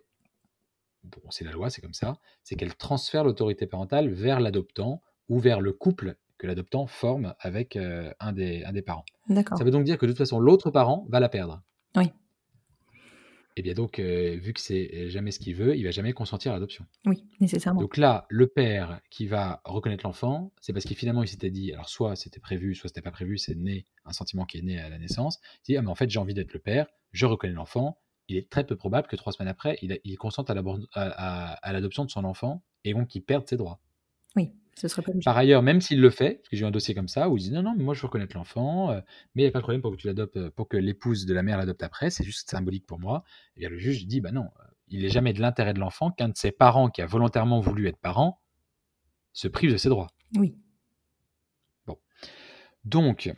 bon, 1.03 1.21
c'est 1.29 1.45
la 1.45 1.51
loi, 1.51 1.69
c'est 1.69 1.81
comme 1.81 1.93
ça, 1.93 2.19
c'est 2.43 2.55
qu'elle 2.55 2.75
transfère 2.75 3.23
l'autorité 3.23 3.65
parentale 3.67 4.09
vers 4.09 4.39
l'adoptant 4.39 5.01
ou 5.29 5.39
vers 5.39 5.61
le 5.61 5.73
couple 5.73 6.17
que 6.37 6.45
l'adoptant 6.47 6.85
forme 6.85 7.33
avec 7.39 7.75
euh, 7.75 8.13
un, 8.19 8.33
des, 8.33 8.63
un 8.63 8.73
des 8.73 8.81
parents. 8.83 9.05
Ça 9.57 9.63
veut 9.63 9.71
donc 9.71 9.83
dire 9.85 9.97
que 9.97 10.05
de 10.05 10.11
toute 10.11 10.19
façon, 10.19 10.39
l'autre 10.39 10.69
parent 10.69 11.05
va 11.09 11.19
la 11.19 11.29
perdre. 11.29 11.63
Oui. 11.95 12.11
Et 13.59 13.63
bien 13.63 13.73
donc, 13.73 13.97
euh, 13.97 14.37
vu 14.39 14.53
que 14.53 14.59
c'est 14.61 15.09
jamais 15.09 15.31
ce 15.31 15.39
qu'il 15.39 15.55
veut, 15.55 15.75
il 15.75 15.83
va 15.83 15.89
jamais 15.89 16.13
consentir 16.13 16.51
à 16.51 16.53
l'adoption. 16.55 16.85
Oui, 17.07 17.25
nécessairement. 17.39 17.81
Donc 17.81 17.97
là, 17.97 18.27
le 18.29 18.45
père 18.45 19.01
qui 19.09 19.25
va 19.25 19.61
reconnaître 19.65 20.05
l'enfant, 20.05 20.51
c'est 20.61 20.73
parce 20.73 20.85
qu'il 20.85 20.95
finalement 20.95 21.23
il 21.23 21.27
s'était 21.27 21.49
dit, 21.49 21.73
alors 21.73 21.89
soit 21.89 22.15
c'était 22.15 22.39
prévu, 22.39 22.75
soit 22.75 22.87
c'était 22.89 23.01
pas 23.01 23.09
prévu, 23.09 23.39
c'est 23.39 23.55
né 23.55 23.85
un 24.05 24.13
sentiment 24.13 24.45
qui 24.45 24.59
est 24.59 24.61
né 24.61 24.79
à 24.79 24.89
la 24.89 24.99
naissance. 24.99 25.39
Il 25.67 25.71
dit 25.73 25.77
ah 25.77 25.81
mais 25.81 25.89
en 25.89 25.95
fait 25.95 26.07
j'ai 26.07 26.19
envie 26.19 26.35
d'être 26.35 26.53
le 26.53 26.59
père, 26.59 26.85
je 27.13 27.25
reconnais 27.25 27.53
l'enfant. 27.53 27.97
Il 28.29 28.37
est 28.37 28.47
très 28.47 28.63
peu 28.63 28.75
probable 28.75 29.07
que 29.07 29.15
trois 29.15 29.33
semaines 29.33 29.47
après, 29.49 29.79
il, 29.81 29.91
a- 29.93 29.97
il 30.03 30.17
consente 30.17 30.51
à 30.51 30.53
l'adoption 31.73 32.05
de 32.05 32.11
son 32.11 32.25
enfant 32.25 32.61
et 32.83 32.93
donc 32.93 33.07
qu'il 33.07 33.23
perde 33.23 33.47
ses 33.47 33.57
droits. 33.57 33.79
Oui, 34.35 34.51
ce 34.77 34.87
serait 34.87 35.01
pas 35.01 35.11
logique. 35.11 35.25
Par 35.25 35.37
ailleurs, 35.37 35.63
même 35.63 35.81
s'il 35.81 35.99
le 35.99 36.09
fait, 36.11 36.35
parce 36.35 36.49
que 36.49 36.55
j'ai 36.55 36.63
eu 36.63 36.67
un 36.67 36.71
dossier 36.71 36.93
comme 36.93 37.07
ça 37.07 37.29
où 37.29 37.37
il 37.37 37.41
dit 37.41 37.51
non, 37.51 37.63
non, 37.63 37.73
mais 37.75 37.83
moi 37.83 37.95
je 37.95 38.01
veux 38.01 38.07
reconnaître 38.07 38.35
l'enfant, 38.35 38.91
euh, 38.91 39.01
mais 39.33 39.41
il 39.41 39.45
n'y 39.45 39.49
a 39.49 39.51
pas 39.51 39.59
de 39.59 39.63
problème 39.63 39.81
pour 39.81 39.91
que 39.91 39.97
tu 39.97 40.05
l'adoptes, 40.05 40.37
euh, 40.37 40.51
pour 40.51 40.67
que 40.67 40.77
l'épouse 40.77 41.25
de 41.25 41.33
la 41.33 41.41
mère 41.41 41.57
l'adopte 41.57 41.81
après, 41.81 42.11
c'est 42.11 42.23
juste 42.23 42.49
symbolique 42.49 42.85
pour 42.85 42.99
moi. 42.99 43.23
Et 43.55 43.61
bien 43.61 43.69
le 43.69 43.77
juge 43.77 44.05
dit 44.05 44.21
bah 44.21 44.31
non, 44.31 44.45
euh, 44.59 44.63
il 44.87 45.01
n'est 45.01 45.09
jamais 45.09 45.33
de 45.33 45.41
l'intérêt 45.41 45.73
de 45.73 45.79
l'enfant 45.79 46.11
qu'un 46.11 46.29
de 46.29 46.37
ses 46.37 46.51
parents 46.51 46.89
qui 46.89 47.01
a 47.01 47.07
volontairement 47.07 47.59
voulu 47.59 47.87
être 47.87 47.97
parent 47.97 48.39
se 49.33 49.47
prive 49.47 49.71
de 49.71 49.77
ses 49.77 49.89
droits. 49.89 50.11
Oui. 50.35 50.55
Donc, 52.85 53.33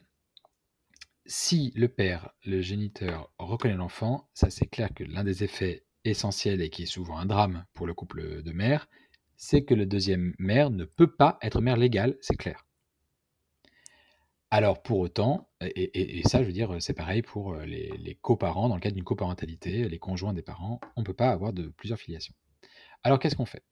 si 1.25 1.71
le 1.75 1.87
père, 1.87 2.29
le 2.45 2.61
géniteur, 2.61 3.31
reconnaît 3.39 3.75
l'enfant, 3.75 4.29
ça 4.35 4.51
c'est 4.51 4.67
clair 4.67 4.93
que 4.93 5.03
l'un 5.03 5.23
des 5.23 5.43
effets 5.43 5.85
essentiels 6.03 6.61
et 6.61 6.69
qui 6.69 6.83
est 6.83 6.85
souvent 6.85 7.17
un 7.17 7.25
drame 7.25 7.65
pour 7.73 7.87
le 7.87 7.95
couple 7.95 8.43
de 8.43 8.51
mère, 8.51 8.87
c'est 9.39 9.63
que 9.63 9.73
le 9.73 9.85
deuxième 9.85 10.35
mère 10.37 10.69
ne 10.69 10.83
peut 10.83 11.15
pas 11.15 11.39
être 11.41 11.61
mère 11.61 11.77
légale, 11.77 12.17
c'est 12.19 12.35
clair. 12.35 12.67
Alors 14.51 14.81
pour 14.81 14.99
autant, 14.99 15.49
et, 15.61 16.21
ça, 16.25 16.41
je 16.41 16.47
veux 16.47 16.53
dire, 16.53 16.75
c'est 16.81 16.93
pareil 16.93 17.21
pour 17.21 17.55
les, 17.55 17.89
les 17.97 18.15
coparents, 18.15 18.67
dans 18.67 18.75
le 18.75 18.81
cadre 18.81 18.95
d'une 18.95 19.05
coparentalité, 19.05 19.87
les 19.87 19.99
conjoints 19.99 20.33
des 20.33 20.41
parents, 20.41 20.81
on 20.97 21.01
ne 21.01 21.05
peut 21.05 21.13
pas 21.13 21.29
avoir 21.29 21.53
de 21.53 21.69
plusieurs 21.69 21.99
filiations. 21.99 22.33
Alors, 23.03 23.17
qu'est-ce 23.17 23.37
qu'on 23.37 23.45
fait? 23.45 23.63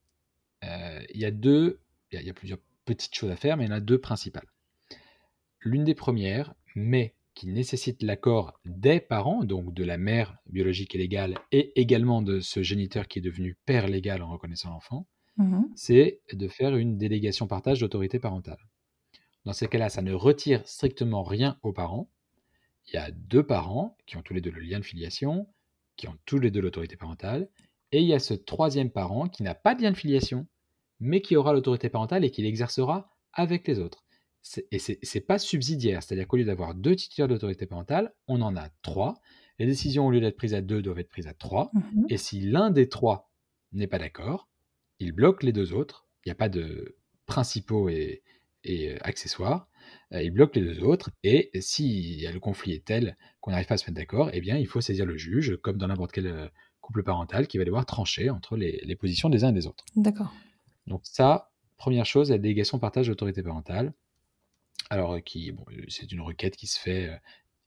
Il 0.64 1.20
y 1.20 1.26
a 1.26 1.32
deux, 1.32 1.82
il 2.12 2.22
y, 2.22 2.30
a 2.30 2.34
plusieurs 2.34 2.60
petites 2.86 3.14
choses 3.14 3.32
à 3.32 3.36
faire, 3.36 3.58
mais 3.58 3.66
il 3.66 3.70
y 3.70 3.74
en 3.74 3.76
a 3.76 3.82
deux 3.82 4.00
principales. 4.00 4.48
L'une 5.60 5.84
des 5.84 5.96
premières, 5.96 6.54
mais 6.76 7.14
qui 7.34 7.48
nécessite 7.48 8.04
l'accord 8.04 8.58
des 8.64 9.02
parents, 9.02 9.44
donc 9.44 9.74
de 9.74 9.84
la 9.84 9.98
mère 9.98 10.38
biologique 10.48 10.96
et 10.96 10.98
légale, 10.98 11.38
et 11.52 11.80
également 11.80 12.22
de 12.22 12.40
ce 12.40 12.64
géniteur 12.64 13.08
qui 13.08 13.20
est 13.20 13.22
devenu 13.22 13.58
père 13.66 13.88
légal 13.88 14.22
en 14.24 14.30
reconnaissant 14.30 14.70
l'enfant, 14.70 15.08
mmh 15.38 15.64
c'est 15.76 16.22
de 16.34 16.48
faire 16.48 16.76
une 16.76 16.98
délégation 16.98 17.48
partage 17.48 17.80
d'autorité 17.80 18.20
parentale. 18.20 18.60
Dans 19.46 19.54
ces 19.54 19.68
cas-là, 19.68 19.90
ça 19.90 20.02
ne 20.02 20.14
retire 20.14 20.68
strictement 20.68 21.24
rien 21.24 21.58
aux 21.64 21.72
parents. 21.72 22.10
Il 22.88 22.96
y 22.96 22.98
a 22.98 23.12
deux 23.12 23.46
parents 23.46 23.98
qui 24.06 24.18
ont 24.18 24.22
tous 24.22 24.34
les 24.34 24.42
deux 24.42 24.52
le 24.52 24.60
lien 24.60 24.80
de 24.80 24.86
filiation, 24.86 25.48
qui 25.96 26.08
ont 26.08 26.18
tous 26.26 26.40
les 26.40 26.52
deux 26.52 26.62
l'autorité 26.62 26.98
parentale, 26.98 27.50
et 27.92 28.02
il 28.02 28.08
y 28.08 28.14
a 28.14 28.20
ce 28.20 28.34
troisième 28.34 28.92
parent 28.92 29.30
qui 29.30 29.44
n'a 29.44 29.56
pas 29.56 29.76
de 29.76 29.82
lien 29.82 29.92
de 29.92 29.98
filiation, 29.98 30.48
mais 31.00 31.22
qui 31.22 31.36
aura 31.36 31.54
l'autorité 31.54 31.90
parentale 31.90 32.26
et 32.26 32.32
qui 32.32 32.42
l'exercera 32.42 33.10
avec 33.34 33.68
les 33.68 33.80
autres. 33.80 34.04
Et 34.72 34.80
ce 34.80 34.94
n'est 34.94 35.22
pas 35.22 35.40
subsidiaire, 35.40 36.04
c'est-à-dire 36.04 36.28
qu'au 36.28 36.38
lieu 36.38 36.46
d'avoir 36.46 36.74
deux 36.74 36.96
titulaires 36.96 37.28
d'autorité 37.28 37.66
parentale, 37.66 38.14
on 38.28 38.42
en 38.42 38.56
a 38.56 38.70
trois. 38.82 39.16
Les 39.60 39.66
décisions, 39.66 40.08
au 40.08 40.12
lieu 40.12 40.22
d'être 40.22 40.38
prises 40.38 40.54
à 40.54 40.62
deux, 40.62 40.82
doivent 40.82 41.00
être 41.00 41.10
prises 41.10 41.28
à 41.28 41.34
trois. 41.34 41.70
Mmh 41.74 42.06
et 42.10 42.18
si 42.18 42.42
l'un 42.42 42.70
des 42.70 42.88
trois 42.88 43.32
n'est 43.74 43.88
pas 43.88 44.00
d'accord, 44.00 44.50
il 45.00 45.12
bloque 45.12 45.44
les 45.44 45.54
deux 45.54 45.74
autres. 45.74 46.08
Il 46.26 46.30
n'y 46.30 46.32
a 46.32 46.36
pas 46.36 46.50
de 46.50 46.98
principaux 47.26 47.90
et, 47.90 48.24
et 48.68 48.92
euh, 48.92 48.98
accessoires. 49.02 49.68
Euh, 50.14 50.22
il 50.22 50.32
bloque 50.32 50.56
les 50.56 50.62
deux 50.62 50.84
autres, 50.84 51.10
et 51.24 51.50
si 51.62 52.26
le 52.32 52.40
conflit 52.40 52.74
est 52.74 52.86
tel 52.86 53.18
qu'on 53.40 53.52
n'arrive 53.52 53.68
pas 53.68 53.76
à 53.76 53.78
se 53.78 53.86
mettre 53.86 53.96
d'accord, 53.96 54.30
eh 54.34 54.42
bien, 54.42 54.58
il 54.58 54.68
faut 54.68 54.82
saisir 54.82 55.06
le 55.06 55.18
juge, 55.18 55.58
comme 55.62 55.78
dans 55.78 55.88
n'importe 55.88 56.12
quel 56.12 56.28
euh, 56.28 56.48
couple 56.82 57.04
parental, 57.04 57.48
qui 57.48 57.58
va 57.58 57.66
devoir 57.66 57.86
trancher 57.86 58.30
entre 58.30 58.58
les, 58.58 58.96
positions 58.96 59.30
des 59.30 59.44
uns 59.44 59.50
et 59.50 59.54
des 59.54 59.68
autres. 59.68 59.86
D'accord. 59.96 60.34
Donc 60.86 61.02
ça, 61.04 61.52
première 61.78 62.06
chose, 62.06 62.30
la 62.30 62.38
délégation 62.38 62.80
partage 62.80 63.08
d'autorité 63.08 63.42
parentale. 63.44 63.94
Alors, 64.90 65.22
qui, 65.24 65.52
bon, 65.52 65.66
c'est 65.90 66.12
une 66.12 66.22
requête 66.22 66.56
qui 66.56 66.68
se 66.68 66.80
fait 66.80 67.10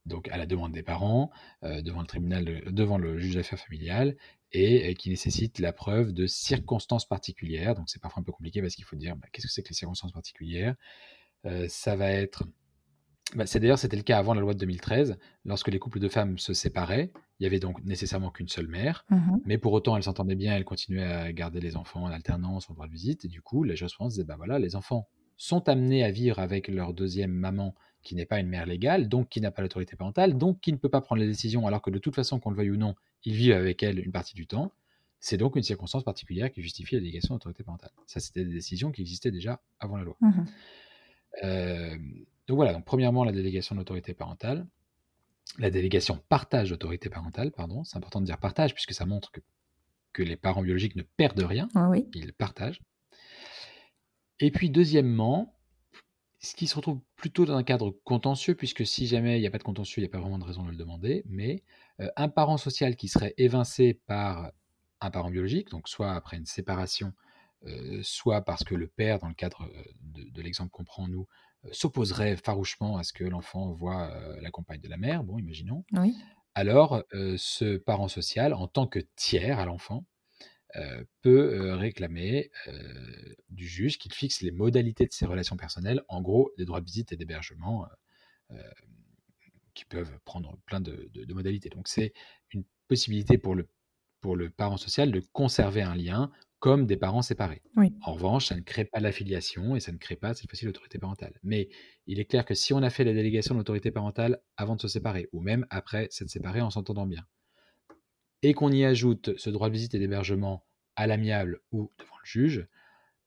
donc 0.07 0.29
à 0.29 0.39
la 0.39 0.47
demande 0.47 0.73
des 0.73 0.83
parents, 0.83 1.31
devant 1.63 2.01
le 2.01 2.07
tribunal, 2.07 2.63
devant 2.73 2.97
le 2.97 3.19
juge 3.19 3.35
d'affaires 3.35 3.59
familiales, 3.59 4.17
et 4.53 4.95
qui 4.95 5.11
nécessite 5.11 5.59
la 5.59 5.73
preuve 5.73 6.13
de 6.13 6.27
circonstances 6.27 7.07
particulières. 7.07 7.75
Donc 7.75 7.89
c'est 7.89 8.01
parfois 8.01 8.21
un 8.21 8.25
peu 8.25 8.33
compliqué 8.33 8.61
parce 8.61 8.75
qu'il 8.75 8.85
faut 8.85 8.97
dire 8.97 9.17
bah, 9.17 9.27
qu'est-ce 9.33 9.47
que 9.47 9.53
c'est 9.53 9.63
que 9.63 9.69
les 9.69 9.75
circonstances 9.75 10.13
particulières? 10.13 10.75
ça 11.69 11.97
va 11.97 12.11
être 12.11 12.45
bah, 13.37 13.47
c'est 13.47 13.61
d'ailleurs 13.61 13.79
c'était 13.79 13.97
le 13.97 14.03
cas 14.03 14.19
avant 14.19 14.35
la 14.35 14.41
loi 14.41 14.55
de 14.55 14.59
2013, 14.59 15.17
lorsque 15.45 15.69
les 15.69 15.79
couples 15.79 16.01
de 16.01 16.09
femmes 16.09 16.39
se 16.39 16.53
séparaient, 16.53 17.13
il 17.39 17.45
y 17.45 17.47
avait 17.47 17.61
donc 17.61 17.83
nécessairement 17.85 18.31
qu'une 18.31 18.49
seule 18.49 18.67
mère, 18.67 19.05
mmh 19.11 19.37
mais 19.45 19.59
pour 19.59 19.73
autant 19.73 19.97
elles 19.97 20.03
s'entendaient 20.03 20.35
bien, 20.35 20.57
elles 20.57 20.65
continuaient 20.65 21.05
à 21.05 21.33
garder 21.33 21.61
les 21.61 21.77
enfants 21.77 22.03
en 22.03 22.11
alternance, 22.11 22.69
en 22.71 22.75
droit 22.75 22.87
de 22.87 22.93
visite, 22.93 23.25
et 23.25 23.29
du 23.29 23.41
coup 23.41 23.63
la 23.63 23.75
jurisprudence 23.75 24.15
disait 24.15 24.25
bah 24.25 24.35
voilà 24.37 24.59
les 24.59 24.75
enfants 24.75 25.09
sont 25.37 25.69
amenés 25.69 26.05
à 26.05 26.11
vivre 26.11 26.39
avec 26.39 26.69
leur 26.69 26.93
deuxième 26.93 27.33
maman 27.33 27.75
qui 28.03 28.15
n'est 28.15 28.27
pas 28.27 28.41
une 28.41 28.49
mère 28.49 28.67
légale, 28.67 29.09
donc 29.09 29.29
qui 29.29 29.41
n'a 29.41 29.51
pas 29.51 29.63
l'autorité 29.63 29.97
parentale, 29.97 30.39
donc 30.39 30.61
qui 30.61 30.73
ne 30.73 30.79
peut 30.79 30.89
pas 30.89 31.01
prendre 31.01 31.21
les 31.21 31.27
décisions, 31.27 31.67
alors 31.67 31.83
que 31.83 31.91
de 31.91 31.99
toute 31.99 32.15
façon, 32.15 32.41
qu'on 32.41 32.51
le 32.51 32.57
veuille 32.57 32.71
ou 32.71 32.77
non, 32.77 32.95
il 33.25 33.35
vit 33.35 33.53
avec 33.53 33.83
elle 33.83 33.99
une 33.99 34.13
partie 34.13 34.35
du 34.35 34.47
temps. 34.47 34.73
C'est 35.19 35.37
donc 35.37 35.57
une 35.57 35.63
circonstance 35.63 36.03
particulière 36.03 36.51
qui 36.51 36.63
justifie 36.63 36.95
la 36.95 37.03
délégation 37.03 37.35
d'autorité 37.35 37.63
parentale. 37.63 37.91
Ça, 38.07 38.21
c'était 38.21 38.45
des 38.45 38.53
décisions 38.53 38.91
qui 38.91 39.03
existaient 39.03 39.31
déjà 39.31 39.61
avant 39.79 39.97
la 39.97 40.05
loi. 40.05 40.17
Mmh 40.21 40.45
euh, 41.45 41.97
donc 42.49 42.57
voilà, 42.57 42.73
donc 42.73 42.85
premièrement, 42.85 43.23
la 43.23 43.31
délégation 43.31 43.77
d'autorité 43.77 44.13
parentale. 44.13 44.67
La 45.59 45.71
délégation 45.71 46.21
partage 46.29 46.71
d'autorité 46.71 47.09
parentale, 47.09 47.53
pardon. 47.53 47.85
C'est 47.85 47.97
important 47.97 48.21
de 48.21 48.27
dire 48.27 48.39
partage, 48.39 48.75
puisque 48.75 48.93
ça 48.93 49.07
montre 49.07 49.31
que, 49.31 49.41
que 50.13 50.25
les 50.25 50.35
parents 50.35 50.63
biologiques 50.63 50.97
ne 50.97 51.03
perdent 51.03 51.45
rien, 51.45 51.69
ah 51.77 51.89
oui. 51.89 52.09
ils 52.13 52.33
partagent. 52.33 52.83
Et 54.41 54.51
puis 54.51 54.71
deuxièmement, 54.71 55.55
ce 56.41 56.55
qui 56.55 56.67
se 56.67 56.75
retrouve 56.75 57.01
plutôt 57.17 57.45
dans 57.45 57.57
un 57.57 57.63
cadre 57.63 57.91
contentieux, 58.05 58.55
puisque 58.55 58.87
si 58.87 59.07
jamais 59.07 59.37
il 59.37 59.41
n'y 59.43 59.47
a 59.47 59.51
pas 59.51 59.59
de 59.59 59.63
contentieux, 59.63 60.01
il 60.01 60.05
n'y 60.05 60.11
a 60.11 60.13
pas 60.13 60.21
vraiment 60.21 60.39
de 60.39 60.45
raison 60.45 60.65
de 60.65 60.71
le 60.71 60.77
demander, 60.77 61.23
mais 61.27 61.63
euh, 62.01 62.09
un 62.17 62.29
parent 62.31 62.57
social 62.57 62.97
qui 62.97 63.09
serait 63.09 63.35
évincé 63.37 64.01
par 64.07 64.51
un 65.03 65.11
parent 65.11 65.31
biologique, 65.31 65.69
donc 65.69 65.87
soit 65.87 66.13
après 66.13 66.39
une 66.39 66.47
séparation, 66.47 67.13
euh, 67.67 68.01
soit 68.03 68.41
parce 68.41 68.65
que 68.65 68.75
le 68.75 68.89
père, 68.89 69.19
dans 69.19 69.29
le 69.29 69.35
cadre 69.35 69.69
euh, 69.75 69.85
de, 70.33 70.41
l'exemple 70.41 70.71
qu'on 70.71 70.85
prend 70.85 71.09
nous, 71.09 71.29
s'opposerait 71.73 72.37
farouchement 72.37 72.97
à 72.97 73.03
ce 73.03 73.13
que 73.13 73.25
l'enfant 73.25 73.71
voit 73.73 74.11
la 74.41 74.51
compagne 74.51 74.81
de 74.81 74.89
la 74.89 74.97
mère, 74.97 75.23
bon, 75.25 75.37
imaginons, 75.37 75.85
alors 76.55 77.03
ce 77.37 77.77
parent 77.77 78.09
social, 78.09 78.55
en 78.55 78.67
tant 78.67 78.87
que 78.87 78.99
tiers 79.15 79.59
à 79.59 79.67
l'enfant, 79.67 80.07
euh, 80.77 81.05
peut 81.23 81.55
euh, 81.55 81.77
réclamer 81.77 82.51
euh, 82.69 83.35
du 83.49 83.67
juge 83.67 83.99
qu'il 83.99 84.13
fixe 84.13 84.41
les 84.41 84.53
modalités 84.53 85.07
de 85.07 85.13
ses 85.13 85.27
relations 85.27 85.57
personnelles, 85.57 86.03
en 86.09 86.21
gros 86.23 86.53
des 86.59 86.65
droits 86.65 86.81
de 86.81 86.87
visite 86.87 87.13
et 87.13 87.17
d'hébergement 87.17 87.87
qui 89.75 89.85
peuvent 89.85 90.19
prendre 90.25 90.59
plein 90.67 90.81
de, 90.81 91.09
modalités. 91.33 91.69
Donc 91.69 91.87
c'est 91.87 92.13
une 92.51 92.65
possibilité 92.89 93.39
pour 93.39 93.55
le, 93.55 93.69
pour 94.21 94.35
le 94.35 94.51
parent 94.51 94.77
social 94.77 95.13
de 95.13 95.23
conserver 95.33 95.83
un 95.83 95.95
lien 95.95 96.33
comme 96.59 96.87
des 96.87 96.97
parents 96.97 97.23
séparés. 97.23 97.63
En 98.03 98.15
revanche, 98.15 98.47
ça 98.47 98.57
ne 98.57 98.61
crée 98.61 98.85
pas 98.85 98.99
l'affiliation 98.99 99.77
et 99.77 99.81
ça 99.81 99.93
ne 99.93 99.99
crée 99.99 100.17
pas 100.17 100.35
cette 100.35 100.51
fois-ci 100.51 100.67
l'autorité 100.67 100.99
parentale. 100.99 101.39
Mais 101.45 101.69
il 102.07 102.19
est 102.19 102.25
clair 102.25 102.45
que 102.45 102.55
si 102.55 102.75
on 102.75 102.83
a 102.83 102.91
fait 102.91 103.05
la 103.05 103.15
délégation 103.15 103.55
de 103.55 103.61
l'autorité 103.61 103.93
parentale 103.93 104.43
avant 104.57 104.75
de 104.75 104.81
se 104.81 104.89
séparer, 104.89 105.29
ou 105.33 105.41
même 105.41 105.65
après 105.71 106.09
s'être 106.11 106.29
séparé 106.29 106.61
en 106.61 106.71
s'entendant 106.71 107.07
bien, 107.07 107.25
et 108.43 108.55
qu'on 108.55 108.73
y 108.73 108.85
ajoute 108.85 109.37
ce 109.37 109.51
droit 109.51 109.69
de 109.69 109.75
visite 109.75 109.95
et 109.95 109.99
d'hébergement 109.99 110.65
à 110.97 111.07
l'amiable 111.07 111.61
ou 111.73 111.91
devant 111.99 112.17
le 112.23 112.27
juge, 112.27 112.67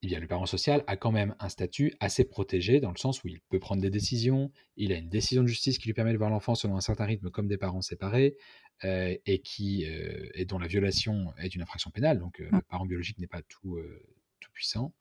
eh 0.04 0.08
bien, 0.08 0.20
le 0.20 0.28
parent 0.28 0.46
social 0.46 0.84
a 0.88 0.98
quand 0.98 1.14
même 1.14 1.34
un 1.40 1.48
statut 1.48 1.94
assez 2.02 2.26
protégé 2.26 2.82
dans 2.82 2.92
le 2.92 2.98
sens 2.98 3.24
où 3.24 3.30
il 3.30 3.40
peut 3.40 3.60
prendre 3.60 3.82
des 3.82 3.90
décisions, 3.90 4.52
il 4.76 4.92
a 4.92 4.98
une 4.98 5.08
décision 5.08 5.44
de 5.44 5.48
justice 5.48 5.78
qui 5.78 5.88
lui 5.88 5.94
permet 5.94 6.12
de 6.12 6.18
voir 6.18 6.30
l'enfant 6.30 6.56
selon 6.56 6.76
un 6.76 6.82
certain 6.82 7.06
rythme 7.06 7.30
comme 7.30 7.48
des 7.48 7.58
parents 7.58 7.82
séparés 7.82 8.36
euh, 8.84 9.16
et, 9.26 9.40
qui, 9.40 9.86
euh, 9.90 10.30
et 10.34 10.44
dont 10.44 10.60
la 10.60 10.68
violation 10.68 11.34
est 11.38 11.56
une 11.56 11.62
infraction 11.62 11.90
pénale, 11.90 12.20
donc 12.20 12.42
euh, 12.42 12.50
le 12.52 12.62
parent 12.62 12.86
biologique 12.86 13.18
n'est 13.18 13.28
pas 13.28 13.42
tout, 13.44 13.80
tout 14.42 14.52
puissant. 14.52 14.94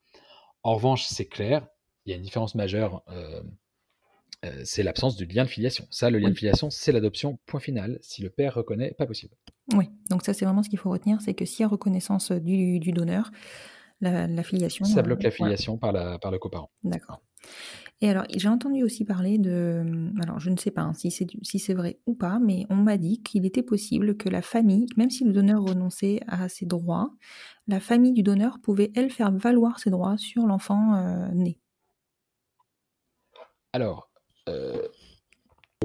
En 0.63 0.75
revanche, 0.75 1.03
c'est 1.03 1.25
clair, 1.25 1.67
il 2.05 2.11
y 2.11 2.13
a 2.13 2.15
une 2.15 2.23
différence 2.23 2.55
majeure 2.55 3.03
c'est 4.65 4.83
l'absence 4.83 5.15
du 5.15 5.25
lien 5.25 5.45
de 5.45 5.49
filiation. 5.49 5.87
Ça, 5.89 6.09
le 6.09 6.19
lien 6.19 6.29
de 6.29 6.37
filiation, 6.37 6.69
c'est 6.69 6.91
l'adoption, 6.91 7.39
point 7.45 7.61
final. 7.61 7.97
Si 8.01 8.21
le 8.21 8.29
père 8.29 8.55
reconnaît, 8.55 8.91
pas 8.91 9.05
possible. 9.05 9.33
Oui, 9.71 9.89
donc 10.09 10.23
ça, 10.23 10.33
c'est 10.33 10.45
vraiment 10.45 10.63
ce 10.63 10.69
qu'il 10.69 10.79
faut 10.79 10.89
retenir, 10.89 11.21
c'est 11.21 11.33
que 11.33 11.45
s'il 11.45 11.61
y 11.61 11.63
a 11.63 11.69
reconnaissance 11.69 12.31
du, 12.31 12.79
donneur, 12.91 13.31
la, 14.01 14.43
filiation... 14.43 14.83
Ça 14.83 15.01
bloque 15.01 15.23
la 15.23 15.31
filiation 15.31 15.77
par, 15.77 15.93
la, 15.93 16.19
par 16.19 16.31
le 16.31 16.39
coparent. 16.39 16.69
D'accord. 16.83 17.21
Et 18.01 18.09
alors, 18.09 18.25
j'ai 18.35 18.49
entendu 18.49 18.83
aussi 18.83 19.05
parler 19.05 19.37
de... 19.37 20.11
Alors, 20.21 20.39
je 20.39 20.49
ne 20.49 20.57
sais 20.57 20.71
pas 20.71 20.81
hein, 20.81 20.93
si 20.93 21.09
c'est 21.09 21.27
si 21.41 21.57
c'est 21.59 21.73
vrai 21.73 21.99
ou 22.05 22.15
pas, 22.15 22.39
mais 22.39 22.65
on 22.69 22.75
m'a 22.75 22.97
dit 22.97 23.21
qu'il 23.23 23.45
était 23.45 23.63
possible 23.63 24.17
que 24.17 24.27
la 24.27 24.41
famille, 24.41 24.87
même 24.97 25.09
si 25.09 25.23
le 25.23 25.31
donneur 25.31 25.63
renonçait 25.63 26.19
à 26.27 26.49
ses 26.49 26.65
droits, 26.65 27.13
la 27.67 27.79
famille 27.79 28.11
du 28.11 28.21
donneur 28.21 28.59
pouvait, 28.61 28.91
elle, 28.95 29.09
faire 29.09 29.31
valoir 29.31 29.79
ses 29.79 29.89
droits 29.89 30.17
sur 30.17 30.45
l'enfant 30.45 30.95
euh, 30.95 31.29
né. 31.29 31.59
Alors, 33.71 34.09
euh, 34.49 34.85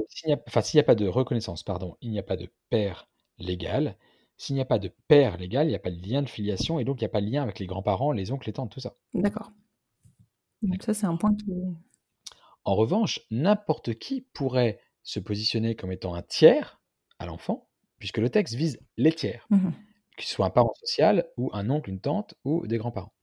s'il 0.09 0.27
n'y 0.27 0.33
a, 0.81 0.83
pas 0.83 0.95
de 0.95 1.07
reconnaissance, 1.07 1.63
pardon, 1.63 1.95
il 2.01 2.11
n'y 2.11 2.19
a 2.19 2.23
pas 2.23 2.35
de 2.35 2.49
père 2.69 3.07
légal. 3.39 3.97
S'il 4.37 4.55
n'y 4.55 4.61
a 4.61 4.65
pas 4.65 4.79
de 4.79 4.91
père 5.07 5.37
légal, 5.37 5.67
il 5.67 5.69
n'y 5.69 5.75
a 5.75 5.79
pas 5.79 5.91
de 5.91 6.01
lien 6.01 6.21
de 6.21 6.29
filiation 6.29 6.79
et 6.79 6.85
donc 6.85 7.01
il 7.01 7.03
n'y 7.03 7.07
a 7.07 7.11
pas 7.11 7.21
de 7.21 7.29
lien 7.29 7.43
avec 7.43 7.59
les 7.59 7.65
grands-parents, 7.65 8.11
les 8.11 8.31
oncles, 8.31 8.47
les 8.47 8.53
tantes, 8.53 8.71
tout 8.71 8.79
ça. 8.79 8.95
D'accord. 9.13 9.51
Donc 10.61 10.83
ça, 10.83 10.93
c'est 10.93 11.05
un 11.05 11.17
point 11.17 11.35
qui 11.35 11.51
En 12.63 12.75
revanche, 12.75 13.21
n'importe 13.31 13.95
qui 13.95 14.21
pourrait 14.21 14.79
se 15.03 15.19
positionner 15.19 15.75
comme 15.75 15.91
étant 15.91 16.13
un 16.13 16.21
tiers 16.21 16.79
à 17.17 17.25
l'enfant, 17.25 17.69
puisque 17.97 18.17
le 18.17 18.29
texte 18.29 18.55
vise 18.55 18.79
les 18.97 19.11
tiers, 19.11 19.45
mmh 19.49 19.69
que 20.19 20.25
ce 20.25 20.31
soit 20.31 20.45
un 20.45 20.49
parent 20.49 20.73
social 20.73 21.25
ou 21.37 21.49
un 21.53 21.69
oncle, 21.69 21.89
une 21.89 22.01
tante 22.01 22.35
ou 22.43 22.67
des 22.67 22.77
grands-parents. 22.77 23.13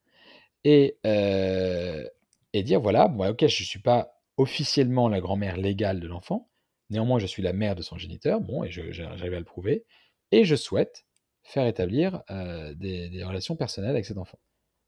Et, 0.64 0.97
euh, 1.05 2.09
et 2.55 2.62
dire, 2.62 2.81
voilà, 2.81 3.07
bon, 3.09 3.29
ok, 3.29 3.41
je 3.41 3.45
ne 3.45 3.67
suis 3.67 3.81
pas 3.81 4.19
officiellement 4.39 5.09
la 5.11 5.21
grand-mère 5.21 5.59
légale 5.59 6.01
de 6.01 6.09
l'enfant. 6.09 6.49
Néanmoins, 6.89 7.19
je 7.19 7.27
suis 7.27 7.43
la 7.43 7.53
mère 7.53 7.75
de 7.75 7.83
son 7.83 7.99
géniteur, 7.99 8.41
bon, 8.41 8.64
et 8.64 8.71
j'arrive 8.71 9.35
à 9.35 9.39
le 9.39 9.45
prouver, 9.45 9.85
et 10.33 10.45
je 10.45 10.57
souhaite 10.57 11.07
faire 11.43 11.66
établir 11.66 12.22
euh, 12.31 12.74
des, 12.74 13.22
relations 13.24 13.57
personnelles 13.57 13.91
avec 13.91 14.05
cet 14.05 14.18
enfant. 14.18 14.39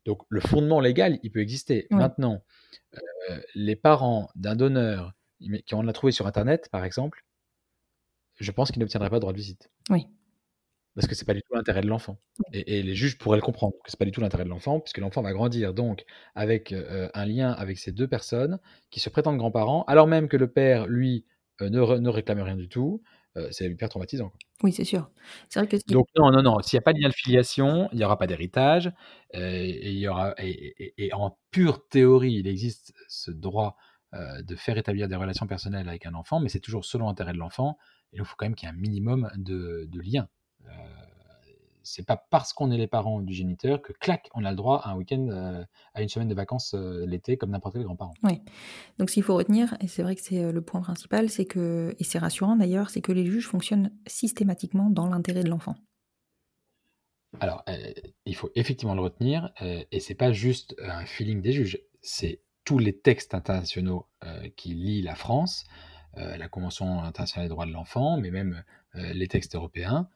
Donc, 0.04 0.22
le 0.28 0.40
fondement 0.40 0.80
légal, 0.80 1.18
il 1.22 1.30
peut 1.30 1.40
exister. 1.40 1.86
Maintenant, 1.90 2.42
euh, 2.94 3.40
les 3.54 3.76
parents 3.76 4.30
d'un 4.34 4.56
donneur 4.56 5.12
qui 5.66 5.74
on 5.74 5.82
l'a 5.82 5.92
trouvé 5.92 6.12
sur 6.12 6.26
Internet, 6.26 6.68
par 6.70 6.84
exemple, 6.84 7.24
je 8.40 8.50
pense 8.50 8.70
qu'ils 8.70 8.80
n'obtiendraient 8.80 9.10
pas 9.10 9.16
de 9.16 9.20
droit 9.20 9.32
de 9.32 9.38
visite. 9.38 9.70
Oui 9.90 10.06
parce 10.94 11.06
que 11.06 11.14
c'est 11.14 11.26
pas 11.26 11.34
du 11.34 11.42
tout 11.42 11.54
l'intérêt 11.54 11.82
de 11.82 11.86
l'enfant. 11.86 12.18
Et, 12.52 12.82
les 12.82 12.94
juges 12.96 13.18
pourraient 13.18 13.36
le 13.36 13.42
comprendre, 13.42 13.74
que 13.84 13.88
c'est 13.88 13.98
pas 14.00 14.04
du 14.04 14.10
tout 14.10 14.20
l'intérêt 14.20 14.42
de 14.42 14.48
l'enfant, 14.48 14.80
puisque 14.80 14.98
l'enfant 14.98 15.22
va 15.22 15.32
grandir 15.32 15.72
donc 15.72 16.04
avec 16.34 16.72
euh, 16.72 17.08
un 17.14 17.24
lien 17.24 17.52
avec 17.52 17.78
ces 17.78 17.92
deux 17.92 18.08
personnes 18.08 18.58
qui 18.90 18.98
se 18.98 19.08
prétendent 19.08 19.36
grands-parents, 19.36 19.84
alors 19.86 20.08
même 20.08 20.26
que 20.26 20.36
le 20.36 20.50
père, 20.50 20.88
lui, 20.88 21.24
ne, 21.60 21.68
ne, 21.68 22.08
réclame 22.08 22.40
rien 22.40 22.56
du 22.56 22.68
tout, 22.68 23.00
c'est 23.52 23.66
hyper 23.70 23.88
traumatisant. 23.88 24.32
Oui, 24.62 24.72
c'est 24.72 24.84
sûr. 24.84 25.10
C'est 25.48 25.60
vrai 25.60 25.68
que 25.68 25.76
Donc 25.92 26.06
non, 26.16 26.30
non, 26.30 26.42
non. 26.42 26.60
S'il 26.60 26.76
n'y 26.76 26.80
a 26.80 26.82
pas 26.82 26.92
de 26.92 27.00
lien 27.00 27.08
de 27.08 27.14
filiation, 27.14 27.88
il 27.92 27.98
n'y 27.98 28.04
aura 28.04 28.18
pas 28.18 28.26
d'héritage. 28.26 28.92
et, 29.32 29.90
il 29.90 29.98
y 29.98 30.08
aura, 30.08 30.34
et, 30.38 31.10
en 31.12 31.38
pure 31.50 31.86
théorie, 31.88 32.34
il 32.34 32.48
existe 32.48 32.92
ce 33.08 33.30
droit 33.30 33.76
de 34.12 34.56
faire 34.56 34.78
établir 34.78 35.06
des 35.06 35.16
relations 35.16 35.46
personnelles 35.46 35.88
avec 35.88 36.06
un 36.06 36.14
enfant, 36.14 36.40
mais 36.40 36.48
c'est 36.48 36.60
toujours 36.60 36.84
selon 36.84 37.06
l'intérêt 37.06 37.32
de 37.32 37.38
l'enfant. 37.38 37.78
Il 38.12 38.24
faut 38.24 38.34
quand 38.36 38.46
même 38.46 38.54
qu'il 38.54 38.68
y 38.68 38.72
ait 38.72 38.74
un 38.74 38.78
minimum 38.78 39.30
de, 39.36 39.86
de 39.88 40.00
lien 40.00 40.28
c'est 41.88 42.04
pas 42.04 42.16
parce 42.30 42.52
qu'on 42.52 42.70
est 42.70 42.76
les 42.76 42.86
parents 42.86 43.20
du 43.20 43.32
géniteur 43.32 43.80
que 43.80 43.92
clac, 43.94 44.28
on 44.34 44.44
a 44.44 44.50
le 44.50 44.56
droit 44.56 44.82
à 44.84 44.90
un 44.90 44.96
week-end, 44.96 45.26
euh, 45.30 45.64
à 45.94 46.02
une 46.02 46.08
semaine 46.08 46.28
de 46.28 46.34
vacances 46.34 46.74
euh, 46.74 47.06
l'été 47.06 47.38
comme 47.38 47.50
n'importe 47.50 47.76
quel 47.76 47.84
grand-parent. 47.84 48.12
Oui. 48.24 48.42
Donc 48.98 49.08
s'il 49.08 49.22
faut 49.22 49.34
retenir, 49.34 49.74
et 49.80 49.88
c'est 49.88 50.02
vrai 50.02 50.14
que 50.14 50.20
c'est 50.20 50.44
euh, 50.44 50.52
le 50.52 50.60
point 50.60 50.82
principal, 50.82 51.30
c'est 51.30 51.46
que, 51.46 51.96
et 51.98 52.04
c'est 52.04 52.18
rassurant 52.18 52.56
d'ailleurs, 52.56 52.90
c'est 52.90 53.00
que 53.00 53.12
les 53.12 53.24
juges 53.24 53.46
fonctionnent 53.46 53.90
systématiquement 54.06 54.90
dans 54.90 55.06
l'intérêt 55.06 55.42
de 55.42 55.48
l'enfant. 55.48 55.76
Alors, 57.40 57.62
il 58.24 58.34
faut 58.34 58.50
effectivement 58.54 58.94
le 58.94 59.02
retenir, 59.02 59.52
et 59.60 60.00
c'est 60.00 60.14
pas 60.14 60.32
juste 60.32 60.74
un 60.82 61.04
feeling 61.04 61.42
des 61.42 61.52
juges, 61.52 61.78
c'est 62.00 62.40
tous 62.64 62.78
les 62.78 62.98
textes 62.98 63.34
internationaux 63.34 64.06
qui 64.56 64.72
lient 64.72 65.02
la 65.02 65.14
France, 65.14 65.66
la 66.16 66.48
Convention 66.48 67.02
internationale 67.02 67.46
des 67.46 67.50
droits 67.50 67.66
de 67.66 67.72
l'enfant, 67.72 68.16
mais 68.16 68.30
même 68.30 68.64
les 68.94 69.28
textes 69.28 69.54
européens 69.54 70.08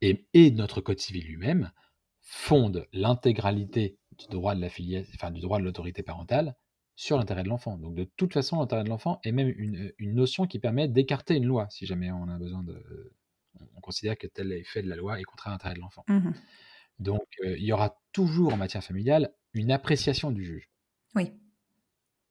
et, 0.00 0.50
notre 0.50 0.80
Code 0.80 0.98
civil 0.98 1.24
lui-même 1.26 1.72
fonde 2.20 2.86
l'intégralité 2.92 3.98
du 4.18 4.26
droit 4.28 4.54
de 4.54 4.60
la 4.60 4.68
enfin, 5.14 5.30
du 5.30 5.40
droit 5.40 5.58
de 5.58 5.64
l'autorité 5.64 6.02
parentale 6.02 6.56
sur 6.94 7.16
l'intérêt 7.16 7.44
de 7.44 7.48
l'enfant. 7.48 7.76
Donc 7.78 7.94
de 7.94 8.04
toute 8.16 8.32
façon, 8.32 8.58
l'intérêt 8.58 8.84
de 8.84 8.88
l'enfant 8.88 9.20
est 9.24 9.32
même 9.32 9.48
une, 9.56 9.92
notion 10.14 10.46
qui 10.46 10.58
permet 10.58 10.88
d'écarter 10.88 11.36
une 11.36 11.46
loi, 11.46 11.68
si 11.70 11.86
jamais 11.86 12.10
on 12.10 12.28
a 12.28 12.38
besoin 12.38 12.62
de... 12.62 13.12
On 13.76 13.80
considère 13.80 14.16
que 14.16 14.26
tel 14.26 14.52
effet 14.52 14.82
de 14.82 14.88
la 14.88 14.96
loi 14.96 15.18
est 15.18 15.24
contraire 15.24 15.52
à 15.52 15.54
l'intérêt 15.54 15.74
de 15.74 15.80
l'enfant. 15.80 16.04
Mmh 16.08 16.30
Donc 16.98 17.26
euh, 17.44 17.56
il 17.56 17.64
y 17.64 17.72
aura 17.72 17.98
toujours 18.12 18.52
en 18.52 18.56
matière 18.56 18.84
familiale 18.84 19.32
une 19.52 19.72
appréciation 19.72 20.30
du 20.30 20.44
juge. 20.44 20.68
Oui. 21.14 21.32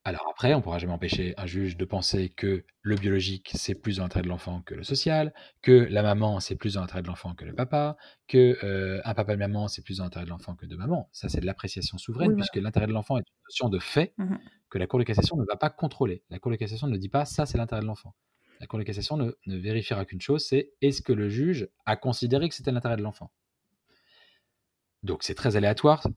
Alors 0.07 0.25
après, 0.31 0.53
on 0.53 0.59
ne 0.59 0.63
pourra 0.63 0.77
jamais 0.77 0.93
empêcher 0.93 1.33
un 1.35 1.45
juge 1.45 1.75
de 1.75 1.83
penser 1.83 2.29
que 2.29 2.63
le 2.81 2.95
biologique, 2.95 3.51
c'est 3.55 3.75
plus 3.75 3.97
dans 3.97 4.03
l'intérêt 4.03 4.21
de 4.21 4.29
l'enfant 4.29 4.61
que 4.61 4.73
le 4.73 4.83
social, 4.83 5.33
que 5.61 5.85
la 5.91 6.01
maman, 6.01 6.39
c'est 6.39 6.55
plus 6.55 6.75
dans 6.75 6.79
l'intérêt 6.79 7.01
de 7.01 7.07
l'enfant 7.07 7.35
que 7.35 7.43
le 7.43 7.53
papa, 7.53 7.97
que 8.29 8.57
euh, 8.63 9.01
un 9.03 9.13
papa 9.13 9.33
et 9.33 9.35
une 9.35 9.39
maman, 9.39 9.67
c'est 9.67 9.81
plus 9.81 9.97
dans 9.97 10.05
l'intérêt 10.05 10.23
de 10.23 10.29
l'enfant 10.29 10.55
que 10.55 10.65
de 10.65 10.77
maman. 10.77 11.09
Ça, 11.11 11.27
c'est 11.27 11.41
de 11.41 11.45
l'appréciation 11.45 11.97
souveraine, 11.97 12.35
puisque 12.35 12.55
l'intérêt 12.55 12.87
de 12.87 12.93
l'enfant 12.93 13.17
est 13.17 13.27
une 13.27 13.43
notion 13.49 13.67
de 13.67 13.79
fait 13.79 14.13
mmh 14.17 14.35
que 14.69 14.77
la 14.77 14.87
Cour 14.87 14.99
de 14.99 15.03
cassation 15.03 15.35
ne 15.35 15.43
va 15.43 15.57
pas 15.57 15.69
contrôler. 15.69 16.23
La 16.29 16.39
Cour 16.39 16.53
de 16.53 16.57
cassation 16.57 16.87
ne 16.87 16.95
dit 16.95 17.09
pas 17.09 17.25
ça, 17.25 17.45
c'est 17.45 17.57
l'intérêt 17.57 17.81
de 17.81 17.85
l'enfant. 17.85 18.15
La 18.61 18.67
Cour 18.67 18.79
de 18.79 18.85
cassation 18.85 19.17
ne, 19.17 19.33
vérifiera 19.45 20.05
qu'une 20.05 20.21
chose, 20.21 20.45
c'est 20.45 20.71
est-ce 20.81 21.01
que 21.01 21.11
le 21.11 21.27
juge 21.27 21.67
a 21.85 21.97
considéré 21.97 22.47
que 22.47 22.55
c'était 22.55 22.71
l'intérêt 22.71 22.95
de 22.95 23.01
l'enfant? 23.01 23.29
Donc 25.03 25.23
c'est 25.23 25.35
très 25.35 25.57
aléatoire, 25.57 26.07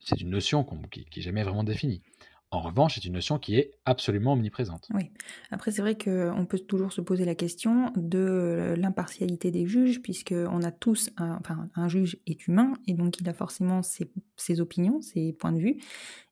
c'est 0.00 0.20
une 0.20 0.30
notion 0.30 0.64
qui 0.90 1.06
n'est 1.16 1.22
jamais 1.22 1.44
vraiment 1.44 1.62
définie. 1.62 2.02
En 2.50 2.60
revanche, 2.60 2.94
c'est 2.94 3.04
une 3.04 3.12
notion 3.12 3.38
qui 3.38 3.56
est 3.56 3.72
absolument 3.84 4.32
omniprésente. 4.32 4.88
Oui. 4.94 5.10
Après, 5.50 5.70
c'est 5.70 5.82
vrai 5.82 5.98
qu'on 5.98 6.46
peut 6.48 6.58
toujours 6.58 6.92
se 6.92 7.02
poser 7.02 7.26
la 7.26 7.34
question 7.34 7.92
de 7.94 8.74
l'impartialité 8.78 9.50
des 9.50 9.66
juges, 9.66 10.00
puisqu'on 10.00 10.62
a 10.62 10.72
tous, 10.72 11.10
un, 11.18 11.36
enfin, 11.40 11.68
un 11.74 11.88
juge 11.88 12.18
est 12.26 12.46
humain, 12.46 12.72
et 12.86 12.94
donc 12.94 13.20
il 13.20 13.28
a 13.28 13.34
forcément 13.34 13.82
ses, 13.82 14.60
opinions, 14.60 15.02
ses 15.02 15.34
points 15.34 15.52
de 15.52 15.58
vue, 15.58 15.76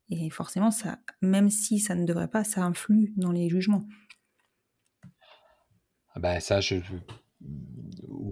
et 0.09 0.31
forcément, 0.31 0.71
ça, 0.71 0.99
même 1.21 1.51
si 1.51 1.81
ça 1.81 1.95
ne 1.95 2.07
devrait 2.07 2.29
pas, 2.29 2.45
ça 2.45 2.65
influe 2.65 3.13
dans 3.17 3.33
les 3.33 3.51
jugements. 3.51 3.87
Ah 6.15 6.21
bah 6.21 6.41
ça, 6.41 6.63
je, 6.63 6.77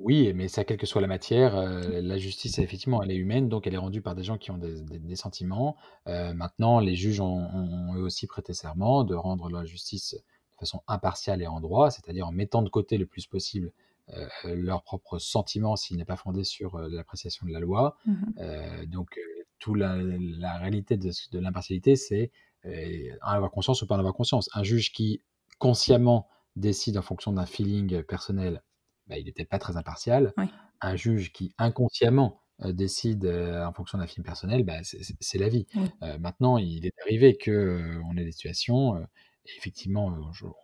oui, 0.04 0.32
mais 0.34 0.48
ça, 0.48 0.64
quelle 0.64 0.76
que 0.76 0.86
soit 0.86 1.00
la 1.00 1.06
matière, 1.06 1.56
euh, 1.56 2.02
la 2.02 2.18
justice, 2.18 2.58
effectivement, 2.58 3.02
elle 3.02 3.10
est 3.10 3.16
humaine, 3.16 3.48
donc 3.48 3.66
elle 3.66 3.72
est 3.72 3.78
rendue 3.78 4.02
par 4.02 4.14
des 4.14 4.22
gens 4.22 4.36
qui 4.36 4.50
ont 4.50 4.58
des, 4.58 5.16
sentiments. 5.16 5.76
Euh, 6.08 6.34
maintenant, 6.34 6.78
les 6.78 6.94
juges 6.94 7.20
ont, 7.20 7.94
eux 7.94 8.02
aussi 8.02 8.26
prêté 8.26 8.52
serment 8.52 9.02
de 9.04 9.14
rendre 9.14 9.48
la 9.48 9.64
justice 9.64 10.14
de 10.14 10.58
façon 10.58 10.82
impartiale 10.88 11.40
et 11.40 11.46
en 11.46 11.58
droit, 11.60 11.90
c'est-à-dire 11.90 12.26
en 12.26 12.32
mettant 12.32 12.60
de 12.60 12.68
côté 12.68 12.98
le 12.98 13.06
plus 13.06 13.26
possible 13.26 13.72
euh, 14.10 14.26
leurs 14.44 14.82
propres 14.82 15.18
sentiments 15.18 15.74
s'il 15.76 15.96
n'est 15.96 16.04
pas 16.04 16.16
fondé 16.16 16.44
sur 16.44 16.78
l'appréciation 16.78 17.46
de 17.46 17.52
la 17.52 17.60
loi. 17.60 17.96
Mmh 18.04 18.84
donc, 18.86 19.18
toute 19.58 19.78
la, 19.78 19.94
réalité 20.58 20.98
de, 20.98 21.10
de 21.32 21.38
l'impartialité, 21.38 21.96
c'est 21.96 22.30
en 22.66 23.30
avoir 23.30 23.50
conscience 23.50 23.80
ou 23.80 23.86
pas 23.86 23.94
en 23.94 24.00
avoir 24.00 24.14
conscience. 24.14 24.50
Un 24.52 24.62
juge 24.62 24.92
qui 24.92 25.22
consciemment 25.58 26.28
décide 26.56 26.98
en 26.98 27.02
fonction 27.02 27.32
d'un 27.32 27.46
feeling 27.46 28.02
personnel 28.02 28.62
bah, 29.06 29.18
il 29.18 29.24
n'était 29.26 29.44
pas 29.44 29.58
très 29.58 29.76
impartial. 29.76 30.32
Un 30.80 30.96
juge 30.96 31.32
qui 31.32 31.54
inconsciemment 31.58 32.40
euh, 32.62 32.72
décide 32.72 33.24
euh, 33.24 33.64
en 33.64 33.72
fonction 33.72 33.98
d'un 33.98 34.06
film 34.06 34.24
personnel, 34.24 34.62
bah, 34.62 34.78
c'est 34.82 35.38
la 35.38 35.48
vie. 35.48 35.66
Euh, 36.02 36.18
maintenant, 36.18 36.56
il 36.56 36.86
est 36.86 36.94
arrivé 37.02 37.36
qu'on 37.36 38.16
ait 38.16 38.24
des 38.24 38.32
situations, 38.32 39.04
effectivement, 39.56 40.16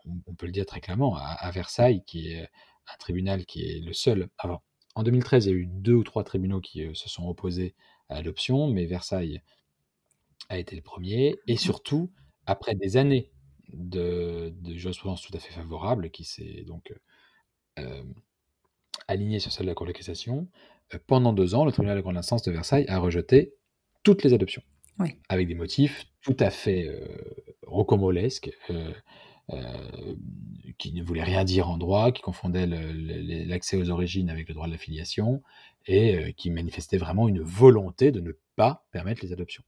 on, 0.06 0.34
peut 0.34 0.46
le 0.46 0.52
dire 0.52 0.66
très 0.66 0.80
clairement, 0.80 1.16
à, 1.16 1.50
Versailles, 1.50 2.04
qui 2.06 2.32
est 2.32 2.42
un 2.42 2.96
tribunal 2.98 3.44
qui 3.44 3.64
est 3.64 3.80
le 3.80 3.92
seul. 3.92 4.28
Alors, 4.38 4.62
en 4.94 5.02
2013, 5.02 5.46
il 5.46 5.48
y 5.48 5.52
a 5.52 5.56
eu 5.56 5.66
deux 5.66 5.94
ou 5.94 6.04
trois 6.04 6.24
tribunaux 6.24 6.60
qui 6.60 6.84
se 6.94 7.08
sont 7.08 7.26
opposés 7.26 7.74
à 8.08 8.14
l'adoption, 8.14 8.68
mais 8.68 8.86
Versailles 8.86 9.42
a 10.48 10.58
été 10.58 10.76
le 10.76 10.82
premier. 10.82 11.38
Et 11.46 11.56
surtout, 11.56 12.12
après 12.46 12.74
des 12.74 12.96
années 12.96 13.30
de, 13.72 14.52
de 14.60 14.74
jurisprudence 14.74 15.22
tout 15.22 15.36
à 15.36 15.40
fait 15.40 15.52
favorable, 15.52 16.10
qui 16.10 16.24
s'est 16.24 16.64
donc 16.66 16.92
aligné 19.08 19.40
sur 19.40 19.52
celle 19.52 19.66
de 19.66 19.70
la 19.70 19.74
Cour 19.74 19.86
de 19.86 19.92
cassation, 19.92 20.48
euh, 20.94 20.98
pendant 21.06 21.32
deux 21.32 21.54
ans, 21.54 21.64
le 21.64 21.72
tribunal 21.72 21.96
de 21.96 22.02
grande 22.02 22.16
instance 22.16 22.42
de 22.42 22.52
Versailles 22.52 22.86
a 22.88 22.98
rejeté 22.98 23.54
toutes 24.02 24.22
les 24.22 24.32
adoptions. 24.32 24.62
Avec 25.28 25.48
des 25.48 25.54
motifs 25.54 26.06
tout 26.22 26.36
à 26.38 26.50
fait 26.50 26.86
euh, 26.86 27.06
rocambolesques, 27.66 28.50
euh, 28.70 28.92
qui 30.78 30.92
ne 30.92 31.02
voulaient 31.02 31.24
rien 31.24 31.44
dire 31.44 31.68
en 31.68 31.76
droit, 31.76 32.12
qui 32.12 32.22
confondaient 32.22 32.66
l'accès 32.66 33.76
aux 33.76 33.90
origines 33.90 34.30
avec 34.30 34.46
le 34.46 34.54
droit 34.54 34.66
de 34.66 34.72
la 34.72 34.78
filiation, 34.78 35.42
et 35.86 36.34
qui 36.36 36.50
manifestaient 36.50 36.98
vraiment 36.98 37.26
une 37.26 37.40
volonté 37.40 38.12
de 38.12 38.20
ne 38.20 38.30
pas 38.54 38.86
permettre 38.92 39.24
les 39.24 39.32
adoptions. 39.32 39.64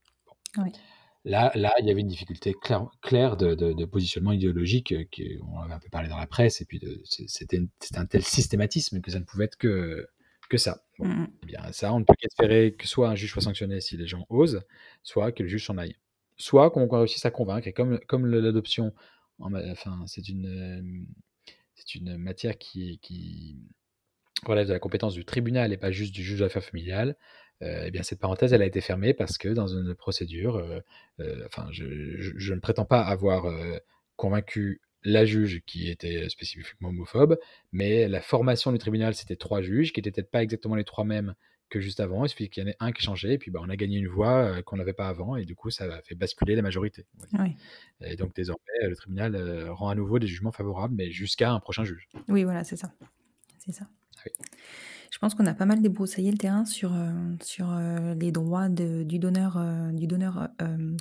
Là, 1.25 1.53
là, 1.55 1.73
il 1.79 1.87
y 1.87 1.91
avait 1.91 2.01
une 2.01 2.09
difficulté 2.09 2.55
claire, 3.01 3.37
de, 3.37 3.85
positionnement 3.85 4.33
idéologique, 4.33 4.93
euh, 4.93 5.05
qui, 5.11 5.39
on 5.53 5.61
avait 5.61 5.75
un 5.75 5.79
peu 5.79 5.89
parlé 5.89 6.09
dans 6.09 6.19
la 6.19 6.27
presse, 6.27 6.61
et 6.61 6.65
puis 6.65 6.81
c'était 7.05 7.61
un 7.95 8.07
tel 8.07 8.23
systématisme 8.25 9.01
que 9.01 9.11
ça 9.13 9.21
ne 9.21 9.25
pouvait 9.25 9.45
être 9.45 9.57
que, 9.57 10.09
que 10.49 10.59
ça. 10.59 10.83
Mmh 10.99 11.25
eh 11.43 11.47
bien, 11.47 11.73
ça, 11.73 11.93
on 11.95 12.01
ne 12.01 12.05
peut 12.05 12.15
qu'espérer 12.19 12.75
que 12.75 12.89
soit 12.89 13.09
un 13.09 13.15
juge 13.15 13.31
soit 13.31 13.43
sanctionné 13.43 13.81
si 13.81 13.97
les 13.97 14.07
gens 14.07 14.27
osent, 14.31 14.63
soit 15.03 15.31
que 15.33 15.45
le 15.45 15.49
juge 15.49 15.65
s'en 15.65 15.79
aille. 15.79 15.97
Soit 16.37 16.71
qu'on 16.71 16.89
réussisse 16.89 17.25
à 17.25 17.31
convaincre, 17.31 17.69
et 17.69 17.73
comme, 17.73 18.01
comme 18.09 18.27
l'adoption, 18.27 18.93
enfin, 19.39 20.05
c'est 20.07 20.29
une, 20.29 20.47
euh, 20.47 21.53
c'est 21.77 21.95
une 21.95 22.17
matière 22.17 22.59
qui, 22.59 22.99
qui 23.01 23.59
relève 24.45 24.67
de 24.67 24.73
la 24.73 24.81
compétence 24.81 25.15
du 25.15 25.25
tribunal 25.25 25.73
et 25.73 25.77
pas 25.77 25.93
juste 25.93 26.13
du 26.13 26.25
juge 26.25 26.41
d'affaires 26.41 26.65
familiales, 26.65 27.17
eh 27.63 27.91
bien, 27.91 28.03
cette 28.03 28.19
parenthèse, 28.19 28.53
elle 28.53 28.63
a 28.63 28.67
été 28.67 28.81
fermée 28.81 29.15
parce 29.15 29.39
que 29.39 29.49
dans 29.49 29.69
une 29.69 29.95
procédure, 29.95 30.57
euh, 30.57 30.81
euh, 31.21 31.45
enfin, 31.47 31.69
je, 31.71 31.85
ne 32.53 32.61
prétends 32.61 32.85
pas 32.85 33.03
avoir 33.03 33.53
convaincu 34.17 34.81
la 35.05 35.25
juge 35.25 35.63
qui 35.67 35.91
était 35.91 36.29
spécifiquement 36.29 36.89
homophobe, 36.89 37.39
mais 37.73 38.09
la 38.09 38.21
formation 38.21 38.73
du 38.73 38.79
tribunal, 38.79 39.15
c'était 39.15 39.37
trois 39.37 39.63
juges 39.63 39.93
qui 39.93 40.01
n'étaient 40.01 40.13
peut-être 40.13 40.31
pas 40.31 40.43
exactement 40.43 40.77
les 40.77 40.85
trois 40.85 41.05
mêmes 41.05 41.35
que 41.71 41.81
juste 41.81 42.01
avant. 42.01 42.25
Il 42.25 42.29
suffit 42.29 42.49
qu'il 42.51 42.63
y 42.63 42.67
en 42.67 42.71
ait 42.71 42.77
un 42.81 42.93
qui 42.93 43.03
changeait, 43.03 43.35
et 43.35 43.39
puis 43.39 43.51
bah, 43.51 43.61
on 43.63 43.69
a 43.69 43.77
gagné 43.77 43.99
une 43.99 44.09
voix 44.09 44.63
qu'on 44.63 44.77
n'avait 44.77 44.93
pas 44.93 45.09
avant, 45.09 45.37
et 45.37 45.45
du 45.45 45.57
coup, 45.57 45.71
ça 45.71 45.85
a 45.85 46.03
fait 46.03 46.15
basculer 46.15 46.55
la 46.55 46.63
majorité. 46.63 47.07
Et 48.01 48.17
donc, 48.17 48.35
désormais, 48.35 48.89
le 48.89 48.97
tribunal 48.97 49.71
rend 49.71 49.89
à 49.89 49.95
nouveau 49.95 50.19
des 50.19 50.27
jugements 50.27 50.53
favorables, 50.53 50.95
mais 50.95 51.11
jusqu'à 51.11 51.53
un 51.53 51.61
prochain 51.61 51.85
juge. 51.85 52.09
Oui, 52.29 52.45
voilà, 52.45 52.65
c'est 52.65 52.77
ça. 52.77 52.93
C'est 53.59 53.73
ça. 53.73 53.87
Ah 54.25 54.29
je 55.13 55.19
pense 55.19 55.35
qu'on 55.35 55.45
a 55.45 55.53
pas 55.55 55.67
mal 55.67 55.83
débroussaillé 55.83 56.33
le 56.33 56.39
terrain 56.39 56.65
sur, 56.65 56.95
euh, 56.95 57.13
sur 57.43 57.71
euh, 57.71 58.15
les 58.15 58.33
droits 58.33 58.71
du 58.71 59.19
donneur, 59.19 59.59
euh, 59.59 59.93
du 59.93 60.07
donneur 60.07 60.49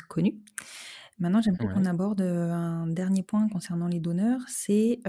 connu. 0.09 0.41
Maintenant, 1.17 1.41
j'aimerais 1.41 1.67
qu'on 1.67 1.85
aborde 1.85 2.21
un 2.21 2.87
dernier 2.87 3.23
point 3.23 3.47
concernant 3.47 3.87
les 3.87 3.99
donneurs, 3.99 4.41
c'est, 4.47 4.99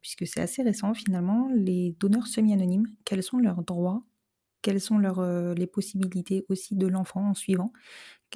puisque 0.00 0.26
c'est 0.26 0.40
assez 0.40 0.62
récent 0.62 0.94
finalement, 0.94 1.50
les 1.54 1.96
donneurs 1.98 2.28
semi-anonymes. 2.28 2.86
Quels 3.04 3.22
sont 3.22 3.38
leurs 3.38 3.62
droits? 3.64 4.04
Quelles 4.62 4.80
sont 4.80 4.98
leurs, 4.98 5.24
les 5.54 5.66
possibilités 5.66 6.46
aussi 6.48 6.76
de 6.76 6.86
l'enfant 6.86 7.30
en 7.30 7.34
suivant? 7.34 7.72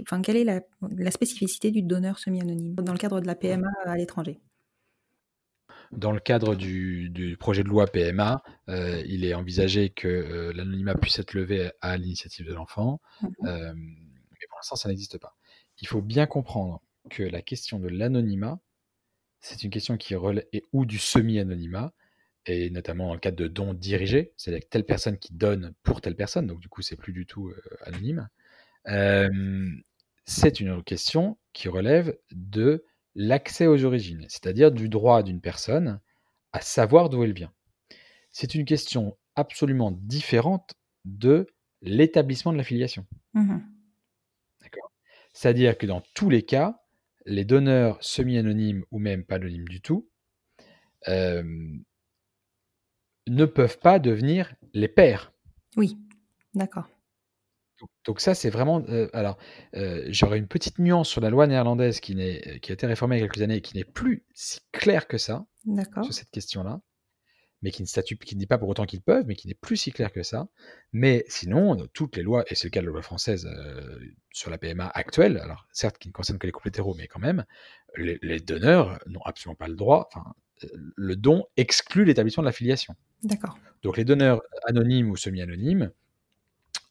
Enfin, 0.03 0.23
quelle 0.23 0.37
est 0.37 0.45
la, 0.45 0.61
la 0.91 1.11
spécificité 1.13 1.71
du 1.71 1.83
donneur 1.83 2.19
semi-anonyme 2.19 2.75
dans 2.75 2.93
le 2.93 2.99
cadre 2.99 3.21
de 3.21 3.27
la 3.27 3.37
PMA 3.37 3.69
à 3.85 3.97
l'étranger? 3.97 4.41
Dans 5.93 6.13
le 6.13 6.21
cadre 6.21 6.55
du, 6.55 7.37
projet 7.39 7.63
de 7.63 7.69
loi 7.69 7.87
PMA, 7.87 8.43
euh, 8.69 9.03
il 9.07 9.25
est 9.25 9.35
envisagé 9.35 9.91
que 9.91 10.09
euh, 10.09 10.53
l'anonymat 10.53 10.95
puisse 10.95 11.19
être 11.19 11.35
levé 11.35 11.71
à 11.81 11.97
l'initiative 11.97 12.47
de 12.47 12.55
l'enfant, 12.55 13.01
mmh 13.23 13.29
euh, 13.47 13.73
mais 13.75 14.47
pour 14.49 14.59
l'instant, 14.59 14.77
ça 14.77 14.89
n'existe 14.89 15.19
pas. 15.19 15.37
Il 15.79 15.89
faut 15.89 16.03
bien 16.03 16.27
comprendre 16.27 16.83
que 17.11 17.23
la 17.23 17.43
question 17.43 17.79
de 17.79 17.89
l'anonymat, 17.89 18.61
c'est 19.41 19.63
une 19.65 19.71
question 19.71 19.97
qui 19.97 20.15
relève 20.15 20.45
ou 20.73 20.87
du 20.87 20.99
semi-anonymat, 20.99 21.93
et 22.47 22.71
notamment 22.71 23.09
dans 23.09 23.15
le 23.15 23.21
cadre 23.21 23.37
de 23.37 23.49
dons 23.49 23.75
dirigés, 23.75 24.33
c'est-à-dire 24.37 24.69
telle 24.69 24.85
personne 24.85 25.19
qui 25.19 25.33
donne 25.33 25.75
pour 25.83 26.01
telle 26.01 26.17
personne, 26.17 26.47
donc 26.47 26.61
du 26.61 26.69
coup 26.69 26.83
c'est 26.83 26.97
plus 26.97 27.13
du 27.13 27.27
tout 27.27 27.53
anonyme. 27.83 28.29
C'est 30.27 30.61
une 30.61 30.83
question 30.83 31.39
qui 31.53 31.69
relève 31.69 32.17
de 32.33 32.85
l'accès 33.15 33.67
aux 33.67 33.85
origines, 33.85 34.27
c'est-à-dire 34.29 34.73
du 34.73 34.89
droit 34.89 35.23
d'une 35.23 35.41
personne 35.41 36.01
à 36.53 36.61
savoir 36.61 37.09
d'où 37.09 37.23
elle 37.25 37.33
vient. 37.33 37.53
C'est 38.31 38.55
une 38.55 38.65
question 38.65 39.17
absolument 39.37 39.93
différente 39.93 40.75
de 41.05 41.47
l'établissement 41.83 42.53
de 42.53 42.59
la 42.59 42.65
filiation. 42.65 43.07
Mmh 43.35 43.59
C'est-à-dire 45.33 45.77
que 45.77 45.87
dans 45.87 46.01
tous 46.15 46.31
les 46.31 46.43
cas, 46.43 46.81
les 47.27 47.45
donneurs 47.45 48.03
semi-anonymes 48.03 48.85
ou 48.91 48.99
même 48.99 49.25
pas 49.25 49.37
anonymes 49.37 49.69
du 49.69 49.81
tout 49.81 50.09
euh, 51.09 51.43
ne 53.27 53.45
peuvent 53.45 53.79
pas 53.79 53.99
devenir 53.99 54.55
les 54.73 54.89
pères. 54.89 55.33
Oui, 55.77 55.97
d'accord. 56.55 56.89
Donc, 58.05 58.21
ça, 58.21 58.35
c'est 58.35 58.51
vraiment... 58.51 58.83
Euh, 58.89 59.09
alors, 59.13 59.39
euh, 59.77 60.05
j'aurais 60.09 60.39
une 60.39 60.49
petite 60.49 60.79
nuance 60.79 61.09
sur 61.09 61.21
la 61.21 61.31
loi 61.31 61.47
néerlandaise 61.47 62.01
qui, 62.01 62.15
qui 62.61 62.73
a 62.73 62.75
été 62.75 62.87
réformée 62.87 63.17
il 63.17 63.21
y 63.21 63.23
a 63.23 63.27
quelques 63.27 63.43
années 63.43 63.57
et 63.57 63.61
qui 63.63 63.77
n'est 63.77 63.85
plus 63.85 64.25
si 64.35 64.61
claire 64.73 65.07
que 65.07 65.19
ça 65.19 65.47
sur 66.03 66.13
cette 66.13 66.31
question-là 66.31 66.81
mais 67.65 67.71
qui 67.71 67.81
ne 67.81 67.87
statue, 67.87 68.19
qui 68.19 68.35
ne 68.35 68.41
dit 68.41 68.47
pas 68.47 68.59
pour 68.59 68.69
autant 68.69 68.85
qu'ils 68.85 69.01
peuvent, 69.01 69.25
mais 69.27 69.35
qui 69.35 69.49
n'est 69.49 69.55
plus 69.55 69.79
si 69.79 69.91
clair 69.91 70.13
que 70.13 70.23
ça. 70.23 70.49
Mais 70.93 71.25
sinon, 71.29 71.89
toutes 71.95 72.15
les 72.15 72.23
lois, 72.23 72.45
et 72.49 72.55
c'est 72.55 72.67
le 72.67 72.71
cas 72.71 72.81
de 72.81 72.87
la 72.87 72.93
loi 72.93 73.01
française 73.01 73.47
euh, 73.47 73.99
sur 74.33 74.51
la 74.51 74.59
PMA 74.59 74.87
actuelle, 74.87 75.39
alors 75.39 75.67
certes 75.73 75.97
qui 75.97 76.09
ne 76.09 76.13
concerne 76.13 76.39
que 76.39 76.47
les 76.47 76.53
couples 76.53 76.69
hétéros, 76.69 76.95
mais 76.95 77.09
quand 77.09 77.21
même, 77.21 77.47
les, 77.97 78.39
donneurs 78.41 78.99
n'ont 79.07 79.23
absolument 79.25 79.57
pas 79.57 79.69
le 79.69 79.77
droit, 79.77 80.11
enfin, 80.13 80.35
euh, 80.65 80.69
le 80.95 81.17
don 81.17 81.47
exclut 81.57 82.05
l'établissement 82.05 82.43
de 82.43 82.49
la 82.49 82.53
filiation. 82.53 82.97
D'accord. 83.23 83.57
Donc 83.83 83.97
les 83.97 84.05
donneurs 84.05 84.43
anonymes 84.67 85.09
ou 85.09 85.17
semi-anonymes, 85.17 85.91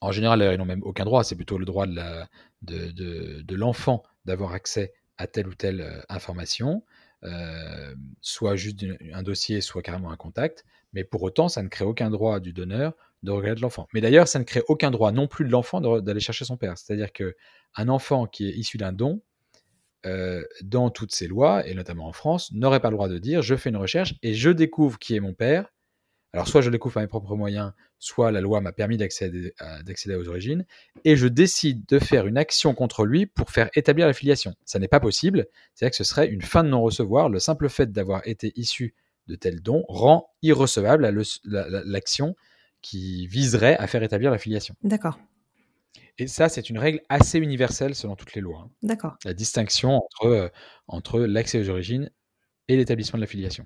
en 0.03 0.11
général, 0.11 0.41
ils 0.51 0.57
n'ont 0.57 0.65
même 0.65 0.83
aucun 0.83 1.05
droit, 1.05 1.23
c'est 1.23 1.35
plutôt 1.35 1.57
le 1.57 1.65
droit 1.65 1.87
de, 1.87 3.55
l'enfant 3.55 4.03
d'avoir 4.25 4.53
accès 4.53 4.93
à 5.17 5.27
telle 5.27 5.47
ou 5.47 5.55
telle 5.55 5.81
euh, 5.81 6.01
information. 6.09 6.83
Euh, 7.23 7.95
soit 8.19 8.57
juste 8.57 8.85
un 9.13 9.23
dossier, 9.23 9.61
soit 9.61 9.81
carrément 9.81 10.11
un 10.11 10.17
contact. 10.17 10.65
Mais 10.91 11.05
pour 11.05 11.23
autant, 11.23 11.47
ça 11.47 11.63
ne 11.63 11.69
crée 11.69 11.85
aucun 11.85 12.09
droit 12.09 12.41
du 12.41 12.51
donneur 12.51 12.93
de 13.23 13.31
regarder 13.31 13.61
l'enfant. 13.61 13.87
Mais 13.93 14.01
d'ailleurs, 14.01 14.27
ça 14.27 14.39
ne 14.39 14.43
crée 14.43 14.61
aucun 14.67 14.91
droit 14.91 15.13
non 15.13 15.27
plus 15.27 15.45
de 15.45 15.49
l'enfant 15.49 15.79
d'aller 15.79 16.19
chercher 16.19 16.43
son 16.43 16.57
père. 16.57 16.77
C'est-à-dire 16.77 17.13
que 17.13 17.35
un 17.75 17.87
enfant 17.87 18.27
qui 18.27 18.49
est 18.49 18.53
issu 18.53 18.77
d'un 18.77 18.91
don, 18.91 19.21
euh, 20.05 20.43
dans 20.61 20.89
toutes 20.89 21.13
ces 21.13 21.27
lois, 21.27 21.65
et 21.65 21.73
notamment 21.73 22.07
en 22.07 22.11
France, 22.11 22.51
n'aurait 22.51 22.81
pas 22.81 22.89
le 22.89 22.97
droit 22.97 23.07
de 23.07 23.17
dire 23.17 23.41
je 23.41 23.55
fais 23.55 23.69
une 23.69 23.77
recherche 23.77 24.15
et 24.21 24.33
je 24.33 24.49
découvre 24.49 24.99
qui 24.99 25.15
est 25.15 25.21
mon 25.21 25.33
père. 25.33 25.72
Alors 26.33 26.47
soit 26.47 26.61
je 26.61 26.67
le 26.67 26.71
découvre 26.71 26.95
par 26.95 27.03
mes 27.03 27.07
propres 27.07 27.35
moyens, 27.35 27.73
soit 27.99 28.31
la 28.31 28.41
loi 28.41 28.59
m'a 28.59 28.71
permis 28.71 28.97
d'accéder 28.97 29.53
aux 30.15 30.27
origines, 30.27 30.65
et 31.05 31.15
je 31.15 31.27
décide 31.27 31.85
de 31.85 31.99
faire 31.99 32.25
une 32.25 32.37
action 32.37 32.73
contre 32.73 33.05
lui 33.05 33.27
pour 33.27 33.51
faire 33.51 33.69
établir 33.75 34.07
la 34.07 34.13
filiation. 34.13 34.55
Ça 34.65 34.79
n'est 34.79 34.87
pas 34.87 34.99
possible, 34.99 35.45
c'est-à-dire 35.73 35.91
que 35.91 35.97
ce 35.97 36.03
serait 36.03 36.27
une 36.27 36.41
fin 36.41 36.63
de 36.63 36.69
non-recevoir. 36.69 37.29
Le 37.29 37.39
simple 37.39 37.69
fait 37.69 37.91
d'avoir 37.91 38.27
été 38.27 38.51
issu 38.55 38.95
de 39.27 39.35
tel 39.35 39.61
don 39.61 39.85
rend 39.87 40.31
irrecevable 40.41 41.07
l'action 41.45 42.35
qui 42.81 43.27
viserait 43.27 43.77
à 43.77 43.87
faire 43.87 44.03
établir 44.03 44.31
la 44.31 44.37
filiation. 44.37 44.75
D'accord. 44.83 45.19
Et 46.17 46.27
ça, 46.27 46.49
c'est 46.49 46.69
une 46.69 46.77
règle 46.77 47.01
assez 47.09 47.39
universelle 47.39 47.95
selon 47.95 48.15
toutes 48.15 48.33
les 48.33 48.41
lois. 48.41 48.65
Hein. 48.65 48.71
D'accord. 48.81 49.17
La 49.23 49.33
distinction 49.33 49.95
entre, 49.95 50.25
euh, 50.25 50.49
entre 50.87 51.19
l'accès 51.21 51.59
aux 51.59 51.69
origines 51.69 52.11
et 52.67 52.75
l'établissement 52.75 53.17
de 53.17 53.23
la 53.23 53.27
filiation. 53.27 53.65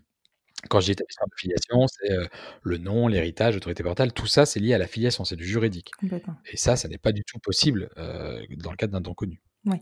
Quand 0.70 0.80
je 0.80 0.86
dis 0.88 0.92
établissement 0.94 1.28
de 1.28 1.40
filiation, 1.40 1.88
c'est 1.88 2.12
euh, 2.12 2.26
le 2.64 2.78
nom, 2.78 3.08
l'héritage, 3.08 3.54
l'autorité 3.54 3.84
parentale, 3.84 4.12
tout 4.12 4.26
ça, 4.26 4.46
c'est 4.46 4.60
lié 4.60 4.74
à 4.74 4.78
la 4.78 4.88
filiation, 4.88 5.24
c'est 5.24 5.36
du 5.36 5.46
juridique. 5.46 5.92
Et 6.52 6.58
ça, 6.58 6.76
ça 6.76 6.88
n'est 6.88 6.98
pas 6.98 7.12
du 7.12 7.24
tout 7.24 7.38
possible 7.40 7.90
euh, 7.98 8.42
dans 8.58 8.72
le 8.72 8.78
cadre 8.78 8.94
d'un 8.94 9.02
don 9.02 9.14
connu. 9.14 9.42
Ouais. 9.66 9.80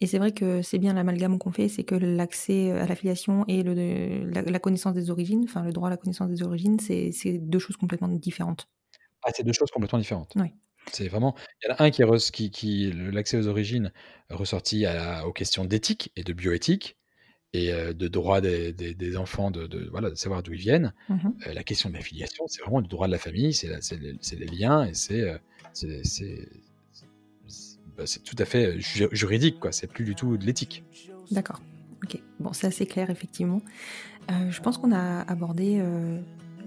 Et 0.00 0.06
c'est 0.06 0.18
vrai 0.18 0.32
que 0.32 0.62
c'est 0.62 0.78
bien 0.78 0.92
l'amalgame 0.92 1.38
qu'on 1.38 1.52
fait, 1.52 1.68
c'est 1.68 1.84
que 1.84 1.94
l'accès 1.94 2.72
à 2.72 2.86
la 2.86 2.94
filiation 2.94 3.44
et 3.46 3.62
le, 3.62 4.28
la, 4.30 4.58
connaissance 4.58 4.94
des 4.94 5.10
origines, 5.10 5.44
enfin 5.44 5.62
le 5.62 5.72
droit 5.72 5.88
à 5.88 5.90
la 5.90 5.96
connaissance 5.96 6.28
des 6.28 6.42
origines, 6.42 6.78
c'est 6.78 7.38
deux 7.38 7.58
choses 7.58 7.76
complètement 7.76 8.08
différentes. 8.08 8.68
Ah, 9.22 9.30
c'est 9.34 9.44
deux 9.44 9.52
choses 9.52 9.70
complètement 9.70 9.98
différentes. 9.98 10.32
Oui. 10.36 10.52
C'est 10.92 11.08
vraiment, 11.08 11.34
il 11.62 11.68
y 11.68 11.72
en 11.72 11.76
a 11.76 11.82
un 11.84 11.90
qui, 11.90 12.02
qui, 12.32 12.50
qui 12.50 12.92
l'accès 12.92 13.36
aux 13.36 13.46
origines 13.46 13.92
ressorti 14.30 14.86
à, 14.86 15.26
aux 15.26 15.32
questions 15.32 15.64
d'éthique 15.64 16.12
et 16.16 16.24
de 16.24 16.32
bioéthique, 16.32 16.96
et 17.54 17.72
de 17.72 18.08
droit 18.08 18.40
des, 18.40 18.72
des, 18.72 19.16
enfants 19.16 19.50
de, 19.50 19.66
de, 19.66 19.88
voilà, 19.90 20.10
de 20.10 20.14
savoir 20.16 20.42
d'où 20.42 20.52
ils 20.52 20.60
viennent. 20.60 20.92
Mmh 21.08 21.30
la 21.54 21.64
question 21.64 21.88
de 21.88 21.94
la 21.94 22.00
filiation, 22.00 22.46
c'est 22.46 22.60
vraiment 22.62 22.80
le 22.80 22.86
droit 22.86 23.06
de 23.06 23.12
la 23.12 23.18
famille, 23.18 23.54
c'est 23.54 23.68
les, 24.38 24.46
liens 24.46 24.84
et 24.84 24.94
c'est 24.94 25.40
bah, 27.98 28.04
c'est 28.06 28.22
tout 28.22 28.36
à 28.38 28.44
fait 28.44 28.76
juridique, 28.78 29.58
quoi. 29.58 29.72
C'est 29.72 29.88
plus 29.88 30.04
du 30.04 30.14
tout 30.14 30.36
de 30.36 30.46
l'éthique. 30.46 30.84
D'accord. 31.32 31.60
Ok. 32.04 32.20
Bon, 32.38 32.52
c'est 32.52 32.68
assez 32.68 32.86
clair, 32.86 33.10
effectivement. 33.10 33.60
Euh, 34.30 34.50
je 34.50 34.60
pense 34.60 34.78
qu'on 34.78 34.92
a 34.92 35.22
abordé 35.22 35.80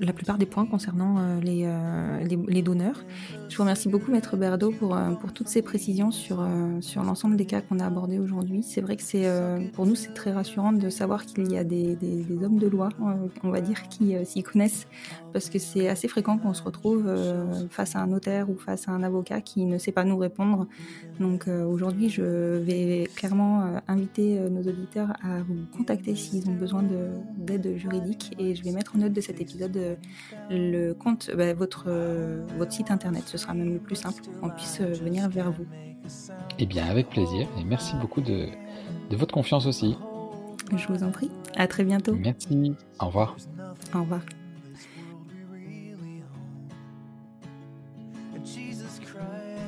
la 0.02 0.14
plupart 0.14 0.38
des 0.38 0.46
points 0.46 0.66
concernant 0.66 1.18
euh, 1.20 1.40
euh, 1.46 2.24
les, 2.24 2.36
les, 2.48 2.62
donneurs. 2.62 3.04
Je 3.50 3.56
vous 3.56 3.64
remercie 3.64 3.88
beaucoup, 3.88 4.12
Maître 4.12 4.36
Berdo, 4.36 4.72
pour, 4.72 4.96
euh, 4.96 5.12
pour 5.12 5.32
toutes 5.32 5.48
ces 5.48 5.62
précisions 5.62 6.12
sur, 6.12 6.46
sur 6.82 7.04
l'ensemble 7.04 7.36
des 7.36 7.46
cas 7.46 7.62
qu'on 7.62 7.80
a 7.80 7.86
abordés 7.86 8.20
aujourd'hui. 8.20 8.64
C'est 8.64 8.82
vrai 8.82 8.96
que 8.96 9.04
c'est 9.04 9.30
pour 9.74 9.86
nous, 9.86 9.96
c'est 9.96 10.14
très 10.14 10.32
rassurant 10.32 10.74
de 10.74 10.90
savoir 10.90 11.26
qu'il 11.26 11.52
y 11.52 11.58
a 11.58 11.64
des, 11.64 11.96
des, 11.96 12.26
hommes 12.44 12.58
de 12.58 12.68
loi, 12.68 12.90
on 13.44 13.50
va 13.50 13.62
dire, 13.62 13.88
qui 13.90 14.16
s'y 14.26 14.42
connaissent, 14.42 14.88
parce 15.34 15.50
que 15.50 15.60
c'est 15.60 15.88
assez 15.88 16.08
fréquent 16.08 16.38
qu'on 16.38 16.54
se 16.54 16.64
retrouve 16.64 17.14
face 17.70 17.96
à 17.96 18.00
un 18.00 18.08
notaire 18.08 18.50
ou 18.50 18.56
face 18.58 18.88
à 18.88 18.92
un 18.92 19.04
avocat 19.04 19.42
qui 19.42 19.66
ne 19.66 19.78
sait 19.78 19.92
pas 19.92 20.04
nous 20.04 20.18
répondre. 20.18 20.68
Donc 21.20 21.48
aujourd'hui, 21.48 22.10
je 22.10 22.58
vais 22.58 23.08
clairement 23.16 23.64
inviter 23.88 24.40
nos 24.50 24.62
auditeurs 24.62 25.14
à 25.24 25.42
vous 25.44 25.66
contacter 25.76 26.16
s'ils 26.16 26.50
ont 26.50 26.56
besoin 26.56 26.84
d'aide 27.38 27.78
juridique 27.78 28.34
et 28.40 28.56
je 28.56 28.64
vais 28.64 28.72
mettre 28.72 28.96
en 28.96 29.00
note 29.00 29.14
de 29.14 29.22
cet 29.22 29.40
épisode 29.42 29.91
le 30.50 30.94
compte, 30.94 31.32
bah, 31.36 31.54
votre, 31.54 31.90
votre 32.58 32.72
site 32.72 32.92
internet. 32.92 33.24
Ce 33.26 33.38
sera 33.38 33.54
même 33.54 33.74
le 33.74 33.80
plus 33.80 33.96
simple 33.96 34.22
qu'on 34.40 34.50
puisse 34.50 34.80
euh, 34.82 34.94
venir 34.94 35.30
vers 35.30 35.52
vous. 35.52 35.66
Eh 36.60 36.66
bien, 36.66 36.86
avec 36.86 37.10
plaisir. 37.10 37.48
Et 37.60 37.64
merci 37.64 37.96
beaucoup 37.96 38.22
de, 38.22 38.48
de 39.10 39.16
votre 39.16 39.34
confiance 39.34 39.66
aussi. 39.66 39.96
Je 40.76 40.88
vous 40.88 41.04
en 41.04 41.12
prie. 41.12 41.30
À 41.56 41.68
très 41.68 41.84
bientôt. 41.84 42.16
Merci. 42.16 42.76
Au 43.00 43.08
revoir. 43.08 43.36
Au 43.94 44.02
revoir. 44.02 44.22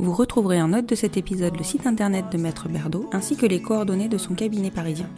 Vous 0.00 0.12
retrouverez 0.12 0.62
en 0.62 0.68
note 0.68 0.88
de 0.88 0.94
cet 0.94 1.16
épisode 1.16 1.56
le 1.56 1.64
site 1.64 1.84
internet 1.84 2.26
de 2.30 2.38
Maître 2.38 2.68
Berdo 2.68 3.10
ainsi 3.12 3.36
que 3.36 3.46
les 3.46 3.60
coordonnées 3.60 4.08
de 4.08 4.16
son 4.16 4.34
cabinet 4.34 4.70
parisien. 4.70 5.08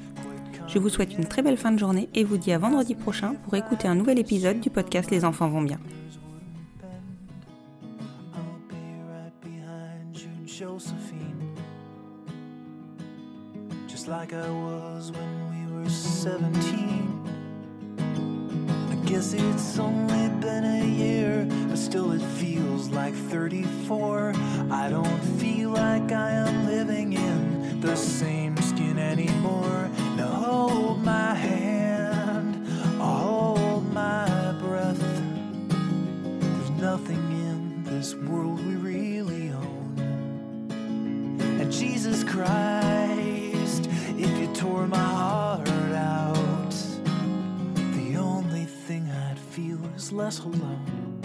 Je 0.69 0.79
vous 0.79 0.89
souhaite 0.89 1.19
une 1.19 1.27
très 1.27 1.43
belle 1.43 1.59
fin 1.59 1.71
de 1.71 1.79
journée 1.79 2.09
et 2.15 2.25
vous 2.25 2.39
dis 2.39 2.53
à 2.53 2.59
vendredi 2.59 2.95
prochain 2.95 3.35
pour 3.45 3.55
écouter 3.55 3.89
un 3.89 3.95
nouvel 3.95 4.19
épisode 4.19 4.61
du 4.61 4.71
podcast 4.71 5.11
Les 5.11 5.27
enfants 5.27 5.49
vont 5.49 5.61
bien. 5.61 5.79
Guess 19.11 19.33
it's 19.33 19.77
only 19.77 20.29
been 20.41 20.65
a 20.65 20.87
year, 20.87 21.45
but 21.69 21.77
still 21.77 22.13
it 22.13 22.23
feels 22.23 22.91
like 22.91 23.13
34. 23.13 24.35
I 24.71 24.89
don't 24.89 25.21
feel 25.41 25.71
like 25.71 26.13
I 26.13 26.31
am 26.31 26.65
living 26.67 27.15
in 27.15 27.81
the 27.81 27.97
same 27.97 28.57
skin 28.59 29.01
anymore. 29.01 29.91
Now 30.17 30.29
hold 30.29 31.03
my 31.03 31.35
hand, 31.35 32.69
hold 33.01 33.93
my 33.93 34.53
breath. 34.61 35.01
There's 35.01 36.71
nothing 36.71 37.17
in 37.17 37.83
this 37.83 38.15
world 38.15 38.65
we 38.65 38.77
really 38.77 39.51
own. 39.51 40.69
And 41.61 41.73
Jesus 41.73 42.23
Christ, 42.23 43.89
if 44.17 44.39
you 44.39 44.49
tore 44.55 44.87
my 44.87 44.99
heart 44.99 45.50
is 50.01 50.13
less 50.13 50.39
alone, 50.39 51.21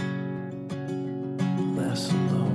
less 1.78 2.12
alone. 2.12 2.55